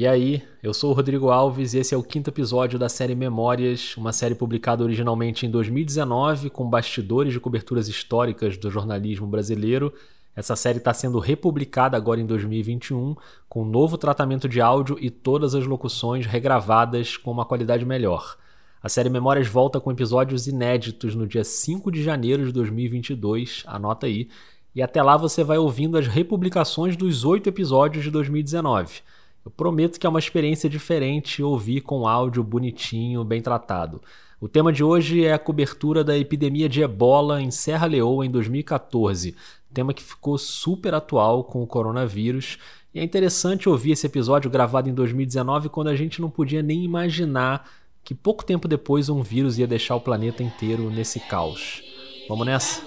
E 0.00 0.06
aí, 0.06 0.44
eu 0.62 0.72
sou 0.72 0.92
o 0.92 0.94
Rodrigo 0.94 1.28
Alves 1.28 1.74
e 1.74 1.78
esse 1.78 1.92
é 1.92 1.98
o 1.98 2.04
quinto 2.04 2.30
episódio 2.30 2.78
da 2.78 2.88
série 2.88 3.16
Memórias, 3.16 3.96
uma 3.96 4.12
série 4.12 4.36
publicada 4.36 4.84
originalmente 4.84 5.44
em 5.44 5.50
2019 5.50 6.50
com 6.50 6.70
bastidores 6.70 7.32
de 7.32 7.40
coberturas 7.40 7.88
históricas 7.88 8.56
do 8.56 8.70
jornalismo 8.70 9.26
brasileiro. 9.26 9.92
Essa 10.36 10.54
série 10.54 10.78
está 10.78 10.94
sendo 10.94 11.18
republicada 11.18 11.96
agora 11.96 12.20
em 12.20 12.26
2021 12.26 13.16
com 13.48 13.62
um 13.62 13.68
novo 13.68 13.98
tratamento 13.98 14.48
de 14.48 14.60
áudio 14.60 14.96
e 15.00 15.10
todas 15.10 15.52
as 15.56 15.66
locuções 15.66 16.26
regravadas 16.26 17.16
com 17.16 17.32
uma 17.32 17.44
qualidade 17.44 17.84
melhor. 17.84 18.36
A 18.80 18.88
série 18.88 19.10
Memórias 19.10 19.48
volta 19.48 19.80
com 19.80 19.90
episódios 19.90 20.46
inéditos 20.46 21.16
no 21.16 21.26
dia 21.26 21.42
5 21.42 21.90
de 21.90 22.04
janeiro 22.04 22.46
de 22.46 22.52
2022, 22.52 23.64
anota 23.66 24.06
aí, 24.06 24.28
e 24.72 24.80
até 24.80 25.02
lá 25.02 25.16
você 25.16 25.42
vai 25.42 25.58
ouvindo 25.58 25.98
as 25.98 26.06
republicações 26.06 26.96
dos 26.96 27.24
oito 27.24 27.48
episódios 27.48 28.04
de 28.04 28.12
2019. 28.12 29.02
Eu 29.48 29.52
prometo 29.52 29.98
que 29.98 30.06
é 30.06 30.10
uma 30.10 30.18
experiência 30.18 30.68
diferente 30.68 31.42
ouvir 31.42 31.80
com 31.80 32.06
áudio 32.06 32.44
bonitinho, 32.44 33.24
bem 33.24 33.40
tratado. 33.40 33.98
O 34.38 34.46
tema 34.46 34.70
de 34.70 34.84
hoje 34.84 35.24
é 35.24 35.32
a 35.32 35.38
cobertura 35.38 36.04
da 36.04 36.18
epidemia 36.18 36.68
de 36.68 36.82
ebola 36.82 37.40
em 37.40 37.50
Serra 37.50 37.86
Leoa 37.86 38.26
em 38.26 38.30
2014, 38.30 39.34
tema 39.72 39.94
que 39.94 40.02
ficou 40.02 40.36
super 40.36 40.92
atual 40.92 41.44
com 41.44 41.62
o 41.62 41.66
coronavírus. 41.66 42.58
E 42.94 43.00
é 43.00 43.02
interessante 43.02 43.70
ouvir 43.70 43.92
esse 43.92 44.04
episódio 44.04 44.50
gravado 44.50 44.90
em 44.90 44.92
2019 44.92 45.70
quando 45.70 45.88
a 45.88 45.96
gente 45.96 46.20
não 46.20 46.28
podia 46.28 46.62
nem 46.62 46.84
imaginar 46.84 47.70
que 48.04 48.14
pouco 48.14 48.44
tempo 48.44 48.68
depois 48.68 49.08
um 49.08 49.22
vírus 49.22 49.58
ia 49.58 49.66
deixar 49.66 49.96
o 49.96 50.00
planeta 50.02 50.42
inteiro 50.42 50.90
nesse 50.90 51.20
caos. 51.20 51.82
Vamos 52.28 52.44
nessa? 52.44 52.82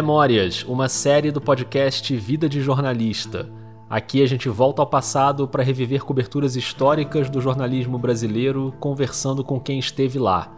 Memórias, 0.00 0.62
uma 0.62 0.88
série 0.88 1.32
do 1.32 1.40
podcast 1.40 2.14
Vida 2.14 2.48
de 2.48 2.60
Jornalista. 2.60 3.50
Aqui 3.90 4.22
a 4.22 4.28
gente 4.28 4.48
volta 4.48 4.80
ao 4.80 4.86
passado 4.86 5.48
para 5.48 5.60
reviver 5.60 6.04
coberturas 6.04 6.54
históricas 6.54 7.28
do 7.28 7.40
jornalismo 7.40 7.98
brasileiro, 7.98 8.72
conversando 8.78 9.42
com 9.42 9.58
quem 9.58 9.80
esteve 9.80 10.16
lá. 10.16 10.52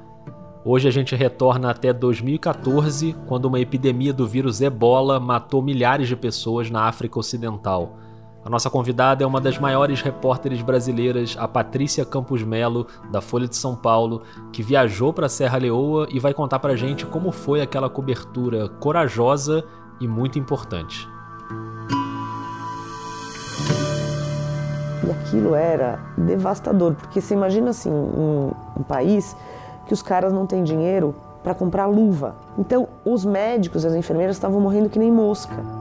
Hoje 0.63 0.89
a 0.89 0.91
gente 0.91 1.17
retorna 1.17 1.71
até 1.71 1.91
2014, 1.91 3.17
quando 3.27 3.47
uma 3.47 3.59
epidemia 3.59 4.13
do 4.13 4.27
vírus 4.27 4.61
ebola 4.61 5.19
matou 5.19 5.63
milhares 5.63 6.07
de 6.07 6.17
pessoas 6.17 6.71
na 6.71 6.83
África 6.83 7.19
Ocidental. 7.19 7.97
A 8.43 8.49
nossa 8.49 8.71
convidada 8.71 9.23
é 9.23 9.27
uma 9.27 9.41
das 9.41 9.59
maiores 9.59 10.01
repórteres 10.01 10.63
brasileiras, 10.63 11.37
a 11.39 11.47
Patrícia 11.47 12.07
Campos 12.07 12.43
Melo, 12.43 12.87
da 13.11 13.21
Folha 13.21 13.47
de 13.47 13.55
São 13.55 13.77
Paulo, 13.77 14.23
que 14.51 14.63
viajou 14.63 15.13
para 15.13 15.29
Serra 15.29 15.59
Leoa 15.59 16.07
e 16.11 16.19
vai 16.19 16.33
contar 16.33 16.59
para 16.59 16.75
gente 16.75 17.05
como 17.05 17.33
foi 17.33 17.61
aquela 17.61 17.91
cobertura 17.91 18.67
corajosa 18.69 19.63
e 20.01 20.09
muito 20.09 20.39
importante. 20.39 21.07
E 25.07 25.11
aquilo 25.11 25.55
era 25.55 25.99
devastador, 26.17 26.95
porque 26.95 27.21
você 27.21 27.35
imagina 27.35 27.71
assim, 27.71 27.91
um, 27.91 28.53
um 28.75 28.83
país 28.83 29.37
que 29.87 29.93
os 29.93 30.01
caras 30.01 30.33
não 30.33 30.47
têm 30.47 30.65
dinheiro 30.65 31.15
para 31.43 31.55
comprar 31.55 31.85
luva. 31.85 32.37
Então, 32.59 32.89
os 33.05 33.23
médicos 33.23 33.85
e 33.85 33.87
as 33.87 33.95
enfermeiras 33.95 34.37
estavam 34.37 34.61
morrendo 34.61 34.89
que 34.89 34.99
nem 34.99 35.13
mosca. 35.13 35.80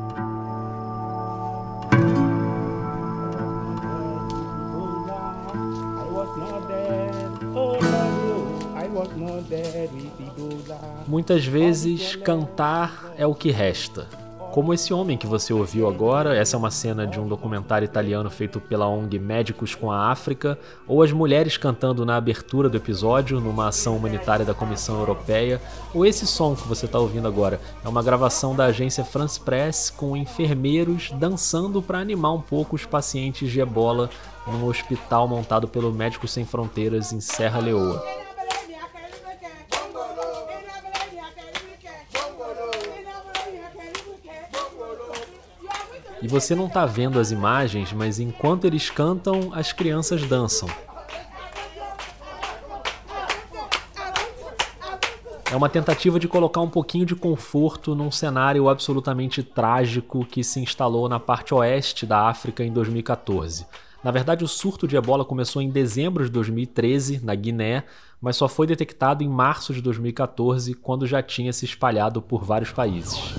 Muitas 11.08 11.46
vezes, 11.46 12.16
cantar 12.16 13.14
é 13.18 13.26
o 13.26 13.36
que 13.36 13.52
resta. 13.52 14.08
Como 14.52 14.74
esse 14.74 14.92
homem 14.92 15.16
que 15.16 15.28
você 15.28 15.54
ouviu 15.54 15.88
agora, 15.88 16.36
essa 16.36 16.56
é 16.56 16.58
uma 16.58 16.72
cena 16.72 17.06
de 17.06 17.20
um 17.20 17.28
documentário 17.28 17.86
italiano 17.86 18.32
feito 18.32 18.60
pela 18.60 18.88
ONG 18.88 19.20
Médicos 19.20 19.76
com 19.76 19.92
a 19.92 20.10
África, 20.10 20.58
ou 20.88 21.04
as 21.04 21.12
mulheres 21.12 21.56
cantando 21.56 22.04
na 22.04 22.18
abertura 22.18 22.68
do 22.68 22.76
episódio, 22.76 23.40
numa 23.40 23.68
ação 23.68 23.96
humanitária 23.96 24.44
da 24.44 24.56
Comissão 24.56 24.98
Europeia, 25.00 25.62
ou 25.94 26.04
esse 26.04 26.26
som 26.26 26.56
que 26.56 26.68
você 26.68 26.88
está 26.88 26.98
ouvindo 26.98 27.28
agora. 27.28 27.62
É 27.86 27.88
uma 27.88 28.02
gravação 28.02 28.56
da 28.56 28.66
agência 28.66 29.06
France 29.06 29.40
Press 29.40 29.92
com 29.96 30.18
enfermeiros 30.18 31.12
dançando 31.12 31.80
para 31.80 32.00
animar 32.00 32.34
um 32.34 32.42
pouco 32.42 32.76
os 32.76 32.86
pacientes 32.86 33.52
de 33.52 33.62
ebola 33.62 34.10
num 34.48 34.66
hospital 34.66 35.28
montado 35.28 35.68
pelo 35.68 35.94
Médicos 35.94 36.32
Sem 36.32 36.44
Fronteiras 36.44 37.14
em 37.14 37.22
Serra 37.22 37.60
Leoa. 37.60 38.29
E 46.22 46.28
você 46.28 46.54
não 46.54 46.68
está 46.68 46.86
vendo 46.86 47.18
as 47.18 47.32
imagens, 47.32 47.94
mas 47.94 48.20
enquanto 48.20 48.66
eles 48.66 48.90
cantam, 48.90 49.52
as 49.54 49.72
crianças 49.72 50.22
dançam. 50.24 50.68
É 55.52 55.56
uma 55.56 55.70
tentativa 55.70 56.20
de 56.20 56.28
colocar 56.28 56.62
um 56.62 56.70
pouquinho 56.70 57.06
de 57.06 57.16
conforto 57.16 57.96
num 57.96 58.12
cenário 58.12 58.70
absolutamente 58.70 59.42
trágico 59.42 60.26
que 60.26 60.44
se 60.44 60.60
instalou 60.60 61.08
na 61.08 61.20
parte 61.20 61.54
oeste 61.54 62.06
da 62.06 62.28
África 62.28 62.64
em 62.64 62.72
2014. 62.72 63.66
Na 64.04 64.12
verdade, 64.12 64.44
o 64.44 64.48
surto 64.48 64.88
de 64.88 64.96
ebola 64.96 65.26
começou 65.26 65.62
em 65.62 65.70
dezembro 65.70 66.24
de 66.24 66.30
2013, 66.30 67.24
na 67.24 67.34
Guiné, 67.34 67.84
mas 68.22 68.36
só 68.36 68.48
foi 68.48 68.68
detectado 68.68 69.24
em 69.24 69.28
março 69.28 69.74
de 69.74 69.82
2014, 69.82 70.74
quando 70.76 71.08
já 71.08 71.24
tinha 71.24 71.52
se 71.52 71.66
espalhado 71.66 72.22
por 72.22 72.44
vários 72.44 72.72
países 72.72 73.34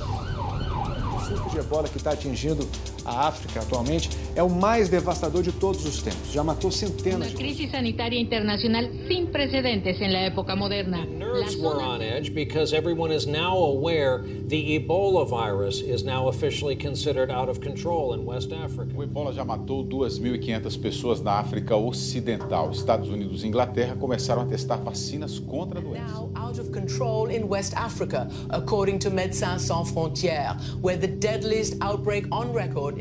surto 1.50 1.55
de 1.55 1.59
ebola 1.59 1.88
que 1.88 1.99
está 1.99 2.11
atingindo 2.11 2.66
a 3.10 3.28
África 3.28 3.60
atualmente 3.60 4.09
é 4.34 4.43
o 4.43 4.48
mais 4.48 4.88
devastador 4.88 5.43
de 5.43 5.53
todos 5.53 5.84
os 5.84 6.00
tempos. 6.03 6.32
Já 6.32 6.44
matou 6.44 6.71
centenas 6.71 7.31
de 7.31 7.37
crise 7.37 7.69
sanitária 7.69 8.19
internacional 8.19 8.84
sem 9.09 9.26
precedentes 9.26 9.98
na 10.00 10.19
época 10.21 10.54
moderna. 10.54 11.04
Nerves 11.04 11.56
were 11.56 11.82
on 11.82 12.00
edge 12.00 12.31
because 12.31 12.75
everyone 12.75 13.15
is 13.15 13.26
now 13.26 13.56
aware 13.56 14.22
the 14.48 14.78
Ebola 14.78 15.26
virus 15.26 15.81
is 15.81 16.03
now 16.03 16.28
officially 16.28 16.76
considered 16.76 17.31
out 17.31 17.48
of 17.50 17.60
control 17.60 18.15
in 18.15 18.25
West 18.25 18.53
Africa. 18.53 18.91
O 18.97 19.03
Ebola 19.03 19.32
já 19.32 19.44
matou 19.44 19.84
2.500 19.84 20.81
pessoas 20.81 21.21
na 21.21 21.32
África 21.32 21.77
Ocidental. 21.77 22.71
Estados 22.71 23.09
Unidos 23.09 23.42
e 23.42 23.48
Inglaterra 23.48 23.97
começaram 23.97 24.42
a 24.42 24.47
testar 24.47 24.77
vacinas 24.77 25.38
contra 25.38 25.81
a 25.81 25.82
doença. 25.82 26.04
Now 26.04 26.31
out 26.37 26.60
of 26.60 26.71
control 26.71 27.31
in 27.31 27.44
West 27.48 27.75
Africa, 27.77 28.28
according 28.50 28.98
to 28.98 29.10
Médecins 29.10 29.60
Sans 29.60 29.91
Frontières, 29.91 30.56
where 30.81 30.97
the 30.97 31.06
deadliest 31.06 31.77
outbreak 31.81 32.27
on 32.31 32.53
record 32.53 33.00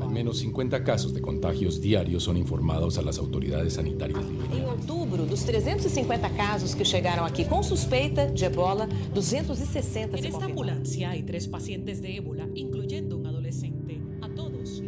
Al 0.00 0.10
menos 0.10 0.38
50 0.38 0.82
casos 0.82 1.12
de 1.12 1.20
contagios 1.20 1.80
diarios 1.80 2.22
son 2.22 2.36
informados 2.36 2.98
a 2.98 3.02
las 3.02 3.18
autoridades 3.18 3.74
sanitarias. 3.74 4.24
Em 4.52 4.64
outubro, 4.66 5.24
dos 5.24 5.44
350 5.44 6.30
casos 6.30 6.74
que 6.74 6.84
chegaram 6.84 7.24
aqui 7.24 7.44
com 7.44 7.62
suspeita 7.62 8.26
de 8.26 8.44
ebola, 8.44 8.88
260 9.14 10.16
se 10.16 10.22
confirmaram. 10.30 10.50
Ambulancia 10.50 11.10
hay 11.10 11.22
tres 11.22 11.46
pacientes 11.46 12.00
de 12.00 12.16
ébola, 12.16 12.48
incluyendo 12.54 13.16
un 13.16 13.26
adolescente. 13.26 14.00
A 14.20 14.28
todos 14.28 14.82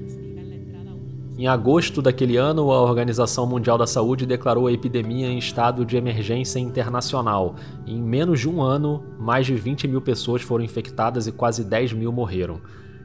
Em 1.39 1.47
agosto 1.47 2.01
daquele 2.01 2.39
ano, 2.39 2.73
a 2.73 2.81
Organização 2.81 3.47
Mundial 3.47 3.77
da 3.77 3.87
Saúde 3.87 4.25
declarou 4.25 4.69
a 4.69 4.73
epidemia 4.73 5.27
em 5.27 5.37
estado 5.37 5.85
de 5.85 5.95
emergência 5.95 6.59
internacional. 6.59 7.57
Em 7.87 8.01
menos 8.01 8.41
de 8.41 8.49
um 8.49 8.63
ano, 8.63 9.05
mais 9.19 9.45
de 9.45 9.55
20 9.55 9.87
mil 9.87 10.01
pessoas 10.01 10.41
foram 10.41 10.65
infectadas 10.65 11.27
e 11.27 11.33
quase 11.33 11.63
10 11.63 11.93
mil 11.93 12.11
morreram. 12.11 12.59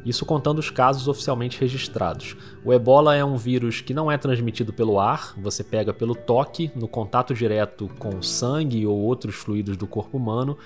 Isso 0.05 0.25
contando 0.25 0.59
os 0.59 0.69
casos 0.69 1.07
oficialmente 1.07 1.59
registrados. 1.59 2.35
O 2.65 2.73
ebola 2.73 3.15
é 3.15 3.23
um 3.23 3.37
vírus 3.37 3.81
que 3.81 3.93
não 3.93 4.11
é 4.11 4.17
transmitido 4.17 4.73
pelo 4.73 4.99
ar, 4.99 5.33
você 5.37 5.63
pega 5.63 5.93
pelo 5.93 6.15
toque, 6.15 6.71
no 6.75 6.87
contato 6.87 7.33
direto 7.33 7.89
com 7.99 8.21
sangue 8.21 8.85
ou 8.85 8.97
outros 8.97 9.35
fluidos 9.35 9.77
do 9.77 9.85
corpo 9.85 10.17
humano. 10.17 10.57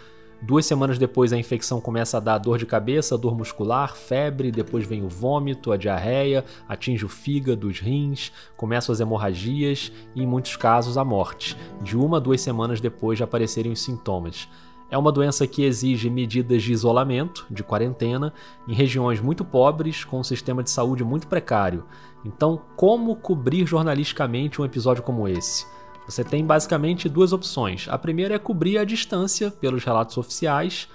Duas 0.41 0.65
semanas 0.65 0.97
depois, 0.97 1.33
a 1.33 1.37
infecção 1.37 1.81
começa 1.81 2.17
a 2.17 2.19
dar 2.19 2.37
dor 2.37 2.57
de 2.57 2.65
cabeça, 2.65 3.17
dor 3.17 3.35
muscular, 3.35 3.95
febre, 3.95 4.51
depois 4.51 4.85
vem 4.85 5.03
o 5.03 5.09
vômito, 5.09 5.71
a 5.71 5.77
diarreia, 5.77 6.45
atinge 6.67 7.05
o 7.05 7.09
fígado, 7.09 7.67
os 7.67 7.79
rins, 7.79 8.31
começam 8.55 8.93
as 8.93 8.99
hemorragias 8.99 9.91
e, 10.13 10.21
em 10.21 10.27
muitos 10.27 10.55
casos, 10.55 10.97
a 10.97 11.03
morte, 11.03 11.57
de 11.81 11.97
uma 11.97 12.17
a 12.17 12.19
duas 12.19 12.41
semanas 12.41 12.79
depois 12.79 13.17
de 13.17 13.23
aparecerem 13.23 13.71
os 13.71 13.81
sintomas. 13.81 14.47
É 14.89 14.97
uma 14.97 15.11
doença 15.11 15.47
que 15.47 15.63
exige 15.63 16.09
medidas 16.09 16.61
de 16.61 16.71
isolamento, 16.71 17.45
de 17.49 17.63
quarentena, 17.63 18.31
em 18.67 18.73
regiões 18.73 19.19
muito 19.19 19.43
pobres, 19.43 20.03
com 20.03 20.19
um 20.19 20.23
sistema 20.23 20.61
de 20.61 20.69
saúde 20.69 21.03
muito 21.03 21.27
precário. 21.27 21.85
Então, 22.23 22.61
como 22.75 23.15
cobrir 23.15 23.65
jornalisticamente 23.65 24.61
um 24.61 24.65
episódio 24.65 25.03
como 25.03 25.27
esse? 25.27 25.65
Você 26.07 26.23
tem 26.23 26.45
basicamente 26.45 27.09
duas 27.09 27.33
opções. 27.33 27.87
A 27.89 27.97
primeira 27.97 28.35
é 28.35 28.39
cobrir 28.39 28.77
a 28.77 28.85
distância 28.85 29.49
pelos 29.49 29.83
relatos 29.83 30.17
oficiais 30.17 30.87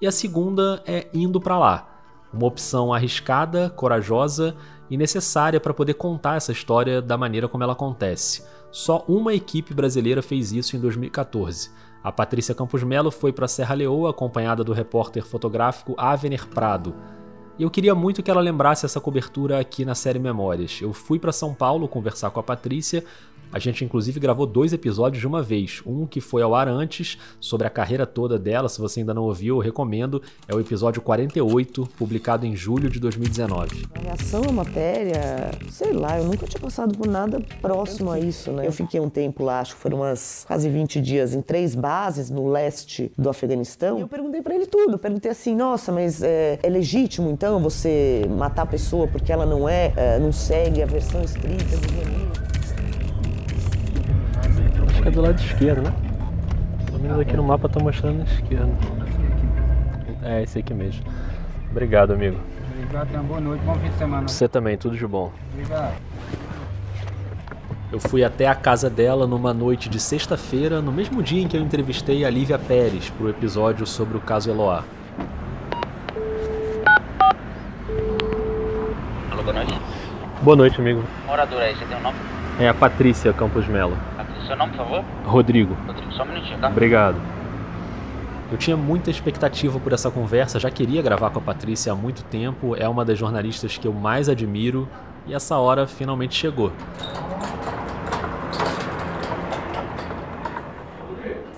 e 0.00 0.06
a 0.06 0.12
segunda 0.12 0.82
é 0.86 1.08
indo 1.14 1.40
para 1.40 1.58
lá. 1.58 1.94
Uma 2.32 2.46
opção 2.46 2.92
arriscada, 2.92 3.70
corajosa 3.70 4.54
e 4.90 4.96
necessária 4.96 5.58
para 5.58 5.72
poder 5.72 5.94
contar 5.94 6.36
essa 6.36 6.52
história 6.52 7.00
da 7.00 7.16
maneira 7.16 7.48
como 7.48 7.64
ela 7.64 7.72
acontece. 7.72 8.44
Só 8.70 9.04
uma 9.08 9.32
equipe 9.32 9.72
brasileira 9.72 10.20
fez 10.20 10.52
isso 10.52 10.76
em 10.76 10.80
2014. 10.80 11.70
A 12.02 12.12
Patrícia 12.12 12.54
Campos 12.54 12.82
Melo 12.82 13.10
foi 13.10 13.32
para 13.32 13.48
Serra 13.48 13.74
Leoa 13.74 14.10
acompanhada 14.10 14.62
do 14.62 14.72
repórter 14.72 15.24
fotográfico 15.24 15.94
Avener 15.98 16.46
Prado. 16.46 16.94
E 17.58 17.64
eu 17.64 17.70
queria 17.70 17.94
muito 17.94 18.22
que 18.22 18.30
ela 18.30 18.40
lembrasse 18.40 18.86
essa 18.86 19.00
cobertura 19.00 19.58
aqui 19.58 19.84
na 19.84 19.94
série 19.94 20.20
Memórias. 20.20 20.78
Eu 20.80 20.92
fui 20.92 21.18
para 21.18 21.32
São 21.32 21.52
Paulo 21.52 21.88
conversar 21.88 22.30
com 22.30 22.38
a 22.38 22.42
Patrícia 22.42 23.04
a 23.52 23.58
gente 23.58 23.84
inclusive 23.84 24.20
gravou 24.20 24.46
dois 24.46 24.72
episódios 24.72 25.20
de 25.20 25.26
uma 25.26 25.42
vez. 25.42 25.82
Um 25.86 26.06
que 26.06 26.20
foi 26.20 26.42
ao 26.42 26.54
ar 26.54 26.68
antes, 26.68 27.18
sobre 27.40 27.66
a 27.66 27.70
carreira 27.70 28.06
toda 28.06 28.38
dela. 28.38 28.68
Se 28.68 28.80
você 28.80 29.00
ainda 29.00 29.14
não 29.14 29.24
ouviu, 29.24 29.56
eu 29.56 29.60
recomendo. 29.60 30.22
É 30.46 30.54
o 30.54 30.60
episódio 30.60 31.00
48, 31.02 31.88
publicado 31.96 32.46
em 32.46 32.54
julho 32.54 32.90
de 32.90 32.98
2019. 32.98 33.86
A 33.94 34.00
reação 34.00 34.42
à 34.48 34.52
matéria, 34.52 35.50
sei 35.70 35.92
lá, 35.92 36.18
eu 36.18 36.24
nunca 36.24 36.46
tinha 36.46 36.60
passado 36.60 36.96
por 36.96 37.06
nada 37.06 37.40
próximo 37.60 38.10
a 38.10 38.18
isso, 38.18 38.50
né? 38.52 38.66
Eu 38.66 38.72
fiquei 38.72 39.00
um 39.00 39.08
tempo 39.08 39.42
lá, 39.42 39.60
acho 39.60 39.74
que 39.74 39.80
foram 39.80 39.98
umas 39.98 40.44
quase 40.46 40.68
20 40.68 41.00
dias, 41.00 41.34
em 41.34 41.42
três 41.42 41.74
bases 41.74 42.30
no 42.30 42.48
leste 42.48 43.10
do 43.16 43.28
Afeganistão. 43.28 43.98
E 43.98 44.00
eu 44.02 44.08
perguntei 44.08 44.42
para 44.42 44.54
ele 44.54 44.66
tudo. 44.66 44.92
Eu 44.92 44.98
perguntei 44.98 45.30
assim: 45.30 45.54
nossa, 45.54 45.92
mas 45.92 46.22
é, 46.22 46.58
é, 46.62 46.68
legítimo 46.68 47.30
então 47.30 47.60
você 47.60 48.22
matar 48.36 48.62
a 48.62 48.66
pessoa 48.66 49.06
porque 49.06 49.32
ela 49.32 49.46
não 49.46 49.68
é, 49.68 49.92
é 49.96 50.18
não 50.18 50.32
segue 50.32 50.82
a 50.82 50.86
versão 50.86 51.22
escrita 51.22 51.76
do 51.76 51.92
jornalismo? 51.94 52.47
Acho 54.98 55.02
que 55.04 55.08
é 55.08 55.12
do 55.12 55.20
lado 55.20 55.40
esquerdo, 55.40 55.82
né? 55.82 55.92
Pelo 56.86 56.98
menos 56.98 57.20
aqui 57.20 57.36
no 57.36 57.44
mapa 57.44 57.68
tá 57.68 57.78
mostrando 57.78 58.22
a 58.22 58.24
esquerda. 58.24 58.68
É, 60.24 60.42
esse 60.42 60.58
aqui 60.58 60.74
mesmo. 60.74 61.04
Obrigado, 61.70 62.14
amigo. 62.14 62.36
Obrigado, 62.72 63.06
tenha 63.06 63.20
uma 63.20 63.28
boa 63.28 63.40
noite, 63.40 63.62
bom 63.64 63.74
fim 63.76 63.88
de 63.90 63.94
semana. 63.94 64.26
Você 64.26 64.48
também, 64.48 64.76
tudo 64.76 64.96
de 64.96 65.06
bom. 65.06 65.30
Obrigado. 65.52 65.94
Eu 67.92 68.00
fui 68.00 68.24
até 68.24 68.48
a 68.48 68.56
casa 68.56 68.90
dela 68.90 69.24
numa 69.24 69.54
noite 69.54 69.88
de 69.88 70.00
sexta-feira, 70.00 70.82
no 70.82 70.90
mesmo 70.90 71.22
dia 71.22 71.42
em 71.42 71.46
que 71.46 71.56
eu 71.56 71.60
entrevistei 71.60 72.24
a 72.24 72.30
Lívia 72.30 72.58
Pérez 72.58 73.08
para 73.08 73.26
o 73.26 73.30
episódio 73.30 73.86
sobre 73.86 74.16
o 74.16 74.20
caso 74.20 74.50
Eloá. 74.50 74.82
Alô, 79.30 79.42
boa 79.44 79.54
noite. 79.54 79.80
Boa 80.42 80.56
noite, 80.56 80.80
amigo. 80.80 81.04
Morador 81.24 81.60
aí, 81.62 81.76
você 81.76 81.84
tem 81.84 81.96
um 81.96 82.02
nome? 82.02 82.18
É 82.58 82.68
a 82.68 82.74
Patrícia 82.74 83.32
Campos 83.32 83.68
Melo. 83.68 83.96
Seu 84.48 84.56
nome, 84.56 84.72
por 84.72 84.78
favor? 84.78 85.04
Rodrigo. 85.26 85.76
Rodrigo, 85.86 86.10
só 86.10 86.22
um 86.22 86.26
minutinho, 86.26 86.58
tá? 86.58 86.68
Obrigado. 86.68 87.20
Eu 88.50 88.56
tinha 88.56 88.78
muita 88.78 89.10
expectativa 89.10 89.78
por 89.78 89.92
essa 89.92 90.10
conversa, 90.10 90.58
já 90.58 90.70
queria 90.70 91.02
gravar 91.02 91.28
com 91.28 91.38
a 91.38 91.42
Patrícia 91.42 91.92
há 91.92 91.94
muito 91.94 92.24
tempo, 92.24 92.74
é 92.74 92.88
uma 92.88 93.04
das 93.04 93.18
jornalistas 93.18 93.76
que 93.76 93.86
eu 93.86 93.92
mais 93.92 94.26
admiro 94.26 94.88
e 95.26 95.34
essa 95.34 95.58
hora 95.58 95.86
finalmente 95.86 96.34
chegou. 96.34 96.72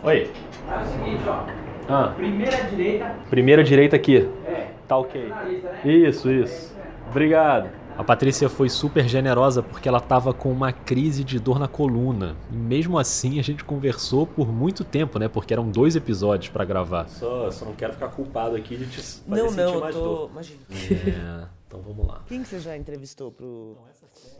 Oi. 0.02 0.32
É 0.68 0.82
o 0.82 0.86
seguinte, 0.86 1.22
ó. 1.28 1.44
Ah. 1.88 2.12
Primeira 2.16 2.64
direita. 2.64 3.14
Primeira 3.30 3.62
direita 3.62 3.94
aqui. 3.94 4.28
É. 4.48 4.66
Tá 4.88 4.96
ok. 4.96 5.28
Né? 5.28 5.80
Isso, 5.84 6.28
isso. 6.28 6.76
Obrigado. 7.08 7.68
A 8.00 8.02
Patrícia 8.02 8.48
foi 8.48 8.70
super 8.70 9.06
generosa 9.06 9.62
porque 9.62 9.86
ela 9.86 9.98
estava 9.98 10.32
com 10.32 10.50
uma 10.50 10.72
crise 10.72 11.22
de 11.22 11.38
dor 11.38 11.58
na 11.58 11.68
coluna. 11.68 12.34
E 12.50 12.56
mesmo 12.56 12.98
assim 12.98 13.38
a 13.38 13.42
gente 13.42 13.62
conversou 13.62 14.26
por 14.26 14.50
muito 14.50 14.84
tempo, 14.84 15.18
né? 15.18 15.28
Porque 15.28 15.52
eram 15.52 15.70
dois 15.70 15.94
episódios 15.94 16.50
para 16.50 16.64
gravar. 16.64 17.06
Só, 17.10 17.50
só 17.50 17.66
não 17.66 17.74
quero 17.74 17.92
ficar 17.92 18.08
culpado 18.08 18.56
aqui 18.56 18.74
de 18.78 18.86
te 18.86 19.02
fazer 19.02 19.42
não, 19.42 19.50
sentir 19.50 19.64
não, 19.64 19.80
mais 19.80 19.94
tô... 19.94 20.02
dor. 20.02 20.30
Imagina. 20.30 20.60
É, 20.70 21.46
então 21.66 21.82
vamos 21.82 22.06
lá. 22.06 22.22
Quem 22.26 22.42
que 22.42 22.48
você 22.48 22.58
já 22.58 22.74
entrevistou 22.74 23.30
pro... 23.30 23.76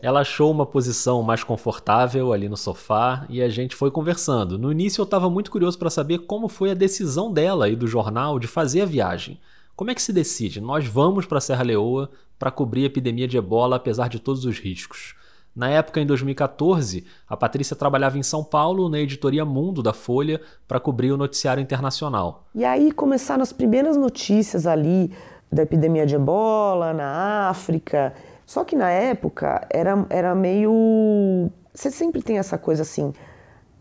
Ela 0.01 0.21
achou 0.21 0.49
uma 0.49 0.65
posição 0.65 1.21
mais 1.21 1.43
confortável 1.43 2.33
ali 2.33 2.49
no 2.49 2.57
sofá 2.57 3.27
e 3.29 3.43
a 3.43 3.49
gente 3.49 3.75
foi 3.75 3.91
conversando. 3.91 4.57
No 4.57 4.71
início 4.71 5.01
eu 5.01 5.05
estava 5.05 5.29
muito 5.29 5.51
curioso 5.51 5.77
para 5.77 5.91
saber 5.91 6.25
como 6.25 6.49
foi 6.49 6.71
a 6.71 6.73
decisão 6.73 7.31
dela 7.31 7.69
e 7.69 7.75
do 7.75 7.85
jornal 7.85 8.39
de 8.39 8.47
fazer 8.47 8.81
a 8.81 8.85
viagem. 8.87 9.39
Como 9.81 9.89
é 9.89 9.95
que 9.95 10.01
se 10.03 10.13
decide? 10.13 10.61
Nós 10.61 10.85
vamos 10.85 11.25
para 11.25 11.41
Serra 11.41 11.63
Leoa 11.63 12.11
para 12.37 12.51
cobrir 12.51 12.83
a 12.83 12.85
epidemia 12.85 13.27
de 13.27 13.35
ebola, 13.35 13.77
apesar 13.77 14.09
de 14.09 14.19
todos 14.19 14.45
os 14.45 14.59
riscos. 14.59 15.15
Na 15.55 15.69
época, 15.71 15.99
em 15.99 16.05
2014, 16.05 17.03
a 17.27 17.35
Patrícia 17.35 17.75
trabalhava 17.75 18.15
em 18.15 18.21
São 18.21 18.43
Paulo, 18.43 18.87
na 18.87 18.99
editoria 18.99 19.43
Mundo 19.43 19.81
da 19.81 19.91
Folha, 19.91 20.39
para 20.67 20.79
cobrir 20.79 21.11
o 21.11 21.17
noticiário 21.17 21.63
internacional. 21.63 22.45
E 22.53 22.63
aí 22.63 22.91
começaram 22.91 23.41
as 23.41 23.51
primeiras 23.51 23.97
notícias 23.97 24.67
ali 24.67 25.11
da 25.51 25.63
epidemia 25.63 26.05
de 26.05 26.13
ebola 26.13 26.93
na 26.93 27.49
África. 27.49 28.13
Só 28.45 28.63
que 28.63 28.75
na 28.75 28.91
época 28.91 29.67
era, 29.67 30.05
era 30.11 30.35
meio. 30.35 31.49
Você 31.73 31.89
sempre 31.89 32.21
tem 32.21 32.37
essa 32.37 32.55
coisa 32.55 32.83
assim. 32.83 33.11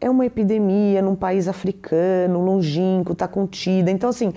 É 0.01 0.09
uma 0.09 0.25
epidemia 0.25 1.03
num 1.03 1.15
país 1.15 1.47
africano, 1.47 2.43
longínquo, 2.43 3.15
tá 3.15 3.29
contida. 3.29 3.91
Então, 3.91 4.09
assim, 4.09 4.33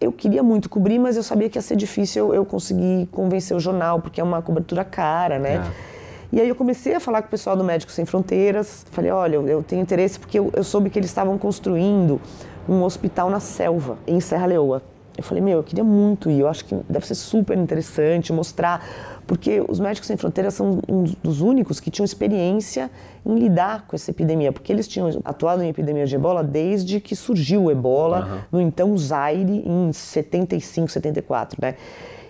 eu 0.00 0.10
queria 0.10 0.42
muito 0.42 0.68
cobrir, 0.68 0.98
mas 0.98 1.16
eu 1.16 1.22
sabia 1.22 1.48
que 1.48 1.58
ia 1.58 1.62
ser 1.62 1.76
difícil 1.76 2.28
eu, 2.28 2.34
eu 2.34 2.44
conseguir 2.44 3.06
convencer 3.12 3.56
o 3.56 3.60
jornal, 3.60 4.00
porque 4.00 4.20
é 4.20 4.24
uma 4.24 4.40
cobertura 4.40 4.84
cara, 4.84 5.38
né? 5.38 5.56
É. 5.56 5.90
E 6.32 6.40
aí 6.40 6.48
eu 6.48 6.54
comecei 6.54 6.94
a 6.94 7.00
falar 7.00 7.22
com 7.22 7.28
o 7.28 7.30
pessoal 7.30 7.56
do 7.56 7.64
Médicos 7.64 7.94
Sem 7.94 8.06
Fronteiras. 8.06 8.86
Falei, 8.92 9.10
olha, 9.10 9.34
eu, 9.34 9.48
eu 9.48 9.62
tenho 9.62 9.82
interesse 9.82 10.18
porque 10.18 10.38
eu, 10.38 10.50
eu 10.54 10.62
soube 10.62 10.88
que 10.88 10.98
eles 10.98 11.10
estavam 11.10 11.36
construindo 11.36 12.20
um 12.68 12.82
hospital 12.84 13.28
na 13.28 13.40
selva, 13.40 13.98
em 14.06 14.20
Serra 14.20 14.46
Leoa. 14.46 14.82
Eu 15.18 15.24
falei, 15.24 15.42
meu, 15.42 15.58
eu 15.58 15.62
queria 15.62 15.84
muito 15.84 16.30
ir, 16.30 16.40
eu 16.40 16.48
acho 16.48 16.64
que 16.64 16.74
deve 16.88 17.06
ser 17.06 17.16
super 17.16 17.58
interessante 17.58 18.32
mostrar, 18.32 18.86
porque 19.30 19.64
os 19.68 19.78
Médicos 19.78 20.08
Sem 20.08 20.16
Fronteiras 20.16 20.54
são 20.54 20.80
um 20.88 21.04
dos 21.22 21.40
únicos 21.40 21.78
que 21.78 21.88
tinham 21.88 22.04
experiência 22.04 22.90
em 23.24 23.38
lidar 23.38 23.86
com 23.86 23.94
essa 23.94 24.10
epidemia, 24.10 24.50
porque 24.50 24.72
eles 24.72 24.88
tinham 24.88 25.08
atuado 25.24 25.62
em 25.62 25.68
epidemia 25.68 26.04
de 26.04 26.16
ebola 26.16 26.42
desde 26.42 26.98
que 26.98 27.14
surgiu 27.14 27.62
o 27.62 27.70
ebola, 27.70 28.26
uhum. 28.26 28.40
no 28.50 28.60
então 28.60 28.98
Zaire, 28.98 29.62
em 29.64 29.92
75, 29.92 30.88
74, 30.88 31.58
né? 31.62 31.76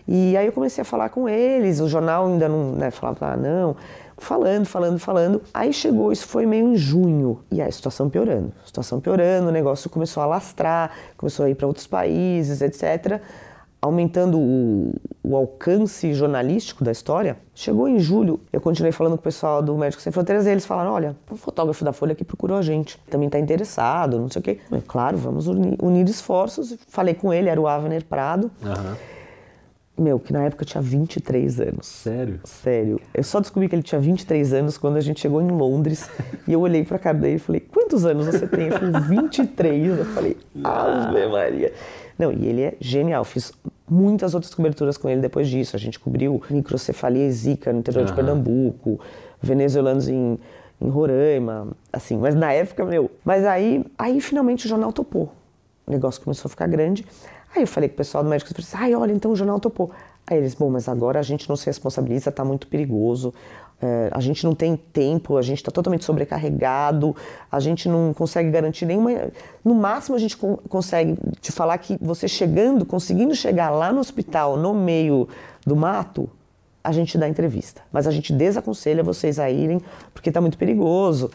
E 0.06 0.36
aí 0.36 0.44
eu 0.44 0.52
comecei 0.52 0.82
a 0.82 0.84
falar 0.84 1.08
com 1.08 1.26
eles, 1.26 1.80
o 1.80 1.88
jornal 1.88 2.26
ainda 2.26 2.50
não 2.50 2.72
né, 2.72 2.90
falava, 2.90 3.32
ah, 3.32 3.36
não, 3.38 3.74
falando, 4.18 4.66
falando, 4.66 4.98
falando. 4.98 5.42
Aí 5.54 5.72
chegou, 5.72 6.12
isso 6.12 6.26
foi 6.26 6.44
meio 6.44 6.68
em 6.68 6.76
junho, 6.76 7.40
e 7.50 7.62
aí 7.62 7.68
a 7.70 7.72
situação 7.72 8.10
piorando. 8.10 8.52
A 8.62 8.66
situação 8.66 9.00
piorando, 9.00 9.48
o 9.48 9.50
negócio 9.50 9.88
começou 9.88 10.22
a 10.22 10.26
lastrar, 10.26 10.94
começou 11.16 11.46
a 11.46 11.48
ir 11.48 11.54
para 11.54 11.66
outros 11.66 11.86
países, 11.86 12.60
etc. 12.60 13.22
Aumentando 13.82 14.38
o, 14.38 14.92
o, 15.22 15.34
alcance 15.34 16.12
jornalístico 16.12 16.84
da 16.84 16.92
história. 16.92 17.38
Chegou 17.54 17.88
em 17.88 17.98
julho, 17.98 18.38
eu 18.52 18.60
continuei 18.60 18.92
falando 18.92 19.12
com 19.12 19.20
o 19.20 19.22
pessoal 19.22 19.62
do 19.62 19.74
Médicos 19.76 20.02
Sem 20.02 20.12
Fronteiras 20.12 20.46
e 20.46 20.50
eles 20.50 20.66
falaram: 20.66 20.92
olha, 20.92 21.16
o 21.30 21.36
fotógrafo 21.36 21.82
da 21.82 21.92
Folha 21.92 22.14
que 22.14 22.24
procurou 22.24 22.58
a 22.58 22.62
gente, 22.62 22.98
também 23.08 23.26
está 23.26 23.38
interessado, 23.38 24.18
não 24.18 24.28
sei 24.28 24.40
o 24.40 24.42
quê. 24.42 24.58
Eu, 24.70 24.82
claro, 24.86 25.16
vamos 25.16 25.46
unir, 25.46 25.78
unir, 25.82 26.06
esforços. 26.08 26.76
Falei 26.88 27.14
com 27.14 27.32
ele, 27.32 27.48
era 27.48 27.60
o 27.60 27.66
Avner 27.66 28.04
Prado. 28.04 28.50
Uhum. 28.62 28.96
Meu, 30.00 30.18
que 30.18 30.32
na 30.32 30.44
época 30.44 30.64
tinha 30.64 30.80
23 30.80 31.60
anos. 31.60 31.86
Sério? 31.86 32.40
Sério. 32.44 32.98
Eu 33.12 33.22
só 33.22 33.38
descobri 33.38 33.68
que 33.68 33.74
ele 33.74 33.82
tinha 33.82 34.00
23 34.00 34.54
anos 34.54 34.78
quando 34.78 34.96
a 34.96 35.00
gente 35.02 35.20
chegou 35.20 35.42
em 35.42 35.48
Londres. 35.48 36.08
e 36.48 36.52
eu 36.54 36.60
olhei 36.60 36.82
pra 36.82 36.98
cara 36.98 37.18
dele 37.18 37.36
e 37.36 37.38
falei, 37.38 37.60
quantos 37.60 38.06
anos 38.06 38.24
você 38.24 38.46
tem? 38.46 38.68
Ele 38.68 38.78
falou, 38.78 39.00
23. 39.02 39.98
Eu 39.98 40.04
falei, 40.06 40.38
Ave 40.64 41.26
Maria. 41.26 41.72
Não, 42.20 42.30
e 42.30 42.46
ele 42.46 42.60
é 42.60 42.74
genial. 42.78 43.24
Fiz 43.24 43.50
muitas 43.88 44.34
outras 44.34 44.54
coberturas 44.54 44.98
com 44.98 45.08
ele 45.08 45.22
depois 45.22 45.48
disso. 45.48 45.74
A 45.74 45.78
gente 45.78 45.98
cobriu 45.98 46.42
microcefalia 46.50 47.26
e 47.26 47.32
zika 47.32 47.72
no 47.72 47.78
interior 47.78 48.02
uhum. 48.02 48.06
de 48.06 48.12
Pernambuco, 48.12 49.00
venezuelanos 49.40 50.06
em, 50.06 50.38
em 50.78 50.88
Roraima, 50.90 51.68
assim. 51.90 52.18
Mas 52.18 52.34
na 52.34 52.52
época, 52.52 52.84
meu... 52.84 53.10
Mas 53.24 53.46
aí, 53.46 53.82
aí 53.96 54.20
finalmente 54.20 54.66
o 54.66 54.68
jornal 54.68 54.92
topou. 54.92 55.32
O 55.86 55.90
negócio 55.90 56.20
começou 56.20 56.46
a 56.46 56.50
ficar 56.50 56.66
grande. 56.66 57.06
Aí 57.56 57.62
eu 57.62 57.66
falei 57.66 57.88
com 57.88 57.94
o 57.94 57.96
pessoal 57.96 58.22
do 58.22 58.28
médico, 58.28 58.50
eu 58.50 58.54
falei 58.54 58.68
assim, 58.68 58.94
ai, 58.94 58.94
olha, 58.94 59.12
então 59.12 59.30
o 59.30 59.36
jornal 59.36 59.58
topou. 59.58 59.90
Aí 60.26 60.36
eles, 60.36 60.54
bom, 60.54 60.68
mas 60.68 60.90
agora 60.90 61.18
a 61.18 61.22
gente 61.22 61.48
não 61.48 61.56
se 61.56 61.64
responsabiliza, 61.64 62.30
tá 62.30 62.44
muito 62.44 62.66
perigoso, 62.66 63.32
é, 63.82 64.10
a 64.12 64.20
gente 64.20 64.44
não 64.44 64.54
tem 64.54 64.76
tempo, 64.76 65.36
a 65.36 65.42
gente 65.42 65.58
está 65.58 65.70
totalmente 65.70 66.04
sobrecarregado, 66.04 67.16
a 67.50 67.58
gente 67.58 67.88
não 67.88 68.12
consegue 68.12 68.50
garantir 68.50 68.84
nenhuma... 68.84 69.10
No 69.64 69.74
máximo 69.74 70.16
a 70.16 70.18
gente 70.18 70.36
con 70.36 70.56
consegue 70.68 71.16
te 71.40 71.50
falar 71.50 71.78
que 71.78 71.96
você 72.00 72.28
chegando, 72.28 72.84
conseguindo 72.84 73.34
chegar 73.34 73.70
lá 73.70 73.92
no 73.92 74.00
hospital, 74.00 74.56
no 74.56 74.74
meio 74.74 75.28
do 75.66 75.74
mato, 75.74 76.28
a 76.84 76.92
gente 76.92 77.16
dá 77.16 77.28
entrevista. 77.28 77.82
Mas 77.90 78.06
a 78.06 78.10
gente 78.10 78.32
desaconselha 78.32 79.02
vocês 79.02 79.38
a 79.38 79.50
irem, 79.50 79.80
porque 80.12 80.30
tá 80.30 80.40
muito 80.40 80.58
perigoso. 80.58 81.30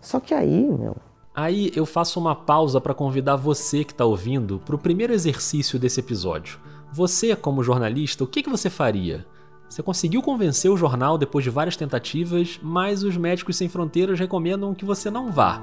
Só 0.00 0.20
que 0.20 0.32
aí, 0.32 0.64
meu, 0.64 0.96
Aí 1.40 1.70
eu 1.76 1.86
faço 1.86 2.18
uma 2.18 2.34
pausa 2.34 2.80
para 2.80 2.92
convidar 2.92 3.36
você 3.36 3.84
que 3.84 3.92
está 3.92 4.04
ouvindo 4.04 4.58
para 4.58 4.74
o 4.74 4.78
primeiro 4.78 5.12
exercício 5.12 5.78
desse 5.78 6.00
episódio. 6.00 6.58
Você, 6.92 7.36
como 7.36 7.62
jornalista, 7.62 8.24
o 8.24 8.26
que, 8.26 8.42
que 8.42 8.50
você 8.50 8.68
faria? 8.68 9.24
Você 9.68 9.82
conseguiu 9.82 10.22
convencer 10.22 10.70
o 10.70 10.76
jornal 10.78 11.18
depois 11.18 11.44
de 11.44 11.50
várias 11.50 11.76
tentativas, 11.76 12.58
mas 12.62 13.02
os 13.02 13.18
Médicos 13.18 13.56
Sem 13.56 13.68
Fronteiras 13.68 14.18
recomendam 14.18 14.74
que 14.74 14.84
você 14.84 15.10
não 15.10 15.30
vá. 15.30 15.60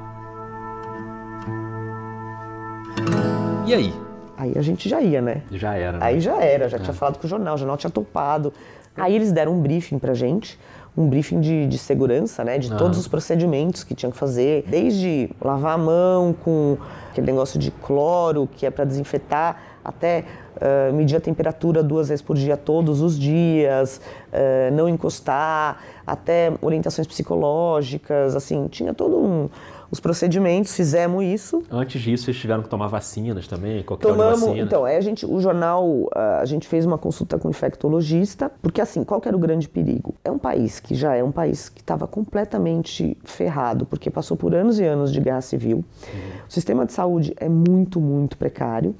E 3.65 3.73
aí? 3.73 3.93
Aí 4.37 4.53
a 4.55 4.61
gente 4.61 4.87
já 4.87 5.01
ia, 5.01 5.21
né? 5.21 5.41
Já 5.51 5.73
era. 5.73 5.97
Né? 5.97 6.05
Aí 6.05 6.19
já 6.19 6.39
era, 6.39 6.69
já 6.69 6.77
é. 6.77 6.79
tinha 6.79 6.93
falado 6.93 7.17
com 7.17 7.25
o 7.25 7.29
jornal, 7.29 7.55
o 7.55 7.57
jornal 7.57 7.77
tinha 7.77 7.89
topado. 7.89 8.53
Aí 8.95 9.15
eles 9.15 9.31
deram 9.31 9.53
um 9.53 9.61
briefing 9.61 9.97
pra 9.97 10.13
gente, 10.13 10.59
um 10.95 11.09
briefing 11.09 11.41
de, 11.41 11.65
de 11.65 11.77
segurança, 11.79 12.43
né? 12.43 12.59
De 12.59 12.69
todos 12.77 12.99
os 12.99 13.07
procedimentos 13.07 13.83
que 13.83 13.95
tinham 13.95 14.11
que 14.11 14.17
fazer, 14.17 14.65
desde 14.67 15.31
lavar 15.41 15.73
a 15.73 15.77
mão 15.79 16.31
com 16.31 16.77
aquele 17.09 17.25
negócio 17.25 17.59
de 17.59 17.71
cloro, 17.71 18.47
que 18.55 18.67
é 18.67 18.69
para 18.69 18.85
desinfetar, 18.85 19.59
até 19.83 20.25
uh, 20.55 20.93
medir 20.93 21.15
a 21.15 21.19
temperatura 21.19 21.83
duas 21.83 22.09
vezes 22.09 22.21
por 22.21 22.35
dia, 22.35 22.57
todos 22.57 23.01
os 23.01 23.17
dias, 23.17 24.01
uh, 24.31 24.73
não 24.73 24.87
encostar, 24.87 25.81
até 26.05 26.53
orientações 26.61 27.07
psicológicas, 27.07 28.35
assim, 28.35 28.67
tinha 28.67 28.93
todo 28.93 29.17
um 29.17 29.49
os 29.95 29.99
procedimentos, 29.99 30.75
fizemos 30.75 31.23
isso. 31.23 31.63
Antes 31.71 32.01
disso, 32.01 32.25
vocês 32.25 32.37
tiveram 32.37 32.61
que 32.63 32.69
tomar 32.69 32.87
vacinas 32.87 33.47
também? 33.47 33.83
Qualquer 33.83 34.07
Tomamos, 34.07 34.41
vacina. 34.41 34.61
então, 34.61 34.83
aí 34.83 34.97
a 34.97 35.01
gente, 35.01 35.25
o 35.25 35.39
jornal, 35.39 36.09
a 36.13 36.45
gente 36.45 36.67
fez 36.67 36.85
uma 36.85 36.97
consulta 36.97 37.37
com 37.37 37.47
o 37.47 37.51
infectologista, 37.51 38.51
porque 38.61 38.81
assim, 38.81 39.03
qual 39.03 39.21
que 39.21 39.27
era 39.27 39.37
o 39.37 39.39
grande 39.39 39.69
perigo? 39.69 40.15
É 40.23 40.31
um 40.31 40.37
país 40.37 40.79
que 40.79 40.95
já 40.95 41.15
é 41.15 41.23
um 41.23 41.31
país 41.31 41.69
que 41.69 41.81
estava 41.81 42.07
completamente 42.07 43.17
ferrado, 43.23 43.85
porque 43.85 44.09
passou 44.09 44.35
por 44.35 44.53
anos 44.53 44.79
e 44.79 44.83
anos 44.83 45.13
de 45.13 45.21
guerra 45.21 45.41
civil. 45.41 45.77
Uhum. 45.77 46.21
O 46.49 46.51
sistema 46.51 46.85
de 46.85 46.91
saúde 46.91 47.33
é 47.37 47.47
muito, 47.47 47.99
muito 47.99 48.37
precário. 48.37 48.95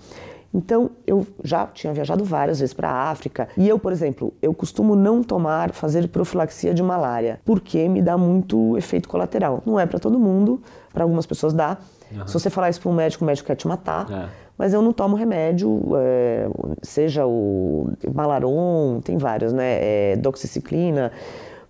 Então, 0.56 0.92
eu 1.06 1.28
já 1.44 1.68
tinha 1.68 1.94
viajado 1.94 2.24
várias 2.24 2.62
vezes 2.62 2.74
para 2.74 2.90
a 2.90 3.10
África 3.10 3.50
e 3.58 3.68
eu, 3.68 3.78
por 3.78 3.92
exemplo, 3.92 4.34
eu 4.42 4.54
costumo 4.54 4.96
não 4.96 5.22
tomar, 5.22 5.74
fazer 5.74 6.08
profilaxia 6.08 6.74
de 6.74 6.82
malária, 6.82 7.42
porque 7.44 7.90
me 7.90 8.02
dá 8.02 8.18
muito 8.18 8.78
efeito 8.78 9.10
colateral. 9.10 9.62
Não 9.66 9.78
é 9.78 9.86
para 9.86 10.00
todo 10.00 10.18
mundo, 10.18 10.62
para 10.94 11.04
algumas 11.04 11.26
pessoas 11.26 11.52
dá. 11.54 11.78
Uhum. 12.10 12.26
Se 12.26 12.34
você 12.34 12.50
falar 12.50 12.70
isso 12.70 12.80
para 12.80 12.90
um 12.90 12.94
médico, 12.94 13.26
o 13.26 13.28
médico 13.28 13.48
quer 13.48 13.56
te 13.56 13.68
matar. 13.68 14.10
É. 14.10 14.30
Mas 14.58 14.74
eu 14.74 14.82
não 14.82 14.94
tomo 14.94 15.18
remédio, 15.18 15.82
é, 15.98 16.48
seja 16.82 17.26
o 17.28 17.90
Malaron, 18.14 19.02
tem 19.02 19.18
vários, 19.18 19.52
né? 19.52 19.80
É, 19.82 20.16
doxiciclina, 20.16 21.12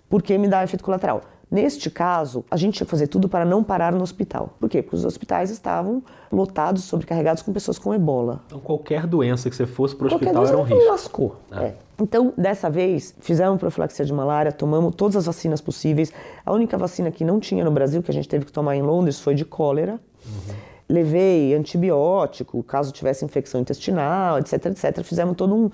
porque 0.08 0.38
me 0.38 0.48
dá 0.48 0.64
efeito 0.64 0.84
colateral. 0.84 1.24
Neste 1.50 1.90
caso, 1.90 2.44
a 2.50 2.58
gente 2.58 2.76
tinha 2.76 2.86
que 2.86 2.92
fazer 2.92 3.08
tudo 3.08 3.30
para 3.30 3.46
não 3.46 3.64
parar 3.64 3.94
no 3.94 4.02
hospital. 4.02 4.56
Por 4.60 4.70
quê? 4.70 4.82
Porque 4.82 4.96
os 4.96 5.06
hospitais 5.06 5.50
estavam 5.52 6.04
lotados, 6.32 6.84
sobrecarregados 6.84 7.44
com 7.44 7.54
pessoas 7.54 7.78
com 7.78 7.94
ebola. 7.94 8.42
Então, 8.48 8.60
qualquer 8.60 9.06
doença 9.06 9.50
que 9.50 9.56
você 9.56 9.66
fosse 9.66 9.96
para 9.96 10.06
o 10.06 10.08
hospital 10.08 10.46
era 10.46 10.58
um 10.58 10.64
risco. 10.64 10.90
lascou. 10.90 11.36
É. 11.52 11.64
É. 11.66 11.76
Então, 12.02 12.34
dessa 12.38 12.70
vez, 12.70 13.16
fizemos 13.22 13.58
profilaxia 13.60 14.04
de 14.04 14.12
malária, 14.12 14.52
tomamos 14.52 14.94
todas 14.96 15.16
as 15.16 15.26
vacinas 15.28 15.62
possíveis. 15.62 16.12
A 16.46 16.52
única 16.52 16.78
vacina 16.78 17.10
que 17.10 17.24
não 17.24 17.40
tinha 17.40 17.64
no 17.64 17.72
Brasil, 17.72 18.04
que 18.04 18.12
a 18.12 18.14
gente 18.14 18.28
teve 18.28 18.46
que 18.46 18.52
tomar 18.52 18.76
em 18.76 18.82
Londres, 18.82 19.20
foi 19.20 19.34
de 19.34 19.46
cólera. 19.46 20.00
Uhum. 20.26 20.56
Levei 20.90 21.56
antibiótico, 21.56 22.62
caso 22.64 22.92
tivesse 22.92 23.24
infecção 23.24 23.62
intestinal, 23.62 24.38
etc, 24.40 24.66
etc. 24.66 25.04
Fizemos 25.04 25.36
todo 25.36 25.56
um, 25.56 25.72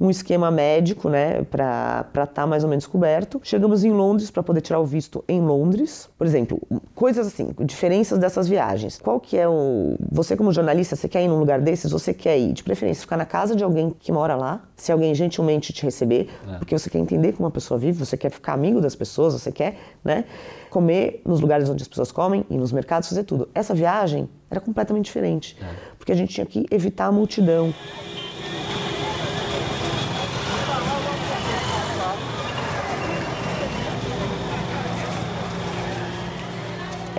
um 0.00 0.10
esquema 0.10 0.50
médico, 0.50 1.08
né, 1.08 1.42
para 1.42 2.04
estar 2.08 2.26
tá 2.26 2.46
mais 2.46 2.64
ou 2.64 2.70
menos 2.70 2.86
coberto. 2.86 3.40
Chegamos 3.42 3.84
em 3.84 3.92
Londres 3.92 4.30
para 4.30 4.42
poder 4.42 4.60
tirar 4.60 4.80
o 4.80 4.84
visto 4.84 5.24
em 5.28 5.40
Londres. 5.40 6.08
Por 6.18 6.26
exemplo, 6.26 6.60
coisas 6.94 7.26
assim, 7.26 7.54
diferenças 7.60 8.18
dessas 8.18 8.48
viagens. 8.48 8.98
Qual 8.98 9.20
que 9.20 9.36
é 9.36 9.48
o... 9.48 9.96
Você 10.10 10.36
como 10.36 10.52
jornalista, 10.52 10.96
você 10.96 11.08
quer 11.08 11.22
ir 11.22 11.28
num 11.28 11.38
lugar 11.38 11.60
desses? 11.60 11.90
Você 11.92 12.12
quer 12.12 12.38
ir, 12.38 12.52
de 12.52 12.62
preferência, 12.62 13.02
ficar 13.02 13.16
na 13.16 13.26
casa 13.26 13.54
de 13.54 13.62
alguém 13.62 13.94
que 13.98 14.10
mora 14.10 14.34
lá, 14.34 14.62
se 14.76 14.90
alguém 14.90 15.14
gentilmente 15.14 15.72
te 15.72 15.84
receber, 15.84 16.28
é. 16.48 16.58
porque 16.58 16.76
você 16.76 16.90
quer 16.90 16.98
entender 16.98 17.32
como 17.32 17.46
a 17.46 17.50
pessoa 17.50 17.78
vive, 17.78 18.04
você 18.04 18.16
quer 18.16 18.30
ficar 18.30 18.52
amigo 18.54 18.80
das 18.80 18.96
pessoas, 18.96 19.34
você 19.34 19.52
quer, 19.52 19.76
né, 20.04 20.24
comer 20.70 21.20
nos 21.24 21.40
lugares 21.40 21.68
onde 21.68 21.82
as 21.82 21.88
pessoas 21.88 22.10
comem 22.10 22.44
e 22.50 22.56
nos 22.56 22.72
mercados, 22.72 23.08
fazer 23.08 23.24
tudo. 23.24 23.48
Essa 23.54 23.74
viagem 23.74 24.28
era 24.50 24.60
completamente 24.60 25.04
diferente, 25.04 25.56
é. 25.60 25.66
porque 25.98 26.12
a 26.12 26.14
gente 26.14 26.34
tinha 26.34 26.46
que 26.46 26.66
evitar 26.70 27.06
a 27.06 27.12
multidão. 27.12 27.72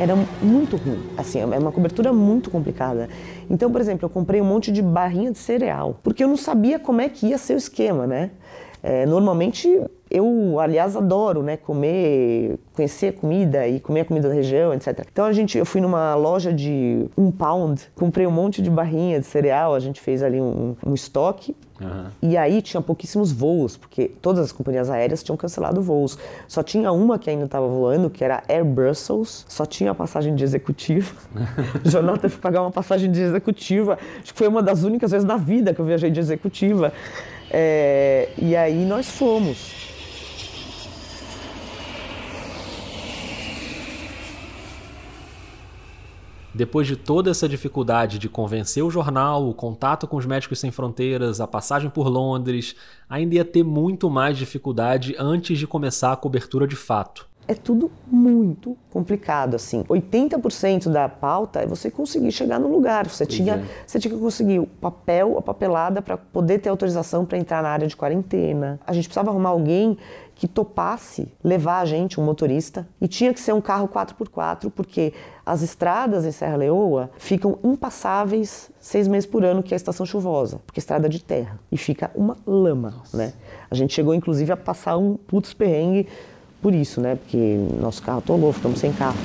Era 0.04 0.16
muito 0.42 0.76
ruim. 0.76 1.02
Assim, 1.18 1.40
é 1.40 1.46
uma 1.46 1.72
cobertura 1.72 2.12
muito 2.12 2.50
complicada. 2.52 3.10
Então, 3.50 3.72
por 3.72 3.82
exemplo, 3.82 4.06
eu 4.06 4.10
comprei 4.10 4.42
um 4.42 4.46
monte 4.46 4.72
de 4.72 4.82
barrinha 4.82 5.32
de 5.32 5.38
cereal, 5.38 6.00
porque 6.04 6.24
eu 6.24 6.28
não 6.28 6.38
sabia 6.38 6.78
como 6.78 7.02
é 7.02 7.10
que 7.10 7.28
ia 7.28 7.38
ser 7.38 7.54
o 7.54 7.58
esquema, 7.58 8.06
né? 8.06 8.32
É, 8.86 9.06
normalmente 9.06 9.82
eu, 10.12 10.60
aliás, 10.60 10.96
adoro, 10.98 11.42
né, 11.42 11.56
comer, 11.56 12.60
conhecer 12.74 13.14
comida 13.14 13.66
e 13.66 13.80
comer 13.80 14.02
a 14.02 14.06
comida 14.06 14.28
da 14.28 14.36
região, 14.36 14.74
etc. 14.74 15.08
Então 15.12 15.24
a 15.24 15.32
gente, 15.32 15.58
eu 15.58 15.66
fui 15.66 15.80
numa 15.80 16.14
loja 16.16 16.52
de 16.52 17.06
um 17.18 17.32
pound, 17.32 17.82
comprei 17.96 18.28
um 18.28 18.32
monte 18.32 18.62
de 18.62 18.70
barrinha 18.70 19.22
de 19.22 19.26
cereal, 19.26 19.74
a 19.74 19.80
gente 19.80 20.02
fez 20.02 20.22
ali 20.22 20.42
um, 20.42 20.76
um 20.86 20.94
estoque. 20.94 21.56
Uhum. 21.84 22.06
E 22.22 22.38
aí 22.38 22.62
tinha 22.62 22.82
pouquíssimos 22.82 23.32
voos, 23.32 23.78
porque 23.78 24.12
todas 24.22 24.46
as 24.46 24.52
companhias 24.52 24.90
aéreas 24.90 25.24
tinham 25.24 25.38
cancelado 25.38 25.82
voos. 25.82 26.18
Só 26.48 26.64
tinha 26.64 26.92
uma 26.92 27.20
que 27.20 27.30
ainda 27.30 27.46
estava 27.46 27.68
voando, 27.68 28.10
que 28.10 28.24
era 28.24 28.44
Air 28.48 28.66
Brussels, 28.66 29.46
só 29.48 29.66
tinha 29.66 29.94
passagem 29.94 30.36
de 30.36 30.44
executiva. 30.44 31.14
o 31.84 31.90
jornal 31.90 32.18
teve 32.18 32.36
que 32.36 32.42
pagar 32.42 32.62
uma 32.62 32.72
passagem 32.72 33.12
de 33.12 33.22
executiva. 33.22 33.98
Acho 34.22 34.34
que 34.34 34.38
foi 34.38 34.48
uma 34.48 34.64
das 34.64 34.84
únicas 34.84 35.12
vezes 35.12 35.26
na 35.26 35.38
vida 35.38 35.74
que 35.74 35.80
eu 35.80 35.86
viajei 35.86 36.10
de 36.10 36.20
executiva. 36.20 36.94
É, 37.52 38.30
e 38.38 38.56
aí 38.56 38.86
nós 38.86 39.10
fomos. 39.10 39.83
Depois 46.56 46.86
de 46.86 46.96
toda 46.96 47.32
essa 47.32 47.50
dificuldade 47.50 48.20
de 48.20 48.30
convencer 48.30 48.84
o 48.84 48.92
jornal, 48.92 49.50
o 49.50 49.56
contato 49.56 50.06
com 50.06 50.18
os 50.18 50.26
Médicos 50.26 50.60
Sem 50.60 50.70
Fronteiras, 50.70 51.42
a 51.42 51.48
passagem 51.48 51.90
por 51.90 52.08
Londres, 52.08 52.76
ainda 53.10 53.36
ia 53.36 53.46
ter 53.46 53.64
muito 53.64 54.08
mais 54.08 54.38
dificuldade 54.38 55.16
antes 55.18 55.58
de 55.58 55.66
começar 55.66 56.12
a 56.12 56.16
cobertura 56.16 56.68
de 56.68 56.76
fato. 56.76 57.28
É 57.48 57.54
tudo 57.54 57.92
muito 58.08 58.78
complicado, 58.90 59.56
assim. 59.56 59.84
80% 59.84 60.90
da 60.90 61.10
pauta 61.10 61.62
é 61.62 61.66
você 61.66 61.92
conseguir 61.92 62.32
chegar 62.32 62.60
no 62.60 62.70
lugar. 62.70 63.08
Você 63.10 63.26
tinha, 63.26 63.56
é. 63.56 63.64
você 63.86 64.00
tinha 64.00 64.14
que 64.14 64.20
conseguir 64.20 64.60
o 64.60 64.68
papel, 64.68 65.38
a 65.38 65.42
papelada 65.42 66.02
para 66.02 66.18
poder 66.18 66.60
ter 66.60 66.70
autorização 66.70 67.26
para 67.26 67.38
entrar 67.38 67.62
na 67.62 67.70
área 67.70 67.88
de 67.88 67.96
quarentena. 67.96 68.80
A 68.86 68.94
gente 68.94 69.08
precisava 69.08 69.30
arrumar 69.30 69.50
alguém 69.50 69.98
que 70.36 70.48
topasse 70.48 71.32
levar 71.44 71.80
a 71.80 71.86
gente, 71.86 72.20
um 72.20 72.24
motorista, 72.24 72.88
e 73.00 73.08
tinha 73.08 73.34
que 73.34 73.40
ser 73.40 73.54
um 73.54 73.62
carro 73.62 73.88
4x4, 73.88 74.72
porque 74.76 75.14
as 75.46 75.62
estradas 75.62 76.26
em 76.26 76.32
Serra 76.32 76.58
Leoa 76.58 77.12
ficam 77.18 77.60
impassáveis 77.64 78.72
seis 78.80 79.08
meses 79.08 79.30
por 79.30 79.46
ano, 79.46 79.62
que 79.62 79.74
é 79.74 79.76
a 79.76 79.78
estação 79.78 80.06
chuvosa, 80.06 80.60
porque 80.66 80.80
é 80.80 80.82
estrada 80.82 81.08
de 81.08 81.24
terra, 81.24 81.60
e 81.72 81.78
fica 81.78 82.10
uma 82.16 82.36
lama, 82.46 82.92
Nossa. 82.98 83.16
né? 83.16 83.34
A 83.70 83.76
gente 83.76 83.94
chegou, 83.94 84.14
inclusive, 84.14 84.52
a 84.52 84.58
passar 84.58 84.98
um 84.98 85.16
putz 85.16 85.54
perrengue 85.54 86.08
por 86.64 86.74
isso, 86.74 87.00
né? 87.00 87.16
Porque 87.16 87.58
nosso 87.80 88.02
carro 88.02 88.18
atolou, 88.20 88.52
ficamos 88.52 88.80
sem 88.80 88.92
carro. 88.92 89.18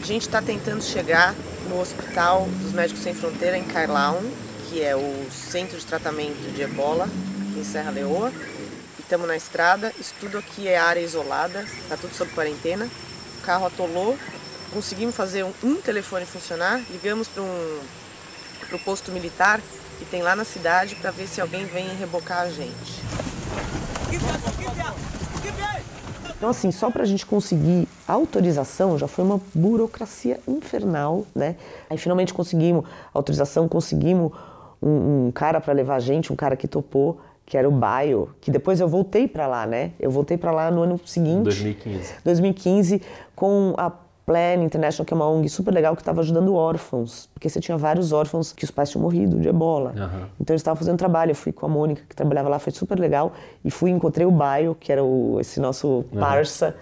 A 0.00 0.06
gente 0.06 0.22
está 0.22 0.40
tentando 0.40 0.82
chegar 0.82 1.34
no 1.68 1.80
Hospital 1.80 2.48
dos 2.62 2.72
Médicos 2.72 3.02
Sem 3.02 3.12
Fronteira, 3.12 3.58
em 3.58 3.64
Carlaun, 3.64 4.22
que 4.70 4.80
é 4.80 4.96
o 4.96 5.26
centro 5.30 5.76
de 5.76 5.84
tratamento 5.84 6.54
de 6.54 6.62
ebola 6.62 7.04
aqui 7.04 7.60
em 7.60 7.64
Serra 7.64 7.90
Leoa 7.90 8.32
estamos 9.06 9.28
na 9.28 9.36
estrada, 9.36 9.92
isso 10.00 10.12
tudo 10.18 10.36
aqui 10.36 10.66
é 10.66 10.76
área 10.76 10.98
isolada, 10.98 11.62
está 11.62 11.96
tudo 11.96 12.12
sob 12.12 12.28
quarentena. 12.32 12.88
O 13.38 13.46
carro 13.46 13.66
atolou, 13.66 14.18
conseguimos 14.72 15.14
fazer 15.14 15.44
um, 15.44 15.52
um 15.62 15.76
telefone 15.76 16.26
funcionar, 16.26 16.82
ligamos 16.90 17.28
para 17.28 17.44
um, 17.44 17.80
o 18.72 18.78
posto 18.80 19.12
militar 19.12 19.60
que 19.98 20.04
tem 20.06 20.22
lá 20.22 20.34
na 20.34 20.44
cidade 20.44 20.96
para 20.96 21.12
ver 21.12 21.28
se 21.28 21.40
alguém 21.40 21.64
vem 21.66 21.96
rebocar 21.96 22.40
a 22.40 22.50
gente. 22.50 23.00
Então, 26.46 26.52
assim, 26.52 26.70
só 26.70 26.92
para 26.92 27.02
a 27.02 27.06
gente 27.06 27.26
conseguir 27.26 27.88
autorização 28.06 28.96
já 28.96 29.08
foi 29.08 29.24
uma 29.24 29.40
burocracia 29.52 30.38
infernal, 30.46 31.26
né? 31.34 31.56
Aí 31.90 31.98
finalmente 31.98 32.32
conseguimos 32.32 32.84
autorização, 33.12 33.66
conseguimos 33.66 34.30
um, 34.80 35.26
um 35.26 35.32
cara 35.32 35.60
para 35.60 35.72
levar 35.72 35.96
a 35.96 35.98
gente, 35.98 36.32
um 36.32 36.36
cara 36.36 36.54
que 36.54 36.68
topou 36.68 37.18
que 37.44 37.58
era 37.58 37.68
o 37.68 37.72
Bio, 37.72 38.30
que 38.40 38.48
depois 38.52 38.78
eu 38.78 38.86
voltei 38.86 39.26
para 39.26 39.48
lá, 39.48 39.66
né? 39.66 39.90
Eu 39.98 40.08
voltei 40.08 40.36
para 40.36 40.52
lá 40.52 40.70
no 40.70 40.82
ano 40.82 41.00
seguinte, 41.04 41.42
2015. 41.42 42.14
2015, 42.24 43.02
com 43.34 43.74
a 43.76 43.90
Plan 44.26 44.64
International, 44.64 45.06
que 45.06 45.14
é 45.14 45.16
uma 45.16 45.28
ONG 45.30 45.48
super 45.48 45.72
legal 45.72 45.94
que 45.94 46.02
estava 46.02 46.20
ajudando 46.20 46.52
órfãos, 46.52 47.30
porque 47.32 47.48
você 47.48 47.60
tinha 47.60 47.78
vários 47.78 48.12
órfãos 48.12 48.52
que 48.52 48.64
os 48.64 48.72
pais 48.72 48.90
tinham 48.90 49.02
morrido 49.02 49.38
de 49.38 49.48
ebola. 49.48 49.94
Uhum. 49.96 50.26
Então 50.40 50.52
eles 50.52 50.60
estavam 50.60 50.76
fazendo 50.76 50.98
trabalho. 50.98 51.30
Eu 51.30 51.36
fui 51.36 51.52
com 51.52 51.64
a 51.64 51.68
Mônica, 51.68 52.02
que 52.08 52.16
trabalhava 52.16 52.48
lá, 52.48 52.58
foi 52.58 52.72
super 52.72 52.98
legal. 52.98 53.32
E 53.64 53.70
fui 53.70 53.90
encontrei 53.90 54.26
o 54.26 54.32
Bio, 54.32 54.74
que 54.74 54.90
era 54.90 55.04
o, 55.04 55.38
esse 55.40 55.60
nosso 55.60 56.04
parça, 56.12 56.74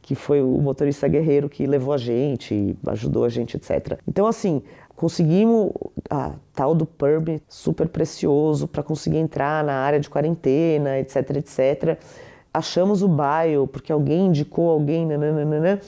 que 0.00 0.14
foi 0.14 0.40
o 0.40 0.58
motorista 0.62 1.08
guerreiro 1.08 1.48
que 1.48 1.66
levou 1.66 1.92
a 1.92 1.98
gente, 1.98 2.78
ajudou 2.86 3.24
a 3.24 3.28
gente, 3.28 3.56
etc. 3.56 3.98
Então, 4.06 4.28
assim, 4.28 4.62
conseguimos 4.94 5.72
a 6.08 6.34
tal 6.54 6.72
do 6.72 6.86
permit 6.86 7.42
super 7.48 7.88
precioso 7.88 8.68
para 8.68 8.84
conseguir 8.84 9.18
entrar 9.18 9.64
na 9.64 9.74
área 9.74 9.98
de 9.98 10.08
quarentena, 10.08 11.00
etc, 11.00 11.30
etc. 11.30 11.98
Achamos 12.54 13.02
o 13.02 13.08
bairro 13.08 13.66
porque 13.66 13.90
alguém 13.90 14.26
indicou 14.26 14.70
alguém, 14.70 15.04
nananana. 15.04 15.80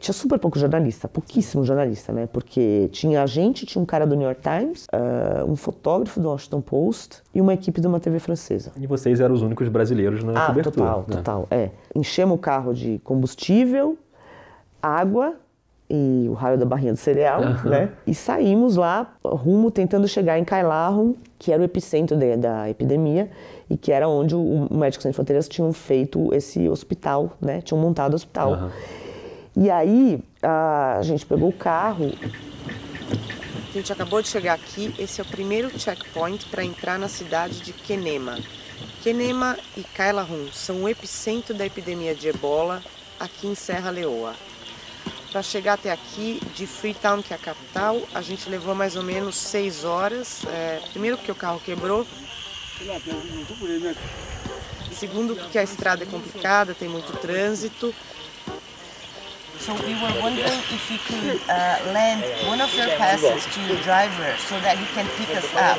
Tinha 0.00 0.14
super 0.14 0.38
pouco 0.38 0.58
jornalista, 0.58 1.06
pouquíssimo 1.06 1.62
jornalista, 1.62 2.10
né? 2.10 2.26
Porque 2.26 2.88
tinha 2.90 3.22
a 3.22 3.26
gente, 3.26 3.66
tinha 3.66 3.80
um 3.80 3.84
cara 3.84 4.06
do 4.06 4.16
New 4.16 4.26
York 4.26 4.40
Times, 4.40 4.86
uh, 4.86 5.44
um 5.50 5.54
fotógrafo 5.54 6.18
do 6.18 6.28
Washington 6.28 6.62
Post 6.62 7.22
e 7.34 7.40
uma 7.40 7.52
equipe 7.52 7.80
de 7.82 7.86
uma 7.86 8.00
TV 8.00 8.18
francesa. 8.18 8.72
E 8.78 8.86
vocês 8.86 9.20
eram 9.20 9.34
os 9.34 9.42
únicos 9.42 9.68
brasileiros 9.68 10.24
na 10.24 10.44
ah, 10.44 10.46
cobertura. 10.46 10.86
Total, 10.86 11.04
né? 11.06 11.16
total, 11.16 11.48
é. 11.50 11.70
Enchemos 11.94 12.34
o 12.34 12.38
carro 12.38 12.72
de 12.72 12.98
combustível, 13.04 13.98
água 14.82 15.34
e 15.90 16.26
o 16.30 16.32
raio 16.32 16.56
da 16.56 16.64
barrinha 16.64 16.92
de 16.92 16.98
cereal, 17.00 17.42
uhum. 17.42 17.68
né? 17.68 17.90
E 18.06 18.14
saímos 18.14 18.76
lá, 18.76 19.12
rumo, 19.22 19.70
tentando 19.70 20.08
chegar 20.08 20.38
em 20.38 20.44
Kailahun, 20.44 21.14
que 21.38 21.52
era 21.52 21.60
o 21.60 21.64
epicentro 21.64 22.16
de, 22.16 22.36
da 22.36 22.70
epidemia 22.70 23.28
e 23.68 23.76
que 23.76 23.92
era 23.92 24.08
onde 24.08 24.34
o, 24.34 24.66
o 24.70 24.78
Médicos 24.78 25.02
Sem 25.02 25.12
Fronteiras 25.12 25.48
tinham 25.48 25.72
feito 25.72 26.32
esse 26.32 26.68
hospital, 26.68 27.32
né? 27.40 27.60
Tinham 27.60 27.80
montado 27.80 28.12
o 28.12 28.16
hospital. 28.16 28.52
Uhum. 28.52 28.70
E 29.56 29.70
aí 29.70 30.22
a 30.42 31.00
gente 31.02 31.26
pegou 31.26 31.48
o 31.48 31.52
carro. 31.52 32.12
A 33.68 33.72
gente 33.72 33.92
acabou 33.92 34.22
de 34.22 34.28
chegar 34.28 34.54
aqui. 34.54 34.94
Esse 34.98 35.20
é 35.20 35.24
o 35.24 35.26
primeiro 35.26 35.76
checkpoint 35.78 36.46
para 36.46 36.64
entrar 36.64 36.98
na 36.98 37.08
cidade 37.08 37.60
de 37.60 37.72
Kenema. 37.72 38.38
Kenema 39.02 39.58
e 39.76 39.82
Kailahun 39.82 40.48
são 40.52 40.82
o 40.82 40.88
epicentro 40.88 41.54
da 41.54 41.66
epidemia 41.66 42.14
de 42.14 42.28
ebola 42.28 42.82
aqui 43.18 43.46
em 43.46 43.54
Serra 43.54 43.90
Leoa. 43.90 44.34
Para 45.30 45.42
chegar 45.42 45.74
até 45.74 45.92
aqui, 45.92 46.40
de 46.56 46.66
Freetown, 46.66 47.22
que 47.22 47.32
é 47.32 47.36
a 47.36 47.38
capital, 47.38 48.00
a 48.12 48.20
gente 48.20 48.50
levou 48.50 48.74
mais 48.74 48.96
ou 48.96 49.02
menos 49.02 49.36
seis 49.36 49.84
horas. 49.84 50.44
É, 50.46 50.80
primeiro 50.90 51.16
porque 51.16 51.30
o 51.30 51.36
carro 51.36 51.60
quebrou. 51.64 52.04
Segundo 54.92 55.36
porque 55.36 55.58
a 55.58 55.62
estrada 55.62 56.02
é 56.02 56.06
complicada, 56.06 56.74
tem 56.74 56.88
muito 56.88 57.12
trânsito. 57.18 57.94
So 59.60 59.74
we 59.74 59.92
were 59.92 60.22
wondering 60.22 60.60
if 60.72 60.90
you 60.90 60.98
could 61.06 61.38
uh, 61.48 61.92
lend 61.92 62.24
one 62.48 62.62
of 62.62 62.74
your 62.74 62.88
passes 62.96 63.44
to 63.44 63.60
your 63.68 63.76
driver 63.82 64.34
so 64.48 64.58
that 64.60 64.78
he 64.78 64.86
can 64.94 65.06
pick 65.18 65.28
us 65.36 65.44
up. 65.54 65.78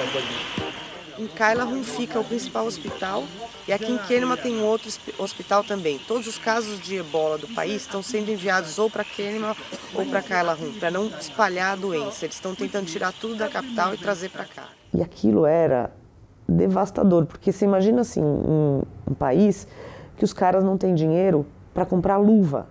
Em 1.17 1.27
Kailahun 1.27 1.83
fica 1.83 2.19
o 2.19 2.23
principal 2.23 2.65
hospital 2.65 3.23
e 3.67 3.73
aqui 3.73 3.91
em 3.91 3.97
Kenema 3.97 4.37
tem 4.37 4.55
um 4.55 4.65
outro 4.65 4.89
hospital 5.17 5.63
também. 5.63 5.99
Todos 6.07 6.27
os 6.27 6.37
casos 6.37 6.79
de 6.79 6.97
ebola 6.97 7.39
do 7.39 7.47
país 7.47 7.81
estão 7.81 8.03
sendo 8.03 8.29
enviados 8.29 8.77
ou 8.77 8.89
para 8.89 9.03
Kenema 9.03 9.55
ou 9.95 10.05
para 10.05 10.21
Kailahun, 10.21 10.73
para 10.79 10.91
não 10.91 11.07
espalhar 11.07 11.73
a 11.73 11.75
doença. 11.75 12.25
Eles 12.25 12.35
estão 12.35 12.53
tentando 12.53 12.85
tirar 12.85 13.11
tudo 13.13 13.35
da 13.35 13.49
capital 13.49 13.95
e 13.95 13.97
trazer 13.97 14.29
para 14.29 14.45
cá. 14.45 14.69
E 14.93 15.01
aquilo 15.01 15.45
era 15.45 15.91
devastador, 16.47 17.25
porque 17.25 17.51
você 17.51 17.65
imagina 17.65 18.01
assim, 18.01 18.21
um, 18.21 18.83
um 19.09 19.13
país 19.15 19.67
que 20.17 20.23
os 20.23 20.33
caras 20.33 20.63
não 20.63 20.77
têm 20.77 20.93
dinheiro 20.93 21.47
para 21.73 21.85
comprar 21.85 22.17
luva. 22.17 22.67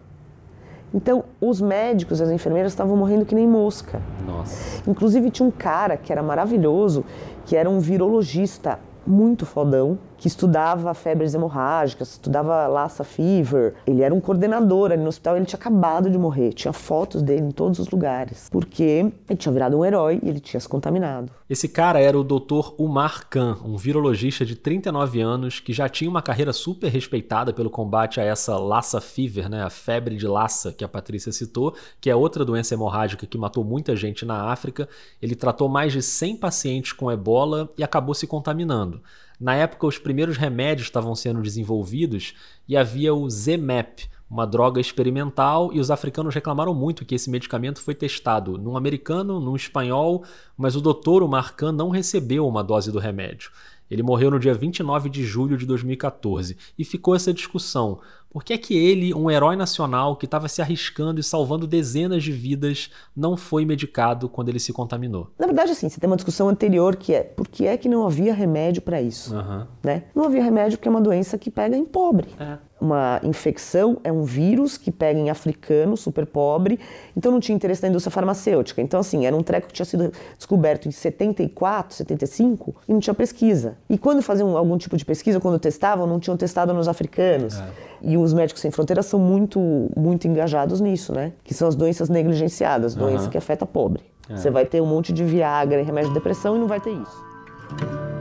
Então, 0.93 1.25
os 1.41 1.61
médicos 1.61 2.19
e 2.19 2.23
as 2.23 2.31
enfermeiras 2.31 2.73
estavam 2.73 2.97
morrendo 2.97 3.25
que 3.25 3.35
nem 3.35 3.47
mosca. 3.47 4.03
Nossa. 4.27 4.83
Inclusive, 4.89 5.31
tinha 5.31 5.47
um 5.47 5.51
cara 5.51 5.97
que 5.97 6.11
era 6.11 6.23
maravilhoso, 6.23 7.05
que 7.47 7.57
era 7.57 7.71
um 7.71 7.79
virologista 7.79 8.79
muito 9.07 9.47
fodão, 9.47 9.99
que 10.21 10.29
estudava 10.29 10.93
febres 10.93 11.33
hemorrágicas, 11.33 12.11
estudava 12.11 12.67
Lassa 12.67 13.03
Fever. 13.03 13.75
Ele 13.87 14.03
era 14.03 14.15
um 14.15 14.21
coordenador 14.21 14.93
ali 14.93 15.03
no 15.03 15.09
hospital, 15.09 15.37
ele 15.37 15.47
tinha 15.47 15.59
acabado 15.59 16.11
de 16.11 16.19
morrer. 16.19 16.53
Tinha 16.53 16.75
fotos 16.75 17.23
dele 17.23 17.47
em 17.47 17.51
todos 17.51 17.79
os 17.79 17.89
lugares, 17.89 18.49
porque 18.51 19.11
ele 19.29 19.39
tinha 19.39 19.51
virado 19.51 19.79
um 19.79 19.85
herói 19.85 20.21
e 20.23 20.29
ele 20.29 20.39
tinha 20.39 20.61
se 20.61 20.69
contaminado. 20.69 21.33
Esse 21.49 21.67
cara 21.67 21.99
era 21.99 22.19
o 22.19 22.23
Dr. 22.23 22.75
Umar 22.79 23.29
Khan, 23.31 23.57
um 23.65 23.79
virologista 23.79 24.45
de 24.45 24.55
39 24.55 25.23
anos 25.23 25.59
que 25.59 25.73
já 25.73 25.89
tinha 25.89 26.11
uma 26.11 26.21
carreira 26.21 26.53
super 26.53 26.89
respeitada 26.89 27.51
pelo 27.51 27.71
combate 27.71 28.21
a 28.21 28.23
essa 28.23 28.59
Lassa 28.59 29.01
Fever, 29.01 29.49
né, 29.49 29.63
a 29.63 29.71
febre 29.71 30.17
de 30.17 30.27
Lassa 30.29 30.71
que 30.71 30.85
a 30.85 30.89
Patrícia 30.89 31.33
citou, 31.33 31.75
que 31.99 32.11
é 32.11 32.15
outra 32.15 32.45
doença 32.45 32.75
hemorrágica 32.75 33.27
que 33.27 33.39
matou 33.39 33.65
muita 33.65 33.97
gente 33.97 34.27
na 34.27 34.53
África. 34.53 34.87
Ele 35.21 35.35
tratou 35.35 35.69
mais 35.69 35.95
de 35.95 36.03
100 36.03 36.37
pacientes 36.37 36.93
com 36.93 37.11
ebola 37.11 37.71
e 37.79 37.83
acabou 37.83 38.15
se 38.15 38.27
contaminando. 38.27 39.01
Na 39.41 39.55
época, 39.55 39.87
os 39.87 39.97
primeiros 39.97 40.37
remédios 40.37 40.89
estavam 40.89 41.15
sendo 41.15 41.41
desenvolvidos 41.41 42.35
e 42.69 42.77
havia 42.77 43.15
o 43.15 43.29
ZMAP, 43.31 44.07
uma 44.29 44.47
droga 44.47 44.81
experimental, 44.81 45.73
e 45.73 45.81
os 45.81 45.91
africanos 45.91 46.35
reclamaram 46.35 46.75
muito 46.75 47.07
que 47.07 47.15
esse 47.15 47.31
medicamento 47.31 47.81
foi 47.81 47.95
testado 47.95 48.59
num 48.59 48.77
americano, 48.77 49.41
num 49.41 49.57
espanhol, 49.57 50.25
mas 50.57 50.77
o 50.77 50.81
doutor, 50.81 51.27
Marcan, 51.27 51.73
não 51.73 51.89
recebeu 51.89 52.47
uma 52.47 52.63
dose 52.63 52.93
do 52.93 52.99
remédio. 52.99 53.51
Ele 53.91 54.03
morreu 54.03 54.31
no 54.31 54.39
dia 54.39 54.55
29 54.55 55.09
de 55.09 55.25
julho 55.25 55.57
de 55.57 55.67
2014 55.67 56.57
e 56.79 56.85
ficou 56.85 57.17
essa 57.17 57.33
discussão. 57.33 57.99
Por 58.31 58.45
que 58.45 58.53
é 58.53 58.59
que 58.59 58.77
ele, 58.77 59.13
um 59.13 59.29
herói 59.29 59.57
nacional 59.57 60.15
que 60.15 60.25
estava 60.25 60.49
se 60.49 60.63
arriscando 60.63 61.19
e 61.19 61.23
salvando 61.23 61.67
dezenas 61.67 62.23
de 62.23 62.31
vidas, 62.31 62.89
não 63.15 63.37
foi 63.37 63.65
medicado 63.65 64.29
quando 64.29 64.49
ele 64.49 64.61
se 64.61 64.73
contaminou? 64.73 65.33
Na 65.37 65.47
verdade, 65.47 65.73
assim, 65.73 65.89
você 65.89 65.99
tem 65.99 66.09
uma 66.09 66.17
discussão 66.17 66.49
anterior 66.49 66.95
que 66.95 67.13
é 67.13 67.25
por 67.25 67.49
que 67.49 67.67
é 67.67 67.77
que 67.77 67.89
não 67.89 68.07
havia 68.07 68.33
remédio 68.33 68.83
para 68.83 69.03
isso? 69.03 69.35
Uhum. 69.35 69.67
Né? 69.83 70.05
Não 70.15 70.25
havia 70.25 70.45
remédio 70.45 70.79
porque 70.79 70.87
é 70.87 70.91
uma 70.91 71.01
doença 71.01 71.37
que 71.37 71.51
pega 71.51 71.77
em 71.77 71.85
pobre. 71.85 72.29
É. 72.39 72.59
Uma 72.81 73.21
infecção 73.23 73.99
é 74.03 74.11
um 74.11 74.23
vírus 74.23 74.79
que 74.79 74.91
pega 74.91 75.19
em 75.19 75.29
africano, 75.29 75.97
super 75.97 76.25
pobre, 76.25 76.81
então 77.15 77.31
não 77.31 77.39
tinha 77.39 77.55
interesse 77.55 77.83
na 77.83 77.89
indústria 77.89 78.11
farmacêutica. 78.11 78.81
Então, 78.81 79.01
assim, 79.01 79.27
era 79.27 79.37
um 79.37 79.43
treco 79.43 79.67
que 79.67 79.75
tinha 79.75 79.85
sido 79.85 80.11
descoberto 80.37 80.89
em 80.89 80.91
74, 80.91 81.95
75 81.97 82.75
e 82.89 82.93
não 82.93 83.01
tinha 83.01 83.13
pesquisa. 83.13 83.77
E 83.89 83.99
quando 83.99 84.23
faziam 84.23 84.57
algum 84.57 84.79
tipo 84.79 84.97
de 84.97 85.05
pesquisa, 85.05 85.39
quando 85.39 85.59
testavam, 85.59 86.07
não 86.07 86.19
tinham 86.19 86.37
testado 86.37 86.73
nos 86.73 86.89
africanos. 86.89 87.61
É. 87.61 87.91
E 88.03 88.17
os 88.17 88.33
Médicos 88.33 88.63
Sem 88.63 88.71
Fronteiras 88.71 89.05
são 89.05 89.21
muito, 89.21 89.61
muito 89.95 90.27
engajados 90.27 90.81
nisso, 90.81 91.13
né? 91.13 91.33
Que 91.45 91.53
são 91.53 91.69
as 91.69 91.75
doenças 91.75 92.09
negligenciadas, 92.09 92.95
doença 92.95 93.25
uhum. 93.25 93.31
que 93.31 93.37
afeta 93.37 93.67
pobre. 93.67 94.03
É. 94.29 94.37
Você 94.37 94.51
vai 94.51 94.65
ter 94.65 94.81
um 94.81 94.87
monte 94.87 95.13
de 95.13 95.23
Viagra 95.23 95.81
e 95.81 95.85
remédio 95.85 96.11
de 96.11 96.15
depressão 96.15 96.57
e 96.57 96.59
não 96.59 96.67
vai 96.67 96.81
ter 96.81 96.93
isso. 96.93 98.20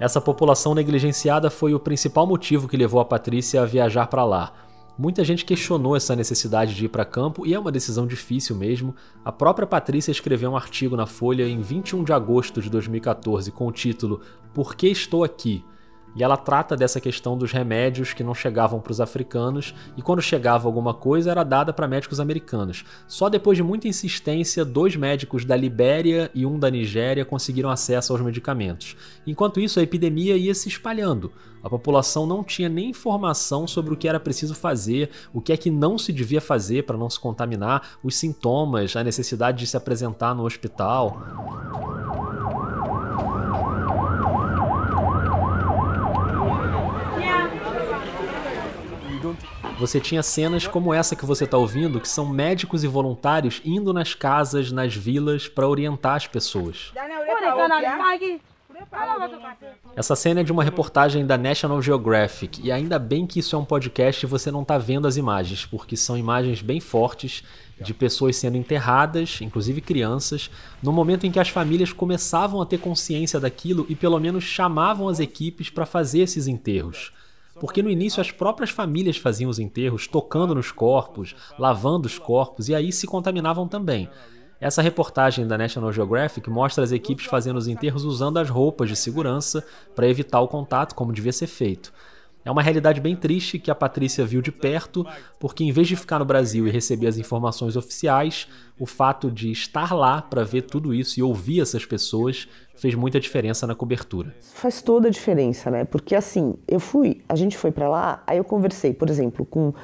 Essa 0.00 0.20
população 0.20 0.76
negligenciada 0.76 1.50
foi 1.50 1.74
o 1.74 1.80
principal 1.80 2.24
motivo 2.24 2.68
que 2.68 2.76
levou 2.76 3.00
a 3.00 3.04
Patrícia 3.04 3.60
a 3.60 3.66
viajar 3.66 4.06
para 4.06 4.24
lá. 4.24 4.52
Muita 4.96 5.24
gente 5.24 5.44
questionou 5.44 5.96
essa 5.96 6.14
necessidade 6.14 6.72
de 6.72 6.84
ir 6.84 6.88
para 6.88 7.04
campo 7.04 7.44
e 7.44 7.52
é 7.52 7.58
uma 7.58 7.72
decisão 7.72 8.06
difícil 8.06 8.54
mesmo. 8.54 8.94
A 9.24 9.32
própria 9.32 9.66
Patrícia 9.66 10.12
escreveu 10.12 10.52
um 10.52 10.56
artigo 10.56 10.96
na 10.96 11.06
Folha 11.06 11.48
em 11.48 11.60
21 11.60 12.04
de 12.04 12.12
agosto 12.12 12.62
de 12.62 12.70
2014 12.70 13.50
com 13.50 13.66
o 13.66 13.72
título 13.72 14.20
Por 14.54 14.76
que 14.76 14.86
estou 14.86 15.24
aqui? 15.24 15.64
E 16.18 16.22
ela 16.24 16.36
trata 16.36 16.76
dessa 16.76 17.00
questão 17.00 17.38
dos 17.38 17.52
remédios 17.52 18.12
que 18.12 18.24
não 18.24 18.34
chegavam 18.34 18.80
para 18.80 18.90
os 18.90 19.00
africanos 19.00 19.72
e 19.96 20.02
quando 20.02 20.20
chegava 20.20 20.66
alguma 20.66 20.92
coisa 20.92 21.30
era 21.30 21.44
dada 21.44 21.72
para 21.72 21.86
médicos 21.86 22.18
americanos. 22.18 22.84
Só 23.06 23.28
depois 23.28 23.56
de 23.56 23.62
muita 23.62 23.86
insistência, 23.86 24.64
dois 24.64 24.96
médicos 24.96 25.44
da 25.44 25.54
Libéria 25.54 26.28
e 26.34 26.44
um 26.44 26.58
da 26.58 26.68
Nigéria 26.68 27.24
conseguiram 27.24 27.70
acesso 27.70 28.12
aos 28.12 28.20
medicamentos. 28.20 28.96
Enquanto 29.24 29.60
isso, 29.60 29.78
a 29.78 29.82
epidemia 29.84 30.36
ia 30.36 30.54
se 30.56 30.68
espalhando. 30.68 31.30
A 31.62 31.70
população 31.70 32.26
não 32.26 32.42
tinha 32.42 32.68
nem 32.68 32.90
informação 32.90 33.66
sobre 33.66 33.94
o 33.94 33.96
que 33.96 34.08
era 34.08 34.18
preciso 34.18 34.54
fazer, 34.54 35.10
o 35.32 35.40
que 35.40 35.52
é 35.52 35.56
que 35.56 35.70
não 35.70 35.96
se 35.98 36.12
devia 36.12 36.40
fazer 36.40 36.84
para 36.84 36.96
não 36.96 37.08
se 37.08 37.20
contaminar, 37.20 37.98
os 38.02 38.16
sintomas, 38.16 38.96
a 38.96 39.04
necessidade 39.04 39.58
de 39.58 39.66
se 39.66 39.76
apresentar 39.76 40.34
no 40.34 40.44
hospital. 40.44 41.47
Você 49.78 50.00
tinha 50.00 50.24
cenas 50.24 50.66
como 50.66 50.92
essa 50.92 51.14
que 51.14 51.24
você 51.24 51.44
está 51.44 51.56
ouvindo, 51.56 52.00
que 52.00 52.08
são 52.08 52.26
médicos 52.26 52.82
e 52.82 52.88
voluntários 52.88 53.62
indo 53.64 53.92
nas 53.92 54.12
casas, 54.12 54.72
nas 54.72 54.94
vilas, 54.94 55.46
para 55.46 55.68
orientar 55.68 56.16
as 56.16 56.26
pessoas. 56.26 56.92
Essa 59.94 60.16
cena 60.16 60.40
é 60.40 60.44
de 60.44 60.50
uma 60.50 60.64
reportagem 60.64 61.24
da 61.24 61.38
National 61.38 61.80
Geographic, 61.80 62.60
e 62.62 62.72
ainda 62.72 62.98
bem 62.98 63.24
que 63.24 63.38
isso 63.38 63.54
é 63.54 63.58
um 63.58 63.64
podcast 63.64 64.24
e 64.24 64.28
você 64.28 64.50
não 64.50 64.62
está 64.62 64.78
vendo 64.78 65.06
as 65.06 65.16
imagens, 65.16 65.64
porque 65.64 65.96
são 65.96 66.18
imagens 66.18 66.60
bem 66.60 66.80
fortes 66.80 67.44
de 67.80 67.94
pessoas 67.94 68.36
sendo 68.36 68.56
enterradas, 68.56 69.38
inclusive 69.40 69.80
crianças, 69.80 70.50
no 70.82 70.92
momento 70.92 71.24
em 71.24 71.30
que 71.30 71.38
as 71.38 71.48
famílias 71.50 71.92
começavam 71.92 72.60
a 72.60 72.66
ter 72.66 72.78
consciência 72.78 73.38
daquilo 73.38 73.86
e 73.88 73.94
pelo 73.94 74.18
menos 74.18 74.42
chamavam 74.42 75.08
as 75.08 75.20
equipes 75.20 75.70
para 75.70 75.86
fazer 75.86 76.20
esses 76.20 76.48
enterros. 76.48 77.12
Porque 77.60 77.82
no 77.82 77.90
início 77.90 78.20
as 78.20 78.30
próprias 78.30 78.70
famílias 78.70 79.16
faziam 79.16 79.50
os 79.50 79.58
enterros, 79.58 80.06
tocando 80.06 80.54
nos 80.54 80.70
corpos, 80.70 81.34
lavando 81.58 82.06
os 82.06 82.18
corpos 82.18 82.68
e 82.68 82.74
aí 82.74 82.92
se 82.92 83.06
contaminavam 83.06 83.66
também. 83.66 84.08
Essa 84.60 84.82
reportagem 84.82 85.46
da 85.46 85.56
National 85.56 85.92
Geographic 85.92 86.50
mostra 86.50 86.82
as 86.82 86.90
equipes 86.90 87.26
fazendo 87.26 87.56
os 87.56 87.68
enterros 87.68 88.04
usando 88.04 88.38
as 88.38 88.50
roupas 88.50 88.88
de 88.88 88.96
segurança 88.96 89.64
para 89.94 90.08
evitar 90.08 90.40
o 90.40 90.48
contato, 90.48 90.94
como 90.94 91.12
devia 91.12 91.32
ser 91.32 91.46
feito. 91.46 91.92
É 92.44 92.50
uma 92.50 92.62
realidade 92.62 93.00
bem 93.00 93.14
triste 93.14 93.58
que 93.58 93.70
a 93.70 93.74
Patrícia 93.74 94.24
viu 94.24 94.40
de 94.40 94.50
perto, 94.50 95.06
porque 95.38 95.64
em 95.64 95.72
vez 95.72 95.88
de 95.88 95.96
ficar 95.96 96.18
no 96.18 96.24
Brasil 96.24 96.66
e 96.66 96.70
receber 96.70 97.06
as 97.06 97.18
informações 97.18 97.76
oficiais, 97.76 98.48
o 98.78 98.86
fato 98.86 99.30
de 99.30 99.50
estar 99.50 99.94
lá 99.94 100.22
para 100.22 100.44
ver 100.44 100.62
tudo 100.62 100.94
isso 100.94 101.18
e 101.20 101.22
ouvir 101.22 101.60
essas 101.60 101.84
pessoas 101.84 102.48
fez 102.76 102.94
muita 102.94 103.18
diferença 103.20 103.66
na 103.66 103.74
cobertura. 103.74 104.34
Faz 104.54 104.80
toda 104.80 105.08
a 105.08 105.10
diferença, 105.10 105.70
né? 105.70 105.84
Porque 105.84 106.14
assim, 106.14 106.54
eu 106.66 106.80
fui, 106.80 107.22
a 107.28 107.34
gente 107.34 107.58
foi 107.58 107.70
para 107.70 107.88
lá, 107.88 108.22
aí 108.26 108.38
eu 108.38 108.44
conversei, 108.44 108.94
por 108.94 109.10
exemplo, 109.10 109.44
com 109.44 109.74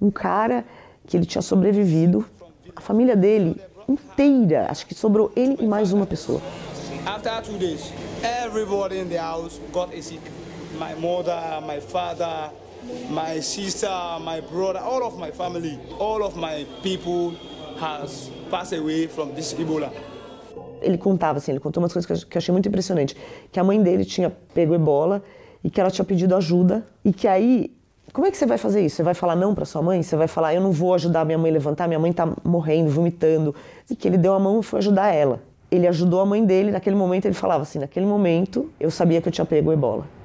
um 0.00 0.10
cara 0.10 0.64
que 1.06 1.16
ele 1.16 1.26
tinha 1.26 1.42
sobrevivido, 1.42 2.24
a 2.74 2.80
família 2.80 3.16
dele 3.16 3.60
inteira, 3.88 4.66
acho 4.68 4.86
que 4.86 4.94
sobrou 4.94 5.32
ele 5.36 5.56
e 5.60 5.66
mais 5.66 5.92
uma 5.92 6.06
pessoa. 6.06 6.40
After 7.06 7.42
two 7.42 7.58
days, 7.58 7.92
everybody 8.44 8.98
in 8.98 9.08
the 9.08 9.18
house 9.18 9.60
got 9.72 9.94
a 9.94 10.02
sick. 10.02 10.20
My 10.78 10.94
mother, 10.94 11.60
my 11.66 11.80
father, 11.80 12.52
my 13.10 13.40
sister, 13.40 13.90
my 14.20 14.40
brother, 14.40 14.78
all 14.78 15.02
of 15.02 15.18
my 15.18 15.32
family, 15.32 15.76
all 15.98 16.22
of 16.22 16.36
my 16.36 16.64
people 16.82 17.34
has 17.80 18.30
passed 18.48 18.72
away 18.72 19.08
from 19.08 19.32
this 19.34 19.52
Ebola. 19.54 19.92
Ele 20.80 20.96
contava 20.96 21.38
assim, 21.38 21.50
ele 21.50 21.60
contou 21.60 21.82
umas 21.82 21.92
coisas 21.92 22.22
que 22.22 22.36
eu 22.36 22.38
achei 22.38 22.52
muito 22.52 22.68
impressionante, 22.68 23.16
que 23.50 23.58
a 23.58 23.64
mãe 23.64 23.82
dele 23.82 24.04
tinha 24.04 24.30
pego 24.54 24.72
ebola 24.72 25.20
e 25.64 25.68
que 25.68 25.80
ela 25.80 25.90
tinha 25.90 26.04
pedido 26.04 26.36
ajuda 26.36 26.86
e 27.04 27.12
que 27.12 27.26
aí 27.26 27.72
como 28.12 28.26
é 28.26 28.30
que 28.30 28.36
você 28.36 28.46
vai 28.46 28.56
fazer 28.56 28.80
isso? 28.84 28.96
Você 28.96 29.02
vai 29.02 29.14
falar 29.14 29.34
não 29.34 29.54
para 29.54 29.64
sua 29.64 29.82
mãe? 29.82 30.02
Você 30.02 30.16
vai 30.16 30.28
falar, 30.28 30.54
eu 30.54 30.60
não 30.60 30.70
vou 30.70 30.94
ajudar 30.94 31.24
minha 31.24 31.36
mãe 31.36 31.50
a 31.50 31.54
levantar, 31.54 31.88
minha 31.88 31.98
mãe 31.98 32.12
tá 32.12 32.32
morrendo, 32.42 32.88
vomitando. 32.90 33.54
E 33.90 33.94
que 33.94 34.08
ele 34.08 34.16
deu 34.16 34.32
a 34.32 34.38
mão 34.38 34.60
e 34.60 34.62
foi 34.62 34.78
ajudar 34.78 35.12
ela. 35.12 35.40
Ele 35.70 35.86
ajudou 35.86 36.20
a 36.20 36.26
mãe 36.26 36.44
dele, 36.44 36.70
naquele 36.70 36.96
momento 36.96 37.26
ele 37.26 37.34
falava 37.34 37.64
assim, 37.64 37.78
naquele 37.78 38.06
momento 38.06 38.70
eu 38.80 38.90
sabia 38.90 39.20
que 39.20 39.28
eu 39.28 39.32
tinha 39.32 39.44
pego 39.44 39.72
ebola. 39.72 40.17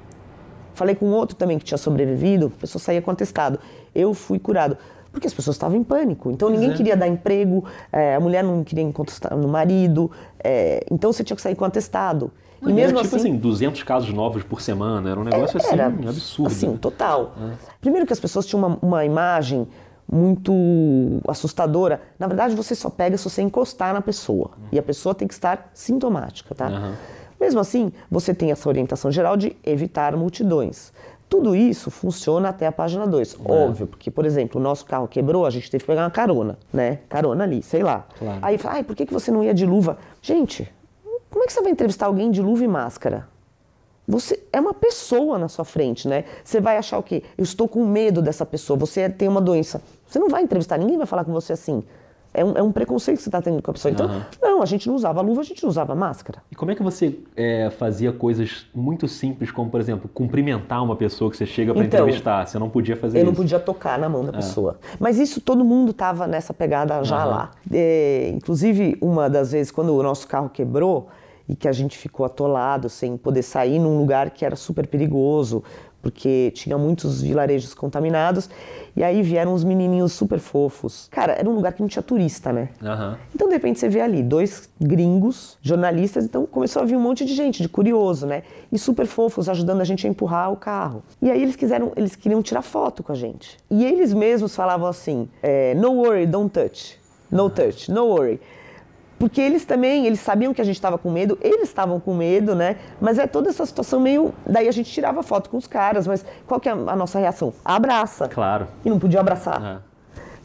Falei 0.74 0.94
com 0.94 1.06
outro 1.06 1.36
também 1.36 1.58
que 1.58 1.64
tinha 1.64 1.78
sobrevivido, 1.78 2.52
a 2.56 2.60
pessoa 2.60 2.80
saía 2.80 3.00
com 3.00 3.10
atestado. 3.10 3.58
Eu 3.94 4.12
fui 4.12 4.38
curado. 4.38 4.76
Porque 5.10 5.28
as 5.28 5.32
pessoas 5.32 5.54
estavam 5.54 5.78
em 5.78 5.84
pânico. 5.84 6.30
Então 6.30 6.50
ninguém 6.50 6.72
é. 6.72 6.74
queria 6.74 6.96
dar 6.96 7.06
emprego, 7.06 7.64
é, 7.92 8.16
a 8.16 8.20
mulher 8.20 8.42
não 8.42 8.64
queria 8.64 8.82
encontrar 8.82 9.36
no 9.36 9.46
marido, 9.46 10.10
é, 10.42 10.84
então 10.90 11.12
você 11.12 11.22
tinha 11.22 11.36
que 11.36 11.42
sair 11.42 11.54
com 11.54 11.64
atestado. 11.64 12.32
E 12.60 12.72
mesmo 12.72 12.98
era 12.98 13.04
tipo 13.04 13.16
assim, 13.16 13.30
assim, 13.30 13.38
200 13.38 13.82
casos 13.82 14.12
novos 14.12 14.42
por 14.42 14.60
semana, 14.60 15.10
era 15.10 15.20
um 15.20 15.24
negócio 15.24 15.58
assim, 15.58 15.72
era, 15.72 15.86
assim, 15.88 16.08
absurdo. 16.08 16.52
Assim, 16.52 16.76
total. 16.76 17.34
É. 17.40 17.54
Primeiro 17.80 18.06
que 18.06 18.12
as 18.12 18.20
pessoas 18.20 18.46
tinham 18.46 18.66
uma, 18.66 18.78
uma, 18.80 19.04
imagem 19.04 19.68
muito 20.10 20.52
assustadora. 21.28 22.00
Na 22.18 22.26
verdade, 22.26 22.54
você 22.54 22.74
só 22.74 22.90
pega 22.90 23.16
se 23.16 23.24
você 23.24 23.42
encostar 23.42 23.92
na 23.92 24.00
pessoa. 24.00 24.52
E 24.72 24.78
a 24.78 24.82
pessoa 24.82 25.14
tem 25.14 25.28
que 25.28 25.34
estar 25.34 25.70
sintomática, 25.74 26.54
tá? 26.54 26.68
Uhum. 26.68 26.94
Mesmo 27.40 27.60
assim, 27.60 27.92
você 28.10 28.34
tem 28.34 28.50
essa 28.50 28.68
orientação 28.68 29.10
geral 29.10 29.36
de 29.36 29.56
evitar 29.64 30.16
multidões. 30.16 30.92
Tudo 31.28 31.56
isso 31.56 31.90
funciona 31.90 32.50
até 32.50 32.66
a 32.66 32.72
página 32.72 33.06
2. 33.06 33.34
É. 33.44 33.52
Óbvio, 33.52 33.86
porque, 33.86 34.10
por 34.10 34.24
exemplo, 34.24 34.60
o 34.60 34.62
nosso 34.62 34.84
carro 34.84 35.08
quebrou, 35.08 35.44
a 35.46 35.50
gente 35.50 35.70
teve 35.70 35.82
que 35.82 35.86
pegar 35.86 36.02
uma 36.02 36.10
carona, 36.10 36.58
né? 36.72 37.00
Carona 37.08 37.44
ali, 37.44 37.62
sei 37.62 37.82
lá. 37.82 38.06
Claro. 38.18 38.38
Aí 38.42 38.58
fala, 38.58 38.76
ai, 38.76 38.84
por 38.84 38.94
que, 38.94 39.06
que 39.06 39.12
você 39.12 39.30
não 39.30 39.42
ia 39.42 39.52
de 39.52 39.66
luva? 39.66 39.98
Gente, 40.22 40.70
como 41.30 41.42
é 41.42 41.46
que 41.46 41.52
você 41.52 41.60
vai 41.60 41.72
entrevistar 41.72 42.06
alguém 42.06 42.30
de 42.30 42.40
luva 42.40 42.62
e 42.62 42.68
máscara? 42.68 43.26
Você 44.06 44.42
é 44.52 44.60
uma 44.60 44.74
pessoa 44.74 45.38
na 45.38 45.48
sua 45.48 45.64
frente, 45.64 46.06
né? 46.06 46.24
Você 46.44 46.60
vai 46.60 46.76
achar 46.76 46.98
o 46.98 47.02
quê? 47.02 47.22
Eu 47.38 47.42
estou 47.42 47.66
com 47.66 47.84
medo 47.84 48.20
dessa 48.20 48.44
pessoa. 48.44 48.78
Você 48.78 49.08
tem 49.08 49.26
uma 49.26 49.40
doença. 49.40 49.82
Você 50.06 50.18
não 50.18 50.28
vai 50.28 50.42
entrevistar, 50.42 50.78
ninguém 50.78 50.98
vai 50.98 51.06
falar 51.06 51.24
com 51.24 51.32
você 51.32 51.54
assim. 51.54 51.82
É 52.34 52.44
um, 52.44 52.52
é 52.56 52.62
um 52.62 52.72
preconceito 52.72 53.18
que 53.18 53.22
você 53.22 53.28
está 53.28 53.40
tendo 53.40 53.62
com 53.62 53.70
a 53.70 53.74
pessoa. 53.74 53.92
Então, 53.92 54.06
uhum. 54.06 54.20
não, 54.42 54.62
a 54.62 54.66
gente 54.66 54.88
não 54.88 54.96
usava 54.96 55.20
luva, 55.20 55.40
a 55.40 55.44
gente 55.44 55.62
não 55.62 55.70
usava 55.70 55.94
máscara. 55.94 56.42
E 56.50 56.54
como 56.56 56.72
é 56.72 56.74
que 56.74 56.82
você 56.82 57.16
é, 57.36 57.70
fazia 57.70 58.12
coisas 58.12 58.66
muito 58.74 59.06
simples, 59.06 59.52
como, 59.52 59.70
por 59.70 59.80
exemplo, 59.80 60.10
cumprimentar 60.12 60.82
uma 60.82 60.96
pessoa 60.96 61.30
que 61.30 61.36
você 61.36 61.46
chega 61.46 61.72
para 61.72 61.84
então, 61.84 62.00
entrevistar? 62.00 62.46
Você 62.46 62.58
não 62.58 62.68
podia 62.68 62.96
fazer 62.96 63.18
eu 63.18 63.22
isso? 63.22 63.28
Eu 63.28 63.32
não 63.32 63.36
podia 63.36 63.60
tocar 63.60 63.98
na 63.98 64.08
mão 64.08 64.24
da 64.24 64.30
é. 64.30 64.36
pessoa. 64.36 64.78
Mas 64.98 65.18
isso 65.18 65.40
todo 65.40 65.64
mundo 65.64 65.92
estava 65.92 66.26
nessa 66.26 66.52
pegada 66.52 67.02
já 67.04 67.24
uhum. 67.24 67.30
lá. 67.30 67.50
É, 67.72 68.32
inclusive, 68.34 68.98
uma 69.00 69.30
das 69.30 69.52
vezes, 69.52 69.70
quando 69.70 69.94
o 69.94 70.02
nosso 70.02 70.26
carro 70.26 70.50
quebrou, 70.50 71.08
e 71.48 71.54
que 71.54 71.68
a 71.68 71.72
gente 71.72 71.96
ficou 71.98 72.24
atolado 72.24 72.88
sem 72.88 73.16
poder 73.16 73.42
sair 73.42 73.78
num 73.78 73.98
lugar 73.98 74.30
que 74.30 74.44
era 74.44 74.56
super 74.56 74.86
perigoso, 74.86 75.62
porque 76.04 76.52
tinha 76.54 76.76
muitos 76.76 77.22
vilarejos 77.22 77.72
contaminados. 77.72 78.50
E 78.94 79.02
aí 79.02 79.22
vieram 79.22 79.54
uns 79.54 79.64
menininhos 79.64 80.12
super 80.12 80.38
fofos. 80.38 81.08
Cara, 81.10 81.32
era 81.32 81.48
um 81.48 81.54
lugar 81.54 81.72
que 81.72 81.80
não 81.80 81.88
tinha 81.88 82.02
turista, 82.02 82.52
né? 82.52 82.68
Uhum. 82.80 83.16
Então, 83.34 83.48
de 83.48 83.54
repente, 83.54 83.80
você 83.80 83.88
vê 83.88 84.02
ali 84.02 84.22
dois 84.22 84.68
gringos, 84.78 85.58
jornalistas, 85.62 86.26
então 86.26 86.44
começou 86.46 86.82
a 86.82 86.84
vir 86.84 86.94
um 86.94 87.00
monte 87.00 87.24
de 87.24 87.34
gente, 87.34 87.62
de 87.62 87.68
curioso, 87.68 88.26
né? 88.26 88.42
E 88.70 88.78
super 88.78 89.06
fofos, 89.06 89.48
ajudando 89.48 89.80
a 89.80 89.84
gente 89.84 90.06
a 90.06 90.10
empurrar 90.10 90.52
o 90.52 90.56
carro. 90.56 91.02
E 91.22 91.30
aí 91.30 91.42
eles 91.42 91.56
quiseram, 91.56 91.90
eles 91.96 92.14
queriam 92.14 92.42
tirar 92.42 92.62
foto 92.62 93.02
com 93.02 93.10
a 93.10 93.16
gente. 93.16 93.56
E 93.70 93.84
eles 93.84 94.12
mesmos 94.12 94.54
falavam 94.54 94.86
assim: 94.86 95.26
é, 95.42 95.74
no 95.74 95.94
worry, 95.94 96.26
don't 96.26 96.50
touch. 96.50 97.00
No 97.32 97.48
touch, 97.48 97.90
no 97.90 98.04
worry 98.04 98.38
porque 99.24 99.40
eles 99.40 99.64
também, 99.64 100.06
eles 100.06 100.20
sabiam 100.20 100.52
que 100.52 100.60
a 100.60 100.64
gente 100.64 100.74
estava 100.74 100.98
com 100.98 101.10
medo, 101.10 101.38
eles 101.40 101.62
estavam 101.70 101.98
com 101.98 102.12
medo, 102.12 102.54
né? 102.54 102.76
Mas 103.00 103.18
é 103.18 103.26
toda 103.26 103.48
essa 103.48 103.64
situação 103.64 103.98
meio. 103.98 104.34
Daí 104.46 104.68
a 104.68 104.70
gente 104.70 104.92
tirava 104.92 105.22
foto 105.22 105.48
com 105.48 105.56
os 105.56 105.66
caras, 105.66 106.06
mas 106.06 106.22
qual 106.46 106.60
que 106.60 106.68
é 106.68 106.72
a 106.72 106.94
nossa 106.94 107.18
reação? 107.18 107.50
Abraça. 107.64 108.28
Claro. 108.28 108.68
E 108.84 108.90
não 108.90 108.98
podia 108.98 109.20
abraçar. 109.20 109.82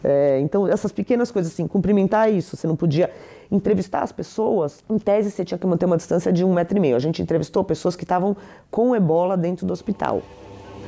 É. 0.02 0.38
É, 0.38 0.40
então, 0.40 0.66
essas 0.66 0.94
pequenas 0.94 1.30
coisas 1.30 1.52
assim, 1.52 1.68
cumprimentar 1.68 2.32
isso, 2.32 2.56
você 2.56 2.68
não 2.68 2.76
podia 2.78 3.12
entrevistar 3.52 4.02
as 4.02 4.14
pessoas, 4.14 4.82
em 4.90 4.98
tese 4.98 5.30
você 5.30 5.44
tinha 5.44 5.58
que 5.58 5.68
manter 5.68 5.86
uma 5.86 5.98
distância 5.98 6.32
de 6.32 6.46
um 6.46 6.54
metro 6.54 6.78
e 6.78 6.80
meio. 6.80 6.96
A 6.96 7.00
gente 7.00 7.22
entrevistou 7.22 7.66
pessoas 7.66 7.98
que 7.98 8.06
estavam 8.06 8.38
com 8.72 8.96
ebola 8.96 9.36
dentro 9.36 9.68
do 9.68 9.74
hospital. 9.74 10.22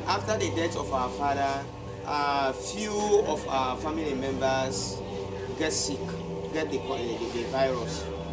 After 0.08 0.38
the 0.40 0.50
death 0.52 0.78
of 0.78 0.90
our 0.94 1.10
father, 1.10 1.60
a 2.08 2.54
few 2.54 2.94
of 3.28 3.46
our 3.50 3.76
family 3.82 4.16
members 4.16 4.98
get 5.60 5.74
sick. 5.74 6.00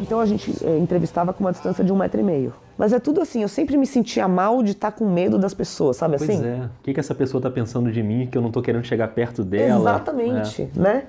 Então 0.01 0.19
a 0.19 0.25
gente 0.25 0.53
é, 0.65 0.77
entrevistava 0.77 1.33
com 1.33 1.43
uma 1.43 1.51
distância 1.51 1.83
de 1.83 1.91
um 1.91 1.97
metro 1.97 2.19
e 2.19 2.23
meio. 2.23 2.53
Mas 2.77 2.93
é 2.93 2.99
tudo 2.99 3.21
assim, 3.21 3.41
eu 3.41 3.49
sempre 3.49 3.75
me 3.77 3.85
sentia 3.85 4.27
mal 4.27 4.63
de 4.63 4.71
estar 4.71 4.91
com 4.91 5.05
medo 5.05 5.37
das 5.37 5.53
pessoas, 5.53 5.97
sabe 5.97 6.17
pois 6.17 6.29
assim? 6.29 6.39
Pois 6.39 6.49
é. 6.49 6.65
O 6.65 6.83
que, 6.83 6.93
que 6.93 6.99
essa 6.99 7.13
pessoa 7.13 7.39
está 7.39 7.49
pensando 7.49 7.91
de 7.91 8.01
mim 8.01 8.27
que 8.27 8.37
eu 8.37 8.41
não 8.41 8.49
estou 8.49 8.63
querendo 8.63 8.85
chegar 8.85 9.09
perto 9.09 9.43
dela? 9.43 9.81
Exatamente, 9.81 10.61
é. 10.61 10.79
né? 10.79 11.03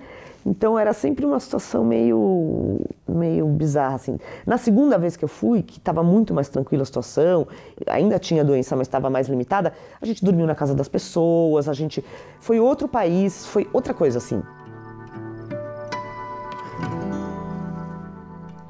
Então 0.44 0.78
era 0.78 0.92
sempre 0.92 1.26
uma 1.26 1.38
situação 1.38 1.84
meio, 1.84 2.80
meio 3.06 3.46
bizarra, 3.46 3.96
assim. 3.96 4.18
Na 4.46 4.56
segunda 4.56 4.98
vez 4.98 5.16
que 5.16 5.24
eu 5.24 5.28
fui, 5.28 5.62
que 5.62 5.78
estava 5.78 6.02
muito 6.02 6.32
mais 6.32 6.48
tranquila 6.48 6.82
a 6.82 6.86
situação, 6.86 7.46
ainda 7.86 8.18
tinha 8.18 8.42
doença, 8.42 8.74
mas 8.74 8.86
estava 8.86 9.10
mais 9.10 9.28
limitada, 9.28 9.72
a 10.00 10.06
gente 10.06 10.24
dormiu 10.24 10.46
na 10.46 10.54
casa 10.54 10.74
das 10.74 10.88
pessoas, 10.88 11.68
a 11.68 11.74
gente... 11.74 12.04
Foi 12.40 12.58
outro 12.58 12.88
país, 12.88 13.46
foi 13.46 13.68
outra 13.72 13.92
coisa, 13.92 14.18
assim. 14.18 14.42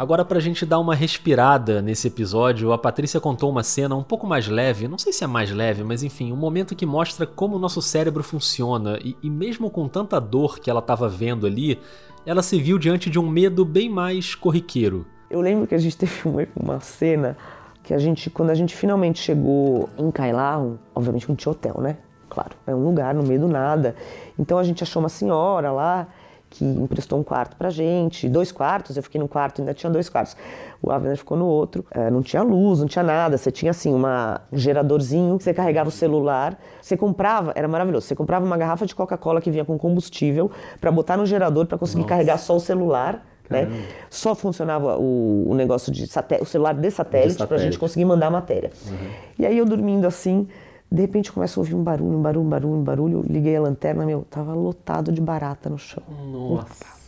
Agora, 0.00 0.24
pra 0.24 0.40
gente 0.40 0.64
dar 0.64 0.78
uma 0.78 0.94
respirada 0.94 1.82
nesse 1.82 2.08
episódio, 2.08 2.72
a 2.72 2.78
Patrícia 2.78 3.20
contou 3.20 3.50
uma 3.50 3.62
cena 3.62 3.94
um 3.94 4.02
pouco 4.02 4.26
mais 4.26 4.48
leve, 4.48 4.88
não 4.88 4.96
sei 4.96 5.12
se 5.12 5.24
é 5.24 5.26
mais 5.26 5.50
leve, 5.50 5.84
mas 5.84 6.02
enfim, 6.02 6.32
um 6.32 6.36
momento 6.36 6.74
que 6.74 6.86
mostra 6.86 7.26
como 7.26 7.56
o 7.56 7.58
nosso 7.58 7.82
cérebro 7.82 8.22
funciona 8.22 8.98
e, 9.04 9.14
e 9.22 9.28
mesmo 9.28 9.68
com 9.68 9.86
tanta 9.86 10.18
dor 10.18 10.58
que 10.58 10.70
ela 10.70 10.80
estava 10.80 11.06
vendo 11.06 11.46
ali, 11.46 11.78
ela 12.24 12.42
se 12.42 12.58
viu 12.58 12.78
diante 12.78 13.10
de 13.10 13.18
um 13.18 13.28
medo 13.28 13.62
bem 13.62 13.90
mais 13.90 14.34
corriqueiro. 14.34 15.04
Eu 15.28 15.42
lembro 15.42 15.66
que 15.66 15.74
a 15.74 15.78
gente 15.78 15.98
teve 16.00 16.48
uma 16.56 16.80
cena 16.80 17.36
que 17.82 17.92
a 17.92 17.98
gente, 17.98 18.30
quando 18.30 18.48
a 18.48 18.54
gente 18.54 18.74
finalmente 18.74 19.18
chegou 19.18 19.90
em 19.98 20.10
Kailau, 20.10 20.78
obviamente 20.94 21.28
não 21.28 21.36
tinha 21.36 21.52
hotel, 21.52 21.78
né? 21.78 21.98
Claro, 22.30 22.52
é 22.66 22.74
um 22.74 22.82
lugar 22.82 23.14
no 23.14 23.22
meio 23.22 23.40
do 23.40 23.48
nada. 23.48 23.94
Então 24.38 24.56
a 24.56 24.64
gente 24.64 24.82
achou 24.82 25.02
uma 25.02 25.10
senhora 25.10 25.70
lá 25.70 26.08
que 26.50 26.64
emprestou 26.64 27.18
um 27.18 27.22
quarto 27.22 27.56
pra 27.56 27.70
gente, 27.70 28.28
dois 28.28 28.50
quartos, 28.50 28.96
eu 28.96 29.02
fiquei 29.02 29.20
num 29.20 29.28
quarto, 29.28 29.62
ainda 29.62 29.72
tinha 29.72 29.90
dois 29.90 30.08
quartos. 30.08 30.36
O 30.82 30.90
Avner 30.90 31.16
ficou 31.16 31.38
no 31.38 31.46
outro, 31.46 31.86
é, 31.92 32.10
não 32.10 32.22
tinha 32.22 32.42
luz, 32.42 32.80
não 32.80 32.88
tinha 32.88 33.04
nada, 33.04 33.38
você 33.38 33.52
tinha 33.52 33.70
assim 33.70 33.94
uma, 33.94 34.40
um 34.52 34.58
geradorzinho, 34.58 35.38
você 35.38 35.54
carregava 35.54 35.88
o 35.88 35.92
celular, 35.92 36.58
você 36.82 36.96
comprava, 36.96 37.52
era 37.54 37.68
maravilhoso, 37.68 38.06
você 38.06 38.16
comprava 38.16 38.44
uma 38.44 38.56
garrafa 38.56 38.84
de 38.84 38.94
Coca-Cola 38.94 39.40
que 39.40 39.50
vinha 39.50 39.64
com 39.64 39.78
combustível 39.78 40.50
para 40.80 40.90
botar 40.90 41.16
no 41.16 41.24
gerador 41.24 41.66
para 41.66 41.78
conseguir 41.78 42.02
Nossa. 42.02 42.08
carregar 42.08 42.38
só 42.38 42.56
o 42.56 42.60
celular. 42.60 43.24
Né? 43.48 43.68
Só 44.08 44.32
funcionava 44.36 44.96
o, 44.96 45.50
o 45.50 45.54
negócio 45.56 45.90
de 45.90 46.04
o 46.04 46.44
celular 46.44 46.72
de 46.72 46.88
satélite, 46.88 46.92
satélite. 46.92 47.46
para 47.48 47.56
a 47.56 47.58
gente 47.58 47.80
conseguir 47.80 48.04
mandar 48.04 48.30
matéria. 48.30 48.70
Uhum. 48.86 49.08
E 49.40 49.44
aí 49.44 49.58
eu 49.58 49.66
dormindo 49.66 50.06
assim, 50.06 50.46
de 50.90 51.00
repente 51.00 51.30
começa 51.32 51.58
a 51.58 51.60
ouvir 51.60 51.74
um 51.74 51.82
barulho, 51.82 52.16
um 52.18 52.22
barulho, 52.22 52.44
um 52.46 52.48
barulho, 52.48 52.74
um 52.74 52.82
barulho. 52.82 53.24
Liguei 53.28 53.56
a 53.56 53.60
lanterna, 53.60 54.04
meu, 54.04 54.26
tava 54.30 54.52
lotado 54.54 55.12
de 55.12 55.20
barata 55.20 55.68
no 55.70 55.78
chão. 55.78 56.02
Nossa. 56.08 56.64
Lotado. 56.64 57.00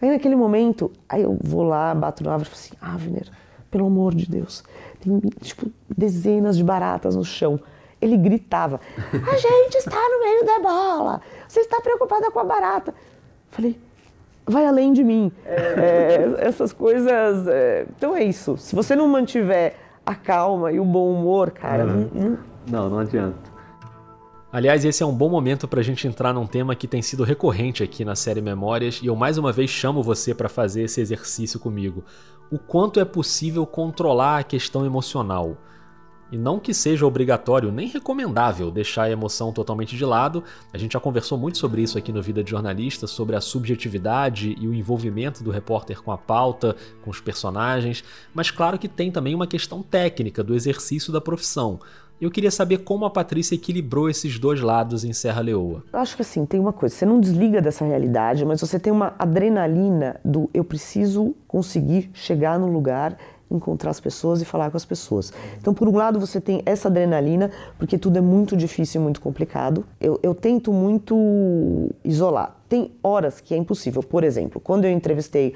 Aí 0.00 0.10
naquele 0.10 0.36
momento, 0.36 0.90
aí 1.08 1.22
eu 1.22 1.36
vou 1.42 1.62
lá, 1.62 1.94
bato 1.94 2.22
no 2.22 2.30
árvore 2.30 2.48
e 2.48 2.52
falo 2.54 2.60
assim, 2.62 2.94
Avner, 2.94 3.26
pelo 3.70 3.86
amor 3.86 4.14
de 4.14 4.28
Deus, 4.28 4.62
tem 5.00 5.18
tipo 5.40 5.70
dezenas 5.88 6.56
de 6.56 6.62
baratas 6.64 7.16
no 7.16 7.24
chão. 7.24 7.58
Ele 8.00 8.16
gritava, 8.18 8.80
a 8.98 9.36
gente 9.38 9.76
está 9.76 9.96
no 9.96 10.20
meio 10.20 10.44
da 10.44 10.58
bola, 10.60 11.20
você 11.48 11.60
está 11.60 11.80
preocupada 11.80 12.30
com 12.30 12.38
a 12.38 12.44
barata. 12.44 12.92
Falei, 13.50 13.80
vai 14.46 14.66
além 14.66 14.92
de 14.92 15.02
mim. 15.02 15.32
É, 15.46 16.34
essas 16.46 16.72
coisas. 16.72 17.46
é, 17.48 17.86
então 17.96 18.14
é 18.14 18.22
isso. 18.22 18.56
Se 18.58 18.76
você 18.76 18.94
não 18.94 19.08
mantiver 19.08 19.74
a 20.04 20.14
calma 20.14 20.70
e 20.70 20.78
o 20.78 20.84
bom 20.84 21.10
humor, 21.12 21.50
cara, 21.50 21.86
Uhum. 21.86 22.10
não- 22.12 22.30
não- 22.30 22.38
Não, 22.66 22.88
não 22.88 22.98
adianta. 22.98 23.54
Aliás, 24.54 24.84
esse 24.84 25.02
é 25.02 25.06
um 25.06 25.12
bom 25.12 25.28
momento 25.28 25.66
para 25.66 25.80
a 25.80 25.82
gente 25.82 26.06
entrar 26.06 26.32
num 26.32 26.46
tema 26.46 26.76
que 26.76 26.86
tem 26.86 27.02
sido 27.02 27.24
recorrente 27.24 27.82
aqui 27.82 28.04
na 28.04 28.14
série 28.14 28.40
Memórias 28.40 29.00
e 29.02 29.06
eu 29.06 29.16
mais 29.16 29.36
uma 29.36 29.50
vez 29.50 29.68
chamo 29.68 30.00
você 30.00 30.32
para 30.32 30.48
fazer 30.48 30.84
esse 30.84 31.00
exercício 31.00 31.58
comigo. 31.58 32.04
O 32.52 32.58
quanto 32.58 33.00
é 33.00 33.04
possível 33.04 33.66
controlar 33.66 34.38
a 34.38 34.44
questão 34.44 34.86
emocional? 34.86 35.56
E 36.30 36.38
não 36.38 36.58
que 36.58 36.72
seja 36.72 37.06
obrigatório 37.06 37.70
nem 37.70 37.88
recomendável 37.88 38.70
deixar 38.70 39.04
a 39.04 39.10
emoção 39.10 39.52
totalmente 39.52 39.96
de 39.96 40.04
lado. 40.04 40.42
A 40.72 40.78
gente 40.78 40.92
já 40.92 41.00
conversou 41.00 41.36
muito 41.36 41.58
sobre 41.58 41.82
isso 41.82 41.98
aqui 41.98 42.12
no 42.12 42.22
Vida 42.22 42.42
de 42.42 42.50
Jornalista, 42.50 43.06
sobre 43.06 43.36
a 43.36 43.40
subjetividade 43.40 44.56
e 44.58 44.66
o 44.66 44.74
envolvimento 44.74 45.44
do 45.44 45.50
repórter 45.50 46.02
com 46.02 46.10
a 46.10 46.18
pauta, 46.18 46.74
com 47.02 47.10
os 47.10 47.20
personagens. 47.20 48.02
Mas 48.32 48.50
claro 48.50 48.78
que 48.78 48.88
tem 48.88 49.10
também 49.10 49.34
uma 49.34 49.46
questão 49.46 49.82
técnica 49.82 50.42
do 50.42 50.54
exercício 50.54 51.12
da 51.12 51.20
profissão. 51.20 51.78
Eu 52.24 52.30
queria 52.30 52.50
saber 52.50 52.78
como 52.78 53.04
a 53.04 53.10
Patrícia 53.10 53.54
equilibrou 53.54 54.08
esses 54.08 54.38
dois 54.38 54.58
lados 54.58 55.04
em 55.04 55.12
Serra 55.12 55.42
Leoa. 55.42 55.84
Eu 55.92 55.98
acho 55.98 56.16
que 56.16 56.22
assim, 56.22 56.46
tem 56.46 56.58
uma 56.58 56.72
coisa, 56.72 56.94
você 56.94 57.04
não 57.04 57.20
desliga 57.20 57.60
dessa 57.60 57.84
realidade, 57.84 58.46
mas 58.46 58.62
você 58.62 58.78
tem 58.78 58.90
uma 58.90 59.14
adrenalina 59.18 60.18
do 60.24 60.48
eu 60.54 60.64
preciso 60.64 61.34
conseguir 61.46 62.10
chegar 62.14 62.58
no 62.58 62.66
lugar, 62.66 63.18
encontrar 63.50 63.90
as 63.90 64.00
pessoas 64.00 64.40
e 64.40 64.46
falar 64.46 64.70
com 64.70 64.76
as 64.78 64.86
pessoas. 64.86 65.34
Então, 65.58 65.74
por 65.74 65.86
um 65.86 65.94
lado, 65.94 66.18
você 66.18 66.40
tem 66.40 66.62
essa 66.64 66.88
adrenalina, 66.88 67.50
porque 67.76 67.98
tudo 67.98 68.16
é 68.16 68.22
muito 68.22 68.56
difícil 68.56 69.02
e 69.02 69.04
muito 69.04 69.20
complicado. 69.20 69.84
Eu, 70.00 70.18
eu 70.22 70.34
tento 70.34 70.72
muito 70.72 71.90
isolar. 72.02 72.56
Tem 72.70 72.90
horas 73.02 73.38
que 73.38 73.52
é 73.52 73.56
impossível. 73.58 74.02
Por 74.02 74.24
exemplo, 74.24 74.62
quando 74.62 74.86
eu 74.86 74.90
entrevistei 74.90 75.52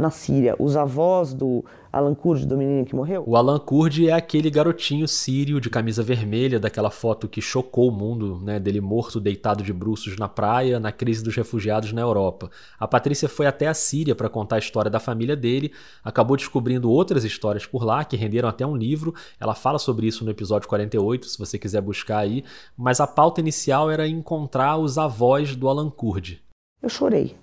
na 0.00 0.10
Síria 0.10 0.56
os 0.58 0.76
avós 0.76 1.32
do 1.34 1.64
Alan 1.92 2.14
Kurd, 2.14 2.46
do 2.46 2.56
menino 2.56 2.84
que 2.84 2.94
morreu, 2.94 3.24
O 3.26 3.36
Alan 3.36 3.58
Kurd 3.58 4.08
é 4.08 4.12
aquele 4.12 4.48
garotinho 4.48 5.08
sírio 5.08 5.60
de 5.60 5.68
camisa 5.68 6.02
vermelha, 6.02 6.60
daquela 6.60 6.90
foto 6.90 7.28
que 7.28 7.40
chocou 7.40 7.88
o 7.88 7.92
mundo, 7.92 8.40
né, 8.42 8.60
dele 8.60 8.80
morto 8.80 9.18
deitado 9.18 9.64
de 9.64 9.72
bruços 9.72 10.16
na 10.16 10.28
praia, 10.28 10.78
na 10.78 10.92
crise 10.92 11.24
dos 11.24 11.34
refugiados 11.34 11.92
na 11.92 12.00
Europa. 12.00 12.48
A 12.78 12.86
Patrícia 12.86 13.28
foi 13.28 13.46
até 13.46 13.66
a 13.66 13.74
Síria 13.74 14.14
para 14.14 14.28
contar 14.28 14.56
a 14.56 14.60
história 14.60 14.90
da 14.90 15.00
família 15.00 15.36
dele, 15.36 15.72
acabou 16.04 16.36
descobrindo 16.36 16.90
outras 16.90 17.24
histórias 17.24 17.66
por 17.66 17.84
lá 17.84 18.04
que 18.04 18.16
renderam 18.16 18.48
até 18.48 18.64
um 18.64 18.76
livro. 18.76 19.12
Ela 19.40 19.54
fala 19.54 19.78
sobre 19.78 20.06
isso 20.06 20.24
no 20.24 20.30
episódio 20.30 20.68
48, 20.68 21.26
se 21.26 21.38
você 21.38 21.58
quiser 21.58 21.80
buscar 21.80 22.18
aí, 22.18 22.44
mas 22.76 23.00
a 23.00 23.06
pauta 23.06 23.40
inicial 23.40 23.90
era 23.90 24.06
encontrar 24.06 24.76
os 24.76 24.96
avós 24.96 25.56
do 25.56 25.68
Alan 25.68 25.90
Kurd. 25.90 26.40
eu 26.82 26.88
chorei. 26.88 27.34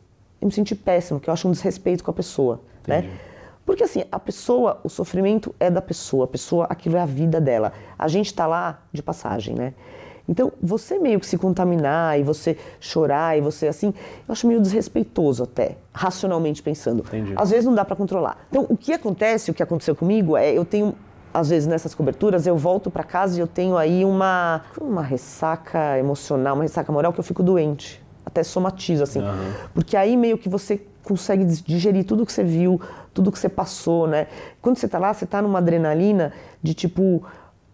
Eu 0.42 0.48
me 0.48 0.52
senti 0.52 0.76
péssimo, 0.76 1.20
que 1.20 1.30
eu 1.30 1.34
acho 1.34 1.48
um 1.48 1.52
desrespeito 1.52 2.04
com 2.04 2.12
a 2.12 2.14
pessoa, 2.14 2.62
né? 2.88 3.02
Porque 3.66 3.84
assim, 3.84 4.04
a 4.10 4.20
pessoa, 4.20 4.80
o 4.84 4.90
sofrimento 4.90 5.54
é 5.60 5.70
da 5.70 5.82
pessoa, 5.82 6.24
a 6.24 6.28
pessoa, 6.28 6.66
aquilo 6.70 6.96
é 6.96 7.02
a 7.02 7.06
vida 7.06 7.42
dela. 7.42 7.74
A 8.00 8.08
gente 8.08 8.34
tá 8.34 8.48
lá 8.48 8.82
de 8.94 9.04
passagem, 9.04 9.56
né? 9.56 9.74
Então, 10.30 10.52
você 10.62 11.00
meio 11.00 11.20
que 11.20 11.26
se 11.26 11.38
contaminar 11.38 12.20
e 12.20 12.24
você 12.24 12.58
chorar 12.80 13.38
e 13.38 13.42
você 13.42 13.68
assim, 13.68 13.94
eu 14.28 14.32
acho 14.32 14.46
meio 14.46 14.60
desrespeitoso 14.62 15.44
até, 15.44 15.78
racionalmente 15.94 16.62
pensando. 16.62 17.04
Às 17.36 17.50
vezes 17.50 17.66
não 17.66 17.74
dá 17.74 17.86
para 17.86 17.96
controlar. 17.96 18.46
Então, 18.50 18.66
o 18.70 18.76
que 18.76 18.92
acontece, 18.92 19.52
o 19.52 19.54
que 19.54 19.64
aconteceu 19.64 19.96
comigo 19.96 20.36
é 20.36 20.52
eu 20.52 20.66
tenho 20.66 20.94
às 21.34 21.50
vezes 21.50 21.68
nessas 21.68 21.94
coberturas 21.94 22.48
eu 22.48 22.58
volto 22.58 22.90
para 22.90 23.04
casa 23.04 23.38
e 23.38 23.40
eu 23.42 23.48
tenho 23.48 23.78
aí 23.78 24.04
uma 24.04 24.64
uma 24.80 25.04
ressaca 25.04 25.98
emocional, 26.00 26.56
uma 26.56 26.64
ressaca 26.64 26.92
moral 26.92 27.14
que 27.14 27.20
eu 27.20 27.24
fico 27.24 27.44
doente, 27.44 28.04
até 28.28 28.44
somatizo 28.44 29.04
assim. 29.04 29.22
Porque 29.74 29.96
aí 29.96 30.18
meio 30.18 30.38
que 30.38 30.50
você 30.50 30.82
consegue 31.02 31.46
digerir 31.46 32.04
tudo 32.04 32.26
que 32.26 32.34
você 32.34 32.44
viu, 32.44 32.80
tudo 33.14 33.32
que 33.32 33.40
você 33.40 33.48
passou, 33.48 34.06
né? 34.06 34.28
Quando 34.62 34.78
você 34.78 34.88
tá 34.88 35.00
lá, 35.00 35.14
você 35.14 35.26
tá 35.26 35.42
numa 35.42 35.60
adrenalina 35.60 36.34
de 36.62 36.74
tipo, 36.74 37.24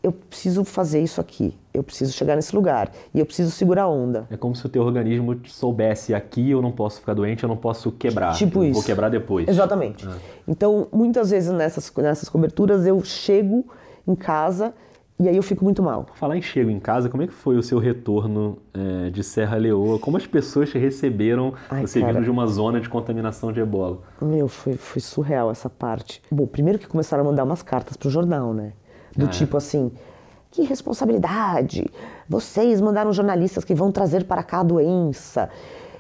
eu 0.04 0.12
preciso 0.12 0.64
fazer 0.64 1.02
isso 1.02 1.20
aqui, 1.20 1.58
eu 1.74 1.82
preciso 1.82 2.14
chegar 2.14 2.36
nesse 2.36 2.56
lugar 2.56 2.92
e 3.16 3.20
eu 3.20 3.26
preciso 3.26 3.50
segurar 3.50 3.84
a 3.84 3.88
onda. 3.88 4.28
É 4.30 4.38
como 4.38 4.56
se 4.56 4.64
o 4.64 4.70
teu 4.70 4.84
organismo 4.84 5.40
soubesse 5.48 6.14
aqui 6.14 6.52
eu 6.52 6.62
não 6.62 6.72
posso 6.72 7.00
ficar 7.00 7.16
doente, 7.16 7.42
eu 7.42 7.50
não 7.50 7.58
posso 7.58 7.92
quebrar. 7.92 8.36
Tipo 8.36 8.64
isso. 8.64 8.76
Vou 8.76 8.84
quebrar 8.84 9.10
depois. 9.10 9.48
Exatamente. 9.48 10.08
Ah. 10.08 10.16
Então, 10.48 10.88
muitas 10.94 11.32
vezes 11.32 11.52
nessas, 11.52 11.92
nessas 11.96 12.30
coberturas 12.30 12.86
eu 12.86 13.04
chego 13.04 13.66
em 14.08 14.14
casa 14.14 14.72
e 15.20 15.30
aí 15.30 15.36
eu 15.38 15.44
fico 15.44 15.64
muito 15.64 15.82
mal. 15.84 16.08
Falar 16.16 16.36
em 16.38 16.42
chego 16.42 16.70
em 16.70 16.80
casa, 16.80 17.08
como 17.10 17.24
é 17.24 17.28
que 17.28 17.34
foi 17.34 17.56
o 17.58 17.64
seu 17.64 17.80
retorno 17.80 18.58
eh, 18.74 19.10
de 19.12 19.24
Serra 19.24 19.58
Leoa? 19.58 20.00
Como 20.00 20.18
as 20.18 20.26
pessoas 20.26 20.70
te 20.70 20.78
receberam 20.78 21.54
Ai, 21.70 21.82
você 21.86 22.00
cara. 22.02 22.14
vindo 22.14 22.24
de 22.24 22.32
uma 22.32 22.48
zona 22.48 22.80
de 22.82 22.90
contaminação 22.90 23.52
de 23.52 23.60
ebola? 23.60 24.00
Meu, 24.22 24.48
foi, 24.48 24.74
foi 24.74 25.02
surreal 25.02 25.52
essa 25.52 25.70
parte. 25.70 26.22
Bom, 26.32 26.46
primeiro 26.48 26.80
que 26.80 26.88
começaram 26.88 27.24
a 27.24 27.26
mandar 27.26 27.44
umas 27.44 27.62
cartas 27.62 27.96
pro 27.96 28.10
jornal, 28.10 28.54
né? 28.54 28.74
Do 29.16 29.26
Ah, 29.26 29.30
é? 29.30 29.32
tipo 29.32 29.56
assim, 29.56 29.92
que 30.52 30.64
responsabilidade! 30.64 31.86
Vocês 32.28 32.82
mandaram 32.82 33.14
jornalistas 33.14 33.64
que 33.64 33.76
vão 33.76 33.92
trazer 33.92 34.24
para 34.26 34.42
cá 34.44 34.60
a 34.62 34.64
doença. 34.64 35.50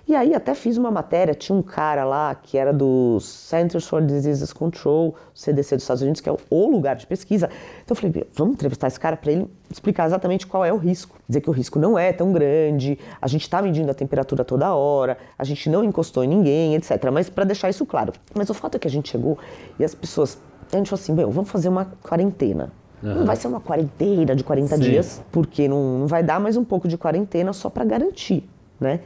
E 0.05 0.13
aí 0.13 0.33
até 0.35 0.53
fiz 0.53 0.75
uma 0.75 0.91
matéria, 0.91 1.33
tinha 1.33 1.57
um 1.57 1.61
cara 1.61 2.03
lá 2.03 2.35
que 2.35 2.57
era 2.57 2.73
do 2.73 3.19
Centers 3.21 3.87
for 3.87 4.01
Disease 4.01 4.53
Control, 4.53 5.15
CDC 5.33 5.75
dos 5.77 5.83
Estados 5.83 6.01
Unidos, 6.01 6.19
que 6.19 6.27
é 6.27 6.35
o 6.49 6.69
lugar 6.69 6.97
de 6.97 7.07
pesquisa. 7.07 7.49
Então 7.83 7.91
eu 7.91 7.95
falei, 7.95 8.11
"Meu, 8.13 8.27
vamos 8.33 8.55
entrevistar 8.55 8.87
esse 8.87 8.99
cara 8.99 9.15
para 9.15 9.31
ele 9.31 9.47
explicar 9.71 10.05
exatamente 10.05 10.45
qual 10.45 10.65
é 10.65 10.73
o 10.73 10.77
risco. 10.77 11.17
Dizer 11.27 11.39
que 11.39 11.49
o 11.49 11.53
risco 11.53 11.79
não 11.79 11.97
é 11.97 12.11
tão 12.11 12.33
grande, 12.33 12.99
a 13.21 13.27
gente 13.29 13.43
está 13.43 13.61
medindo 13.61 13.89
a 13.89 13.93
temperatura 13.93 14.43
toda 14.43 14.73
hora, 14.75 15.17
a 15.39 15.43
gente 15.45 15.69
não 15.69 15.83
encostou 15.85 16.21
em 16.21 16.27
ninguém, 16.27 16.75
etc. 16.75 16.91
Mas 17.11 17.29
para 17.29 17.45
deixar 17.45 17.69
isso 17.69 17.85
claro. 17.85 18.11
Mas 18.35 18.49
o 18.49 18.53
fato 18.53 18.75
é 18.75 18.79
que 18.79 18.87
a 18.87 18.91
gente 18.91 19.09
chegou 19.09 19.37
e 19.79 19.85
as 19.85 19.95
pessoas, 19.95 20.37
a 20.71 20.75
gente 20.75 20.89
falou 20.89 21.01
assim, 21.01 21.13
meu, 21.13 21.31
vamos 21.31 21.49
fazer 21.49 21.69
uma 21.69 21.85
quarentena. 22.03 22.73
Não 23.01 23.11
Aham. 23.17 23.25
vai 23.25 23.35
ser 23.37 23.47
uma 23.47 23.59
quarentena 23.61 24.35
de 24.35 24.43
40 24.43 24.75
Sim. 24.75 24.81
dias, 24.81 25.21
porque 25.31 25.67
não, 25.67 25.99
não 25.99 26.07
vai 26.07 26.23
dar 26.23 26.39
mais 26.39 26.55
um 26.57 26.63
pouco 26.63 26.87
de 26.87 26.97
quarentena 26.97 27.51
só 27.51 27.69
para 27.69 27.83
garantir, 27.83 28.49
né? 28.79 28.99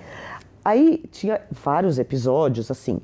Aí 0.67 1.01
tinha 1.13 1.39
vários 1.49 1.97
episódios, 1.97 2.69
assim. 2.69 2.99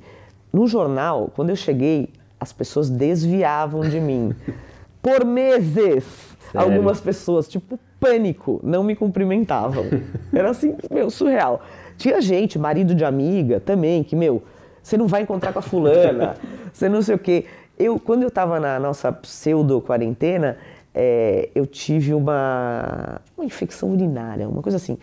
No 0.51 0.67
jornal, 0.67 1.31
quando 1.33 1.49
eu 1.49 1.55
cheguei, 1.55 2.09
as 2.37 2.51
pessoas 2.51 2.89
desviavam 2.89 3.87
de 3.87 4.01
mim. 4.01 4.35
Por 5.01 5.23
meses! 5.23 6.03
Sério? 6.51 6.59
Algumas 6.59 6.99
pessoas, 6.99 7.47
tipo, 7.47 7.79
pânico, 8.01 8.59
não 8.61 8.83
me 8.83 8.97
cumprimentavam. 8.97 9.85
Era 10.33 10.49
assim, 10.49 10.75
meu, 10.91 11.09
surreal. 11.09 11.61
Tinha 11.97 12.19
gente, 12.19 12.59
marido 12.59 12.93
de 12.93 13.05
amiga 13.05 13.61
também, 13.61 14.03
que, 14.03 14.13
meu, 14.13 14.43
você 14.81 14.97
não 14.97 15.07
vai 15.07 15.21
encontrar 15.21 15.53
com 15.53 15.59
a 15.59 15.61
fulana, 15.61 16.35
você 16.73 16.89
não 16.89 17.01
sei 17.01 17.15
o 17.15 17.19
quê. 17.19 17.45
Eu, 17.79 17.97
quando 17.97 18.23
eu 18.23 18.29
tava 18.29 18.59
na 18.59 18.77
nossa 18.77 19.09
pseudo-quarentena, 19.09 20.57
é, 20.93 21.47
eu 21.55 21.65
tive 21.65 22.13
uma, 22.13 23.21
uma 23.37 23.45
infecção 23.45 23.89
urinária, 23.89 24.49
uma 24.49 24.61
coisa 24.61 24.75
assim. 24.75 24.97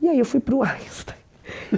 E 0.00 0.08
aí 0.08 0.18
eu 0.18 0.24
fui 0.24 0.40
pro 0.40 0.64
Einstein. 0.64 1.21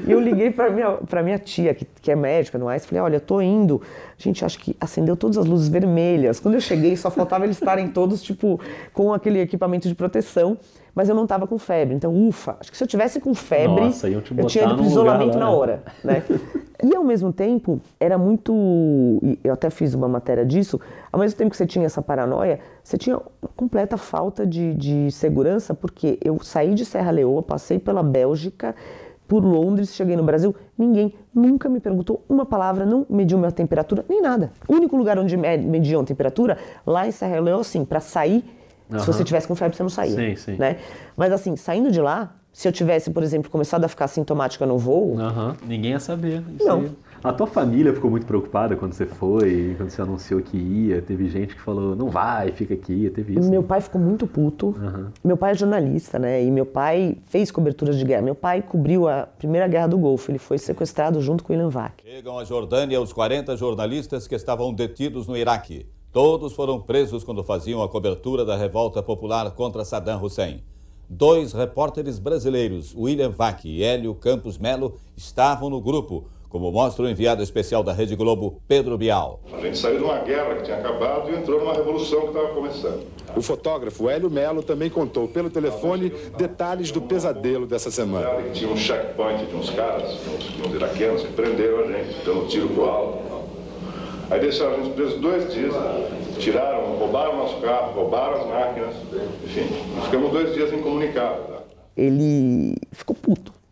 E 0.07 0.11
eu 0.11 0.21
liguei 0.21 0.51
para 0.51 0.71
minha, 0.71 0.91
pra 0.93 1.23
minha 1.23 1.39
tia, 1.39 1.75
que, 1.75 1.85
que 1.85 2.11
é 2.11 2.17
médica 2.17 2.59
no 2.59 2.69
Einstein, 2.69 2.89
falei, 2.89 3.03
olha, 3.03 3.17
eu 3.17 3.21
tô 3.21 3.41
indo. 3.41 3.81
Gente, 4.17 4.45
acho 4.45 4.59
que 4.59 4.77
acendeu 4.81 5.17
todas 5.17 5.39
as 5.39 5.47
luzes 5.47 5.69
vermelhas. 5.69 6.41
Quando 6.41 6.55
eu 6.55 6.61
cheguei, 6.61 6.97
só 6.97 7.11
faltava 7.11 7.45
eles 7.45 7.57
estarem 7.57 7.89
todos, 7.89 8.23
tipo, 8.23 8.61
com 8.93 9.13
aquele 9.13 9.41
equipamento 9.41 9.89
de 9.89 9.95
proteção, 9.95 10.57
mas 10.95 11.09
eu 11.09 11.15
não 11.15 11.27
tava 11.27 11.47
com 11.47 11.59
febre. 11.59 11.95
Então, 11.95 12.15
ufa, 12.29 12.57
acho 12.61 12.71
que 12.71 12.77
se 12.77 12.85
eu 12.85 12.89
tivesse 12.89 13.21
com 13.21 13.35
febre, 13.35 13.87
Nossa, 13.87 14.09
te 14.09 14.15
eu 14.15 14.47
tinha 14.47 14.65
ido 14.65 14.77
pro 14.77 14.85
isolamento 14.85 15.39
na 15.39 15.47
né? 15.47 15.53
hora, 15.53 15.83
né? 16.03 16.23
E 16.83 16.95
ao 16.95 17.03
mesmo 17.03 17.33
tempo, 17.33 17.81
era 17.99 18.19
muito. 18.19 18.53
Eu 19.43 19.55
até 19.55 19.71
fiz 19.71 19.95
uma 19.95 20.09
matéria 20.09 20.45
disso. 20.45 20.79
Ao 21.11 21.19
mesmo 21.19 21.39
tempo 21.39 21.51
que 21.51 21.57
você 21.57 21.67
tinha 21.67 21.87
essa 21.87 22.03
paranoia, 22.03 22.61
você 22.83 22.99
tinha 22.99 23.17
uma 23.17 23.51
completa 23.57 23.97
falta 23.97 24.47
de, 24.47 24.75
de 24.75 25.11
segurança, 25.11 25.73
porque 25.73 26.19
eu 26.23 26.39
saí 26.43 26.75
de 26.75 26.85
Serra 26.85 27.11
Leoa, 27.11 27.43
passei 27.43 27.79
pela 27.79 28.03
Bélgica, 28.03 28.75
por 29.27 29.43
Londres, 29.45 29.95
cheguei 29.95 30.17
no 30.17 30.23
Brasil, 30.23 30.55
ninguém 30.77 31.15
nunca 31.35 31.69
me 31.69 31.81
perguntou 31.81 32.23
uma 32.29 32.45
palavra, 32.45 32.85
não 32.85 33.07
mediu 33.09 33.39
minha 33.39 33.51
temperatura, 33.51 34.05
nem 34.09 34.21
nada. 34.21 34.53
O 34.69 34.75
único 34.75 34.97
lugar 34.97 35.19
onde 35.19 35.37
me- 35.37 35.57
mediam 35.57 36.03
a 36.03 36.05
temperatura, 36.05 36.59
lá 36.87 37.07
em 37.07 37.11
Serra 37.11 37.41
Leoa, 37.41 37.61
assim, 37.63 37.85
para 37.85 38.01
sair, 38.01 38.45
se 38.91 38.97
Aham. 38.97 39.05
você 39.07 39.25
tivesse 39.25 39.49
com 39.49 39.55
febre, 39.55 39.77
você 39.77 39.83
não 39.83 39.91
saía. 39.91 40.15
Sim, 40.15 40.37
sim. 40.37 40.57
Né? 40.59 40.77
Mas 41.17 41.33
assim, 41.33 41.57
saindo 41.57 41.91
de 41.91 42.01
lá, 42.01 42.35
se 42.53 42.69
eu 42.69 42.73
tivesse, 42.73 43.11
por 43.11 43.23
exemplo, 43.23 43.51
começado 43.51 43.83
a 43.85 43.89
ficar 43.89 44.07
sintomática 44.09 44.67
no 44.67 44.77
voo, 44.79 45.19
Aham, 45.19 45.57
Ninguém 45.67 45.93
ia 45.93 46.01
saber. 46.01 46.43
isso 46.57 46.67
Não. 46.69 46.81
aí. 46.81 46.91
A 47.25 47.33
tua 47.33 47.47
família 47.47 47.91
ficou 47.95 48.11
muito 48.11 48.27
preocupada 48.27 48.77
quando 48.77 48.93
você 48.93 49.07
foi, 49.07 49.75
quando 49.79 49.89
você 49.89 50.03
anunciou 50.03 50.43
que 50.43 50.59
ia. 50.59 51.01
Teve 51.01 51.27
gente 51.31 51.55
que 51.55 51.61
falou, 51.63 51.97
não 51.97 52.11
vai, 52.11 52.53
fica 52.53 52.75
aqui. 52.75 53.09
Teve 53.09 53.39
isso. 53.39 53.49
Meu 53.49 53.63
pai 53.63 53.81
ficou 53.81 53.99
muito 53.99 54.27
puto. 54.27 54.75
Meu 55.25 55.35
pai 55.35 55.53
é 55.53 55.55
jornalista, 55.55 56.19
né? 56.19 56.45
E 56.45 56.51
meu 56.51 56.67
pai 56.67 57.17
fez 57.25 57.51
coberturas 57.51 57.97
de 57.97 58.05
guerra. 58.05 58.21
Meu 58.21 58.35
pai 58.35 58.61
cobriu 58.61 59.09
a 59.09 59.27
primeira 59.39 59.67
guerra 59.67 59.87
do 59.87 59.97
Golfo. 59.97 60.31
Ele 60.31 60.39
foi 60.39 60.59
sequestrado 60.59 61.19
junto 61.23 61.43
com 61.43 61.55
o 61.55 61.57
Ilan 61.57 61.71
Vac. 61.71 61.95
Chegam 62.05 62.39
à 62.39 62.45
Jordânia 62.45 63.01
os 63.01 63.11
40 63.11 63.57
jornalistas 63.57 64.29
que 64.29 64.35
estavam 64.35 64.75
detidos 64.75 65.27
no 65.27 65.35
Iraque. 65.35 65.87
Todos 66.13 66.53
foram 66.53 66.79
presos 66.79 67.25
quando 67.25 67.43
faziam 67.43 67.83
a 67.83 67.89
cobertura 67.89 68.45
da 68.45 68.55
revolta 68.55 69.03
popular 69.03 69.51
contra 69.53 69.83
Saddam 69.83 70.23
Hussein. 70.23 70.63
Dois 71.09 71.53
repórteres 71.53 72.19
brasileiros, 72.19 72.95
William 72.95 73.31
Vac 73.31 73.65
e 73.65 73.83
Hélio 73.83 74.15
Campos 74.15 74.59
Melo, 74.59 74.97
estavam 75.17 75.69
no 75.71 75.81
grupo, 75.81 76.27
como 76.55 76.71
mostra 76.71 77.05
o 77.05 77.09
enviado 77.09 77.43
especial 77.43 77.83
da 77.83 77.93
Rede 77.93 78.15
Globo, 78.15 78.63
Pedro 78.69 78.97
Bial. 78.97 79.41
A 79.53 79.61
gente 79.61 79.77
saiu 79.77 79.99
de 79.99 80.05
uma 80.05 80.19
guerra 80.19 80.55
que 80.55 80.63
tinha 80.63 80.77
acabado 80.77 81.29
e 81.29 81.35
entrou 81.35 81.59
numa 81.59 81.75
revolução 81.75 82.21
que 82.21 82.27
estava 82.29 82.55
começando. 82.55 83.03
O 83.35 83.43
fotógrafo 83.43 84.09
Hélio 84.09 84.31
Melo 84.31 84.63
também 84.63 84.89
contou 84.89 85.27
pelo 85.27 85.51
telefone 85.51 86.13
detalhes 86.39 86.93
do 86.93 87.03
pesadelo 87.03 87.67
dessa 87.67 87.91
semana. 87.91 88.29
Tinha 88.53 88.71
um 88.71 88.77
checkpoint 88.77 89.47
de 89.47 89.57
uns 89.57 89.71
caras, 89.71 90.13
uns, 90.29 90.65
uns 90.65 90.75
iraquianos, 90.77 91.23
que 91.23 91.33
prenderam 91.33 91.81
a 91.81 91.87
gente, 91.89 92.25
dando 92.25 92.47
tiro 92.47 92.69
pro 92.69 92.85
alto. 92.85 93.19
Aí 94.31 94.39
deixaram 94.39 94.75
a 94.75 94.77
gente 94.77 94.95
preso 94.95 95.19
dois 95.19 95.53
dias, 95.53 95.75
tiraram, 96.39 96.99
roubaram 96.99 97.37
nosso 97.37 97.61
carro, 97.63 97.95
roubaram 97.95 98.41
as 98.41 98.47
máquinas, 98.47 98.95
enfim, 99.43 99.67
ficamos 100.05 100.31
dois 100.31 100.55
dias 100.55 100.73
incomunicados. 100.73 101.47
Tá? 101.49 101.63
Ele 101.97 102.77
ficou 102.93 103.17
puto. 103.17 103.64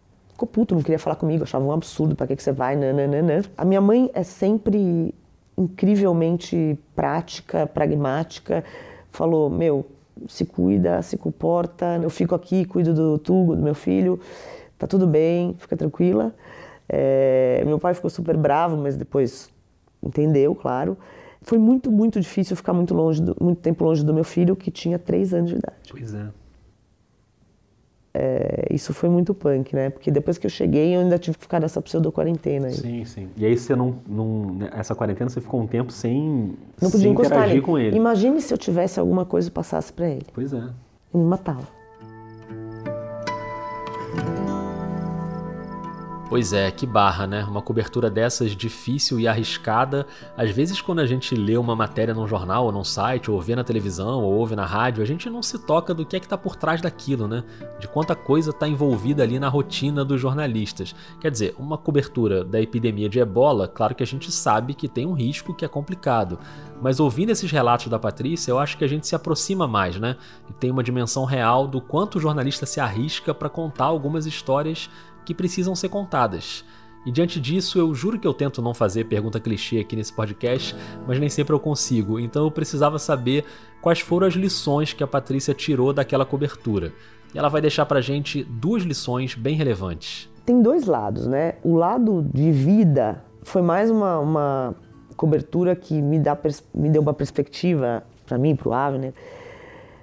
Ficou 0.42 0.48
puto, 0.48 0.74
não 0.74 0.82
queria 0.82 0.98
falar 0.98 1.14
comigo, 1.14 1.44
achava 1.44 1.64
um 1.64 1.70
absurdo, 1.70 2.16
para 2.16 2.26
que, 2.26 2.34
que 2.34 2.42
você 2.42 2.50
vai, 2.50 2.74
nananana. 2.74 3.44
A 3.56 3.64
minha 3.64 3.80
mãe 3.80 4.10
é 4.12 4.24
sempre 4.24 5.14
incrivelmente 5.56 6.76
prática, 6.96 7.64
pragmática, 7.64 8.64
falou, 9.12 9.48
meu, 9.48 9.86
se 10.26 10.44
cuida, 10.44 11.00
se 11.00 11.16
comporta, 11.16 12.00
eu 12.02 12.10
fico 12.10 12.34
aqui, 12.34 12.64
cuido 12.64 12.92
do 12.92 13.18
Tugo, 13.18 13.54
do 13.54 13.62
meu 13.62 13.74
filho, 13.74 14.18
tá 14.76 14.84
tudo 14.84 15.06
bem, 15.06 15.54
fica 15.58 15.76
tranquila. 15.76 16.34
É, 16.88 17.62
meu 17.64 17.78
pai 17.78 17.94
ficou 17.94 18.10
super 18.10 18.36
bravo, 18.36 18.76
mas 18.76 18.96
depois 18.96 19.48
entendeu, 20.02 20.56
claro. 20.56 20.98
Foi 21.42 21.56
muito, 21.56 21.88
muito 21.88 22.20
difícil 22.20 22.56
ficar 22.56 22.72
muito 22.72 22.92
longe, 22.92 23.22
do, 23.22 23.36
muito 23.40 23.60
tempo 23.60 23.84
longe 23.84 24.04
do 24.04 24.12
meu 24.12 24.24
filho, 24.24 24.56
que 24.56 24.72
tinha 24.72 24.98
três 24.98 25.32
anos 25.32 25.50
de 25.50 25.56
idade. 25.56 25.76
Pois 25.88 26.12
é. 26.12 26.26
É, 28.14 28.66
isso 28.70 28.92
foi 28.92 29.08
muito 29.08 29.32
punk, 29.32 29.74
né? 29.74 29.88
Porque 29.88 30.10
depois 30.10 30.36
que 30.36 30.46
eu 30.46 30.50
cheguei, 30.50 30.94
eu 30.94 31.00
ainda 31.00 31.18
tive 31.18 31.36
que 31.36 31.42
ficar 31.42 31.60
nessa 31.60 31.80
pseudo-quarentena. 31.80 32.68
Sim, 32.70 33.04
sim. 33.06 33.28
E 33.36 33.46
aí 33.46 33.56
você 33.56 33.74
não, 33.74 33.94
não. 34.06 34.58
Essa 34.72 34.94
quarentena 34.94 35.30
você 35.30 35.40
ficou 35.40 35.60
um 35.60 35.66
tempo 35.66 35.90
sem, 35.90 36.54
não 36.80 36.90
podia 36.90 37.00
sem 37.00 37.10
encostar 37.12 37.38
interagir 37.38 37.54
nele. 37.54 37.66
com 37.66 37.78
ele. 37.78 37.96
Imagine 37.96 38.40
se 38.42 38.52
eu 38.52 38.58
tivesse 38.58 39.00
alguma 39.00 39.24
coisa 39.24 39.48
e 39.48 39.50
passasse 39.50 39.92
para 39.92 40.08
ele. 40.08 40.26
Pois 40.34 40.52
é. 40.52 40.58
Eu 40.58 41.20
me 41.20 41.24
matava. 41.24 41.66
Pois 46.32 46.54
é, 46.54 46.70
que 46.70 46.86
barra, 46.86 47.26
né? 47.26 47.44
Uma 47.44 47.60
cobertura 47.60 48.08
dessas 48.08 48.56
difícil 48.56 49.20
e 49.20 49.28
arriscada. 49.28 50.06
Às 50.34 50.50
vezes, 50.50 50.80
quando 50.80 51.00
a 51.00 51.06
gente 51.06 51.34
lê 51.34 51.58
uma 51.58 51.76
matéria 51.76 52.14
num 52.14 52.26
jornal 52.26 52.64
ou 52.64 52.72
num 52.72 52.82
site, 52.82 53.30
ou 53.30 53.38
vê 53.38 53.54
na 53.54 53.62
televisão, 53.62 54.22
ou 54.22 54.32
ouve 54.32 54.56
na 54.56 54.64
rádio, 54.64 55.02
a 55.02 55.06
gente 55.06 55.28
não 55.28 55.42
se 55.42 55.58
toca 55.58 55.92
do 55.92 56.06
que 56.06 56.16
é 56.16 56.18
que 56.18 56.24
está 56.24 56.38
por 56.38 56.56
trás 56.56 56.80
daquilo, 56.80 57.28
né? 57.28 57.44
De 57.78 57.86
quanta 57.86 58.14
coisa 58.14 58.48
está 58.48 58.66
envolvida 58.66 59.22
ali 59.22 59.38
na 59.38 59.50
rotina 59.50 60.06
dos 60.06 60.18
jornalistas. 60.22 60.94
Quer 61.20 61.30
dizer, 61.30 61.54
uma 61.58 61.76
cobertura 61.76 62.42
da 62.42 62.58
epidemia 62.58 63.10
de 63.10 63.18
ebola, 63.18 63.68
claro 63.68 63.94
que 63.94 64.02
a 64.02 64.06
gente 64.06 64.32
sabe 64.32 64.72
que 64.72 64.88
tem 64.88 65.04
um 65.04 65.12
risco 65.12 65.52
que 65.52 65.66
é 65.66 65.68
complicado. 65.68 66.38
Mas 66.80 66.98
ouvindo 66.98 67.28
esses 67.28 67.50
relatos 67.50 67.88
da 67.88 67.98
Patrícia, 67.98 68.50
eu 68.50 68.58
acho 68.58 68.78
que 68.78 68.84
a 68.84 68.88
gente 68.88 69.06
se 69.06 69.14
aproxima 69.14 69.68
mais, 69.68 70.00
né? 70.00 70.16
E 70.48 70.52
tem 70.54 70.70
uma 70.70 70.82
dimensão 70.82 71.26
real 71.26 71.68
do 71.68 71.78
quanto 71.78 72.16
o 72.16 72.20
jornalista 72.22 72.64
se 72.64 72.80
arrisca 72.80 73.34
para 73.34 73.50
contar 73.50 73.84
algumas 73.84 74.24
histórias 74.24 74.88
que 75.24 75.34
precisam 75.34 75.74
ser 75.74 75.88
contadas. 75.88 76.64
E 77.04 77.10
diante 77.10 77.40
disso, 77.40 77.78
eu 77.78 77.92
juro 77.94 78.18
que 78.18 78.26
eu 78.26 78.32
tento 78.32 78.62
não 78.62 78.72
fazer 78.72 79.04
pergunta 79.04 79.40
clichê 79.40 79.80
aqui 79.80 79.96
nesse 79.96 80.12
podcast, 80.12 80.76
mas 81.06 81.18
nem 81.18 81.28
sempre 81.28 81.52
eu 81.52 81.58
consigo. 81.58 82.18
Então 82.18 82.44
eu 82.44 82.50
precisava 82.50 82.98
saber 82.98 83.44
quais 83.80 83.98
foram 83.98 84.26
as 84.26 84.34
lições 84.34 84.92
que 84.92 85.02
a 85.02 85.06
Patrícia 85.06 85.52
tirou 85.52 85.92
daquela 85.92 86.24
cobertura. 86.24 86.92
E 87.34 87.38
ela 87.38 87.48
vai 87.48 87.60
deixar 87.60 87.86
pra 87.86 88.00
gente 88.00 88.44
duas 88.44 88.84
lições 88.84 89.34
bem 89.34 89.56
relevantes. 89.56 90.30
Tem 90.46 90.62
dois 90.62 90.86
lados, 90.86 91.26
né? 91.26 91.54
O 91.64 91.74
lado 91.74 92.24
de 92.32 92.52
vida 92.52 93.24
foi 93.42 93.62
mais 93.62 93.90
uma, 93.90 94.18
uma 94.20 94.74
cobertura 95.16 95.74
que 95.74 96.00
me, 96.00 96.20
dá, 96.20 96.38
me 96.72 96.88
deu 96.88 97.02
uma 97.02 97.14
perspectiva 97.14 98.04
para 98.26 98.38
mim, 98.38 98.54
pro 98.54 98.72
Avner. 98.72 99.12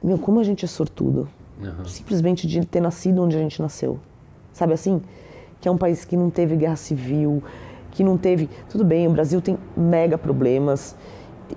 Meu, 0.04 0.18
como 0.18 0.40
a 0.40 0.44
gente 0.44 0.66
é 0.66 0.68
sortudo. 0.68 1.30
Uhum. 1.62 1.86
Simplesmente 1.86 2.46
de 2.48 2.66
ter 2.66 2.82
nascido 2.82 3.22
onde 3.22 3.38
a 3.38 3.40
gente 3.40 3.62
nasceu 3.62 4.00
sabe 4.60 4.74
assim? 4.74 5.02
Que 5.60 5.68
é 5.68 5.72
um 5.72 5.78
país 5.78 6.06
que 6.06 6.16
não 6.16 6.30
teve 6.30 6.56
guerra 6.56 6.76
civil, 6.76 7.42
que 7.92 8.04
não 8.04 8.18
teve. 8.18 8.50
Tudo 8.70 8.84
bem, 8.84 9.08
o 9.08 9.12
Brasil 9.12 9.42
tem 9.42 9.58
mega 9.76 10.18
problemas 10.18 10.96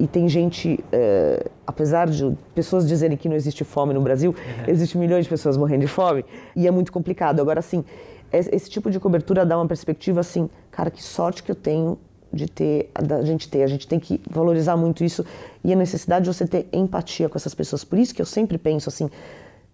e 0.01 0.07
tem 0.07 0.29
gente, 0.29 0.83
é, 0.91 1.47
apesar 1.67 2.09
de 2.09 2.35
pessoas 2.55 2.87
dizerem 2.89 3.17
que 3.17 3.29
não 3.29 3.37
existe 3.37 3.65
fome 3.65 3.93
no 3.93 4.01
Brasil, 4.01 4.31
uhum. 4.31 4.65
existe 4.67 4.97
milhões 4.97 5.25
de 5.25 5.29
pessoas 5.29 5.57
morrendo 5.57 5.81
de 5.83 5.89
fome 5.89 6.25
e 6.57 6.67
é 6.67 6.71
muito 6.71 6.91
complicado. 6.93 7.41
Agora, 7.41 7.61
assim, 7.61 7.85
esse 8.33 8.71
tipo 8.71 8.91
de 8.91 8.99
cobertura 8.99 9.45
dá 9.45 9.57
uma 9.59 9.67
perspectiva 9.67 10.21
assim, 10.21 10.49
cara, 10.71 10.91
que 10.91 11.03
sorte 11.03 11.43
que 11.43 11.51
eu 11.51 11.57
tenho 11.57 11.99
de 12.33 12.47
ter, 12.47 12.91
da 13.07 13.23
gente 13.23 13.47
ter, 13.47 13.63
a 13.63 13.67
gente 13.67 13.87
tem 13.87 14.01
que 14.01 14.19
valorizar 14.31 14.75
muito 14.75 15.05
isso 15.05 15.23
e 15.63 15.71
a 15.71 15.77
necessidade 15.77 16.25
de 16.25 16.35
você 16.35 16.47
ter 16.47 16.67
empatia 16.73 17.29
com 17.29 17.37
essas 17.37 17.55
pessoas. 17.55 17.85
Por 17.85 17.99
isso 17.99 18.15
que 18.15 18.23
eu 18.23 18.27
sempre 18.27 18.57
penso 18.57 18.89
assim, 18.89 19.11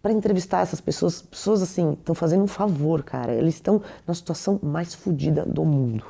para 0.03 0.13
entrevistar 0.13 0.63
essas 0.63 0.81
pessoas. 0.81 1.23
Pessoas 1.23 1.63
assim, 1.63 1.93
estão 1.93 2.15
fazendo 2.15 2.43
um 2.43 2.47
favor, 2.47 3.03
cara. 3.03 3.33
Eles 3.33 3.55
estão 3.55 3.83
na 4.07 4.15
situação 4.15 4.59
mais 4.63 4.95
fodida 4.95 5.45
do 5.45 5.65
mundo. 5.65 6.05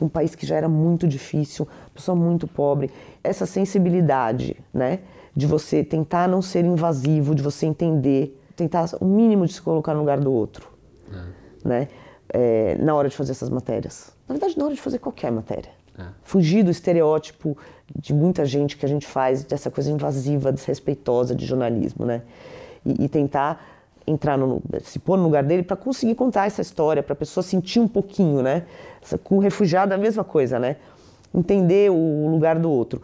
Um 0.00 0.08
país 0.08 0.34
que 0.34 0.46
já 0.46 0.56
era 0.56 0.68
muito 0.68 1.08
difícil, 1.08 1.66
pessoa 1.94 2.14
muito 2.14 2.46
pobre. 2.46 2.90
Essa 3.22 3.46
sensibilidade, 3.46 4.56
né? 4.72 5.00
De 5.34 5.46
você 5.46 5.84
tentar 5.84 6.28
não 6.28 6.40
ser 6.40 6.64
invasivo, 6.64 7.34
de 7.34 7.42
você 7.42 7.66
entender, 7.66 8.40
tentar 8.56 8.88
o 9.00 9.04
mínimo 9.04 9.46
de 9.46 9.52
se 9.52 9.62
colocar 9.62 9.94
no 9.94 10.00
lugar 10.00 10.18
do 10.20 10.32
outro, 10.32 10.68
é. 11.12 11.68
né? 11.68 11.88
É, 12.30 12.76
na 12.76 12.94
hora 12.94 13.08
de 13.08 13.16
fazer 13.16 13.32
essas 13.32 13.48
matérias. 13.48 14.12
Na 14.28 14.34
verdade, 14.34 14.56
na 14.58 14.66
hora 14.66 14.74
de 14.74 14.80
fazer 14.80 14.98
qualquer 14.98 15.32
matéria. 15.32 15.70
É. 15.98 16.04
Fugir 16.22 16.62
do 16.62 16.70
estereótipo 16.70 17.56
de 17.96 18.12
muita 18.12 18.44
gente 18.44 18.76
que 18.76 18.84
a 18.84 18.88
gente 18.88 19.06
faz, 19.06 19.42
dessa 19.44 19.70
coisa 19.70 19.90
invasiva, 19.90 20.52
desrespeitosa 20.52 21.34
de 21.34 21.44
jornalismo, 21.44 22.04
né? 22.04 22.22
E, 22.84 23.04
e 23.04 23.08
tentar 23.08 23.64
entrar 24.06 24.38
no, 24.38 24.62
se 24.82 24.98
pôr 24.98 25.18
no 25.18 25.24
lugar 25.24 25.42
dele 25.42 25.62
para 25.62 25.76
conseguir 25.76 26.14
contar 26.14 26.46
essa 26.46 26.62
história, 26.62 27.02
para 27.02 27.12
a 27.12 27.16
pessoa 27.16 27.44
sentir 27.44 27.78
um 27.78 27.88
pouquinho, 27.88 28.42
né? 28.42 28.64
Com 29.22 29.36
o 29.36 29.38
refugiado 29.38 29.92
a 29.92 29.98
mesma 29.98 30.24
coisa, 30.24 30.58
né? 30.58 30.76
Entender 31.34 31.90
o 31.90 32.28
lugar 32.30 32.58
do 32.58 32.70
outro. 32.70 33.02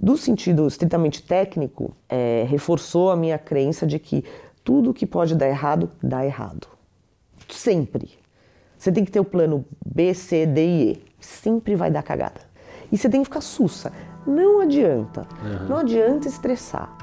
Do 0.00 0.16
sentido 0.16 0.66
estritamente 0.66 1.22
técnico, 1.22 1.94
é, 2.08 2.44
reforçou 2.48 3.10
a 3.10 3.16
minha 3.16 3.38
crença 3.38 3.86
de 3.86 3.98
que 3.98 4.24
tudo 4.62 4.94
que 4.94 5.06
pode 5.06 5.34
dar 5.34 5.48
errado, 5.48 5.90
dá 6.02 6.24
errado. 6.24 6.66
Sempre. 7.48 8.10
Você 8.78 8.90
tem 8.90 9.04
que 9.04 9.10
ter 9.10 9.20
o 9.20 9.24
plano 9.24 9.64
B, 9.84 10.14
C, 10.14 10.46
D 10.46 10.66
e 10.66 10.92
E. 10.92 11.02
Sempre 11.20 11.74
vai 11.74 11.90
dar 11.90 12.02
cagada. 12.02 12.40
E 12.90 12.98
você 12.98 13.08
tem 13.08 13.20
que 13.20 13.26
ficar 13.26 13.40
sussa. 13.40 13.92
Não 14.26 14.60
adianta. 14.60 15.26
Uhum. 15.42 15.68
Não 15.68 15.76
adianta 15.78 16.28
estressar. 16.28 16.93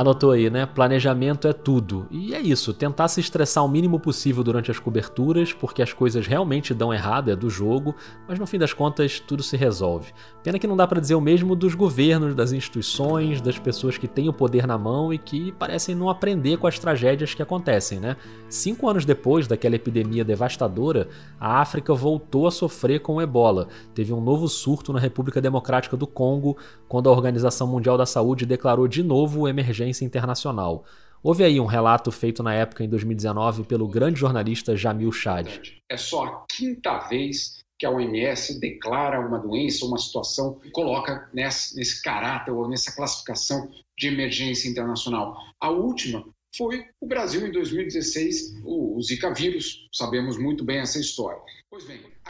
Anotou 0.00 0.30
aí, 0.30 0.48
né? 0.48 0.64
Planejamento 0.64 1.46
é 1.46 1.52
tudo. 1.52 2.06
E 2.10 2.34
é 2.34 2.40
isso, 2.40 2.72
tentar 2.72 3.06
se 3.08 3.20
estressar 3.20 3.62
o 3.62 3.68
mínimo 3.68 4.00
possível 4.00 4.42
durante 4.42 4.70
as 4.70 4.78
coberturas, 4.78 5.52
porque 5.52 5.82
as 5.82 5.92
coisas 5.92 6.26
realmente 6.26 6.72
dão 6.72 6.90
errado, 6.90 7.30
é 7.30 7.36
do 7.36 7.50
jogo, 7.50 7.94
mas 8.26 8.38
no 8.38 8.46
fim 8.46 8.58
das 8.58 8.72
contas 8.72 9.20
tudo 9.20 9.42
se 9.42 9.58
resolve. 9.58 10.14
Pena 10.42 10.58
que 10.58 10.66
não 10.66 10.74
dá 10.74 10.86
para 10.86 11.02
dizer 11.02 11.16
o 11.16 11.20
mesmo 11.20 11.54
dos 11.54 11.74
governos, 11.74 12.34
das 12.34 12.50
instituições, 12.50 13.42
das 13.42 13.58
pessoas 13.58 13.98
que 13.98 14.08
têm 14.08 14.26
o 14.26 14.32
poder 14.32 14.66
na 14.66 14.78
mão 14.78 15.12
e 15.12 15.18
que 15.18 15.52
parecem 15.52 15.94
não 15.94 16.08
aprender 16.08 16.56
com 16.56 16.66
as 16.66 16.78
tragédias 16.78 17.34
que 17.34 17.42
acontecem, 17.42 18.00
né? 18.00 18.16
Cinco 18.48 18.88
anos 18.88 19.04
depois 19.04 19.46
daquela 19.46 19.76
epidemia 19.76 20.24
devastadora, 20.24 21.10
a 21.38 21.60
África 21.60 21.92
voltou 21.92 22.46
a 22.46 22.50
sofrer 22.50 23.00
com 23.00 23.16
o 23.16 23.20
ebola. 23.20 23.68
Teve 23.94 24.14
um 24.14 24.20
novo 24.22 24.48
surto 24.48 24.94
na 24.94 24.98
República 24.98 25.42
Democrática 25.42 25.94
do 25.94 26.06
Congo, 26.06 26.56
quando 26.88 27.10
a 27.10 27.12
Organização 27.12 27.66
Mundial 27.66 27.98
da 27.98 28.06
Saúde 28.06 28.46
declarou 28.46 28.88
de 28.88 29.02
novo 29.02 29.46
emergência 29.46 29.89
emergência 29.90 30.04
internacional. 30.04 30.84
Houve 31.22 31.44
aí 31.44 31.60
um 31.60 31.66
relato 31.66 32.10
feito 32.10 32.42
na 32.42 32.54
época, 32.54 32.82
em 32.82 32.88
2019, 32.88 33.64
pelo 33.64 33.86
grande 33.86 34.18
jornalista 34.18 34.74
Jamil 34.74 35.12
Chad. 35.12 35.48
É 35.90 35.96
só 35.96 36.24
a 36.24 36.46
quinta 36.48 36.98
vez 37.08 37.60
que 37.78 37.84
a 37.84 37.90
OMS 37.90 38.58
declara 38.58 39.20
uma 39.20 39.38
doença, 39.38 39.84
uma 39.84 39.98
situação, 39.98 40.58
e 40.64 40.70
coloca 40.70 41.28
nesse, 41.32 41.76
nesse 41.76 42.02
caráter 42.02 42.52
ou 42.52 42.68
nessa 42.68 42.94
classificação 42.94 43.70
de 43.98 44.08
emergência 44.08 44.68
internacional. 44.68 45.36
A 45.60 45.70
última 45.70 46.24
foi 46.56 46.84
o 47.00 47.06
Brasil 47.06 47.46
em 47.46 47.52
2016, 47.52 48.62
o, 48.64 48.96
o 48.96 49.02
Zika 49.02 49.32
vírus. 49.32 49.88
Sabemos 49.92 50.38
muito 50.38 50.64
bem 50.64 50.78
essa 50.78 50.98
história. 50.98 51.40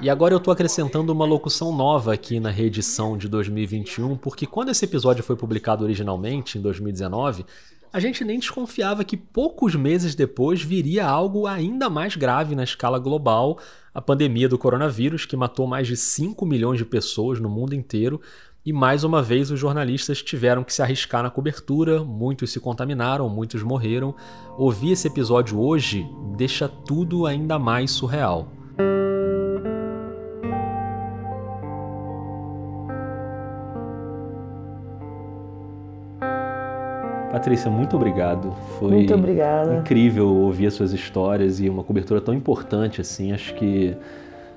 E 0.02 0.10
agora 0.10 0.34
eu 0.34 0.38
estou 0.38 0.52
acrescentando 0.52 1.12
uma 1.12 1.24
locução 1.24 1.74
nova 1.74 2.12
aqui 2.12 2.38
na 2.38 2.50
reedição 2.50 3.16
de 3.16 3.26
2021, 3.26 4.18
porque 4.18 4.44
quando 4.44 4.68
esse 4.68 4.84
episódio 4.84 5.24
foi 5.24 5.34
publicado 5.34 5.82
originalmente, 5.82 6.58
em 6.58 6.60
2019, 6.60 7.46
a 7.90 7.98
gente 7.98 8.22
nem 8.22 8.38
desconfiava 8.38 9.02
que 9.02 9.16
poucos 9.16 9.74
meses 9.74 10.14
depois 10.14 10.62
viria 10.62 11.06
algo 11.06 11.46
ainda 11.46 11.88
mais 11.88 12.16
grave 12.16 12.54
na 12.54 12.64
escala 12.64 12.98
global, 12.98 13.58
a 13.94 14.02
pandemia 14.02 14.46
do 14.46 14.58
coronavírus, 14.58 15.24
que 15.24 15.36
matou 15.36 15.66
mais 15.66 15.86
de 15.86 15.96
5 15.96 16.44
milhões 16.44 16.76
de 16.76 16.84
pessoas 16.84 17.40
no 17.40 17.48
mundo 17.48 17.74
inteiro 17.74 18.20
e 18.64 18.74
mais 18.74 19.04
uma 19.04 19.22
vez 19.22 19.50
os 19.50 19.58
jornalistas 19.58 20.22
tiveram 20.22 20.62
que 20.62 20.74
se 20.74 20.82
arriscar 20.82 21.22
na 21.22 21.30
cobertura, 21.30 22.04
muitos 22.04 22.52
se 22.52 22.60
contaminaram, 22.60 23.26
muitos 23.26 23.62
morreram. 23.62 24.14
Ouvir 24.58 24.92
esse 24.92 25.08
episódio 25.08 25.58
hoje 25.58 26.06
deixa 26.36 26.68
tudo 26.68 27.24
ainda 27.24 27.58
mais 27.58 27.90
surreal. 27.90 28.59
Patrícia, 37.30 37.70
muito 37.70 37.96
obrigado. 37.96 38.52
Foi 38.78 38.90
muito 38.90 39.14
obrigada. 39.14 39.76
incrível 39.76 40.28
ouvir 40.28 40.66
as 40.66 40.74
suas 40.74 40.92
histórias 40.92 41.60
e 41.60 41.68
uma 41.68 41.84
cobertura 41.84 42.20
tão 42.20 42.34
importante 42.34 43.00
assim. 43.00 43.32
Acho 43.32 43.54
que 43.54 43.96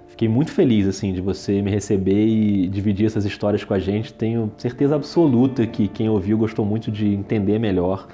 fiquei 0.07 0.27
muito 0.27 0.51
feliz 0.51 0.87
assim 0.87 1.13
de 1.13 1.21
você 1.21 1.61
me 1.61 1.69
receber 1.69 2.25
e 2.25 2.67
dividir 2.67 3.05
essas 3.05 3.25
histórias 3.25 3.63
com 3.63 3.75
a 3.75 3.79
gente. 3.79 4.11
Tenho 4.11 4.51
certeza 4.57 4.95
absoluta 4.95 5.67
que 5.67 5.87
quem 5.87 6.09
ouviu 6.09 6.37
gostou 6.37 6.65
muito 6.65 6.91
de 6.91 7.13
entender 7.13 7.59
melhor 7.59 8.07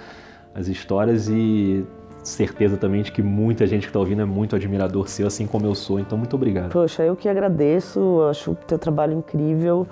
as 0.53 0.68
histórias 0.68 1.30
e 1.30 1.86
certeza 2.22 2.76
também 2.76 3.01
de 3.01 3.14
que 3.14 3.22
muita 3.22 3.66
gente 3.66 3.84
que 3.84 3.89
está 3.89 3.99
ouvindo 3.99 4.22
é 4.22 4.26
muito 4.26 4.55
admirador 4.55 5.07
seu, 5.07 5.26
assim 5.26 5.47
como 5.47 5.66
eu 5.66 5.74
sou. 5.74 5.99
Então, 5.99 6.18
muito 6.18 6.36
obrigado. 6.36 6.72
Poxa, 6.72 7.03
eu 7.03 7.16
que 7.16 7.30
agradeço. 7.30 8.24
Acho 8.30 8.51
o 8.51 8.55
teu 8.55 8.78
trabalho 8.78 9.14
incrível 9.14 9.88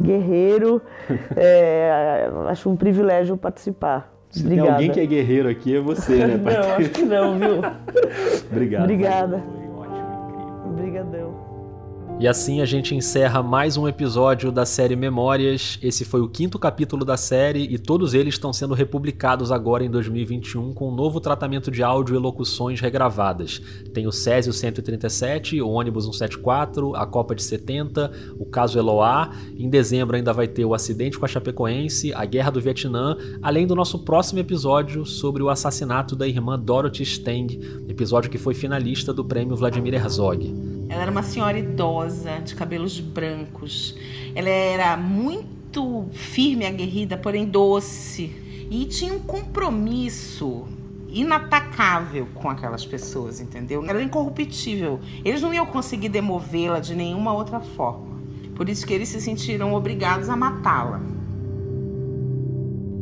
guerreiro. 0.00 0.80
é, 1.36 2.30
acho 2.48 2.68
um 2.70 2.76
privilégio 2.76 3.36
participar. 3.36 4.12
Se 4.30 4.42
Obrigada. 4.44 4.66
tem 4.66 4.74
alguém 4.74 4.90
que 4.90 5.00
é 5.00 5.06
guerreiro 5.06 5.48
aqui, 5.48 5.76
é 5.76 5.80
você, 5.80 6.26
né, 6.26 6.36
não, 6.36 6.76
acho 6.76 6.90
que 6.90 7.02
não, 7.02 7.38
viu? 7.38 7.60
Obrigado. 8.52 8.82
Obrigada. 8.82 9.38
Foi 9.38 9.68
ótimo, 9.68 10.28
incrível. 10.28 10.70
Obrigadão. 10.70 11.47
E 12.20 12.26
assim 12.26 12.60
a 12.60 12.64
gente 12.64 12.96
encerra 12.96 13.44
mais 13.44 13.76
um 13.76 13.86
episódio 13.86 14.50
da 14.50 14.66
série 14.66 14.96
Memórias. 14.96 15.78
Esse 15.80 16.04
foi 16.04 16.20
o 16.20 16.28
quinto 16.28 16.58
capítulo 16.58 17.04
da 17.04 17.16
série 17.16 17.62
e 17.72 17.78
todos 17.78 18.12
eles 18.12 18.34
estão 18.34 18.52
sendo 18.52 18.74
republicados 18.74 19.52
agora 19.52 19.84
em 19.84 19.90
2021 19.90 20.74
com 20.74 20.88
um 20.88 20.94
novo 20.94 21.20
tratamento 21.20 21.70
de 21.70 21.80
áudio 21.80 22.16
e 22.16 22.18
locuções 22.18 22.80
regravadas. 22.80 23.62
Tem 23.94 24.08
o 24.08 24.10
Césio 24.10 24.52
137, 24.52 25.62
o 25.62 25.68
ônibus 25.68 26.06
174, 26.06 26.96
a 26.96 27.06
Copa 27.06 27.36
de 27.36 27.42
70, 27.44 28.10
o 28.36 28.44
caso 28.44 28.76
Eloá. 28.80 29.30
Em 29.56 29.70
dezembro 29.70 30.16
ainda 30.16 30.32
vai 30.32 30.48
ter 30.48 30.64
o 30.64 30.74
acidente 30.74 31.16
com 31.16 31.24
a 31.24 31.28
Chapecoense, 31.28 32.12
a 32.12 32.24
Guerra 32.24 32.50
do 32.50 32.60
Vietnã, 32.60 33.16
além 33.40 33.64
do 33.64 33.76
nosso 33.76 34.00
próximo 34.00 34.40
episódio 34.40 35.06
sobre 35.06 35.40
o 35.40 35.48
assassinato 35.48 36.16
da 36.16 36.26
irmã 36.26 36.58
Dorothy 36.58 37.04
Steng, 37.04 37.60
episódio 37.88 38.28
que 38.28 38.38
foi 38.38 38.54
finalista 38.54 39.14
do 39.14 39.24
prêmio 39.24 39.54
Vladimir 39.54 39.94
Herzog. 39.94 40.77
Ela 40.88 41.02
era 41.02 41.10
uma 41.10 41.22
senhora 41.22 41.58
idosa, 41.58 42.40
de 42.40 42.54
cabelos 42.54 42.98
brancos. 42.98 43.96
Ela 44.34 44.48
era 44.48 44.96
muito 44.96 46.06
firme, 46.12 46.64
aguerrida, 46.66 47.16
porém 47.16 47.44
doce. 47.44 48.34
E 48.70 48.84
tinha 48.86 49.12
um 49.12 49.20
compromisso 49.20 50.66
inatacável 51.08 52.28
com 52.34 52.48
aquelas 52.48 52.84
pessoas, 52.84 53.40
entendeu? 53.40 53.82
Ela 53.82 53.92
era 53.92 54.02
incorruptível. 54.02 55.00
Eles 55.24 55.42
não 55.42 55.52
iam 55.52 55.66
conseguir 55.66 56.08
demovê-la 56.08 56.80
de 56.80 56.94
nenhuma 56.94 57.32
outra 57.32 57.60
forma. 57.60 58.18
Por 58.54 58.68
isso 58.68 58.86
que 58.86 58.92
eles 58.92 59.08
se 59.08 59.20
sentiram 59.20 59.72
obrigados 59.74 60.28
a 60.28 60.36
matá-la. 60.36 61.17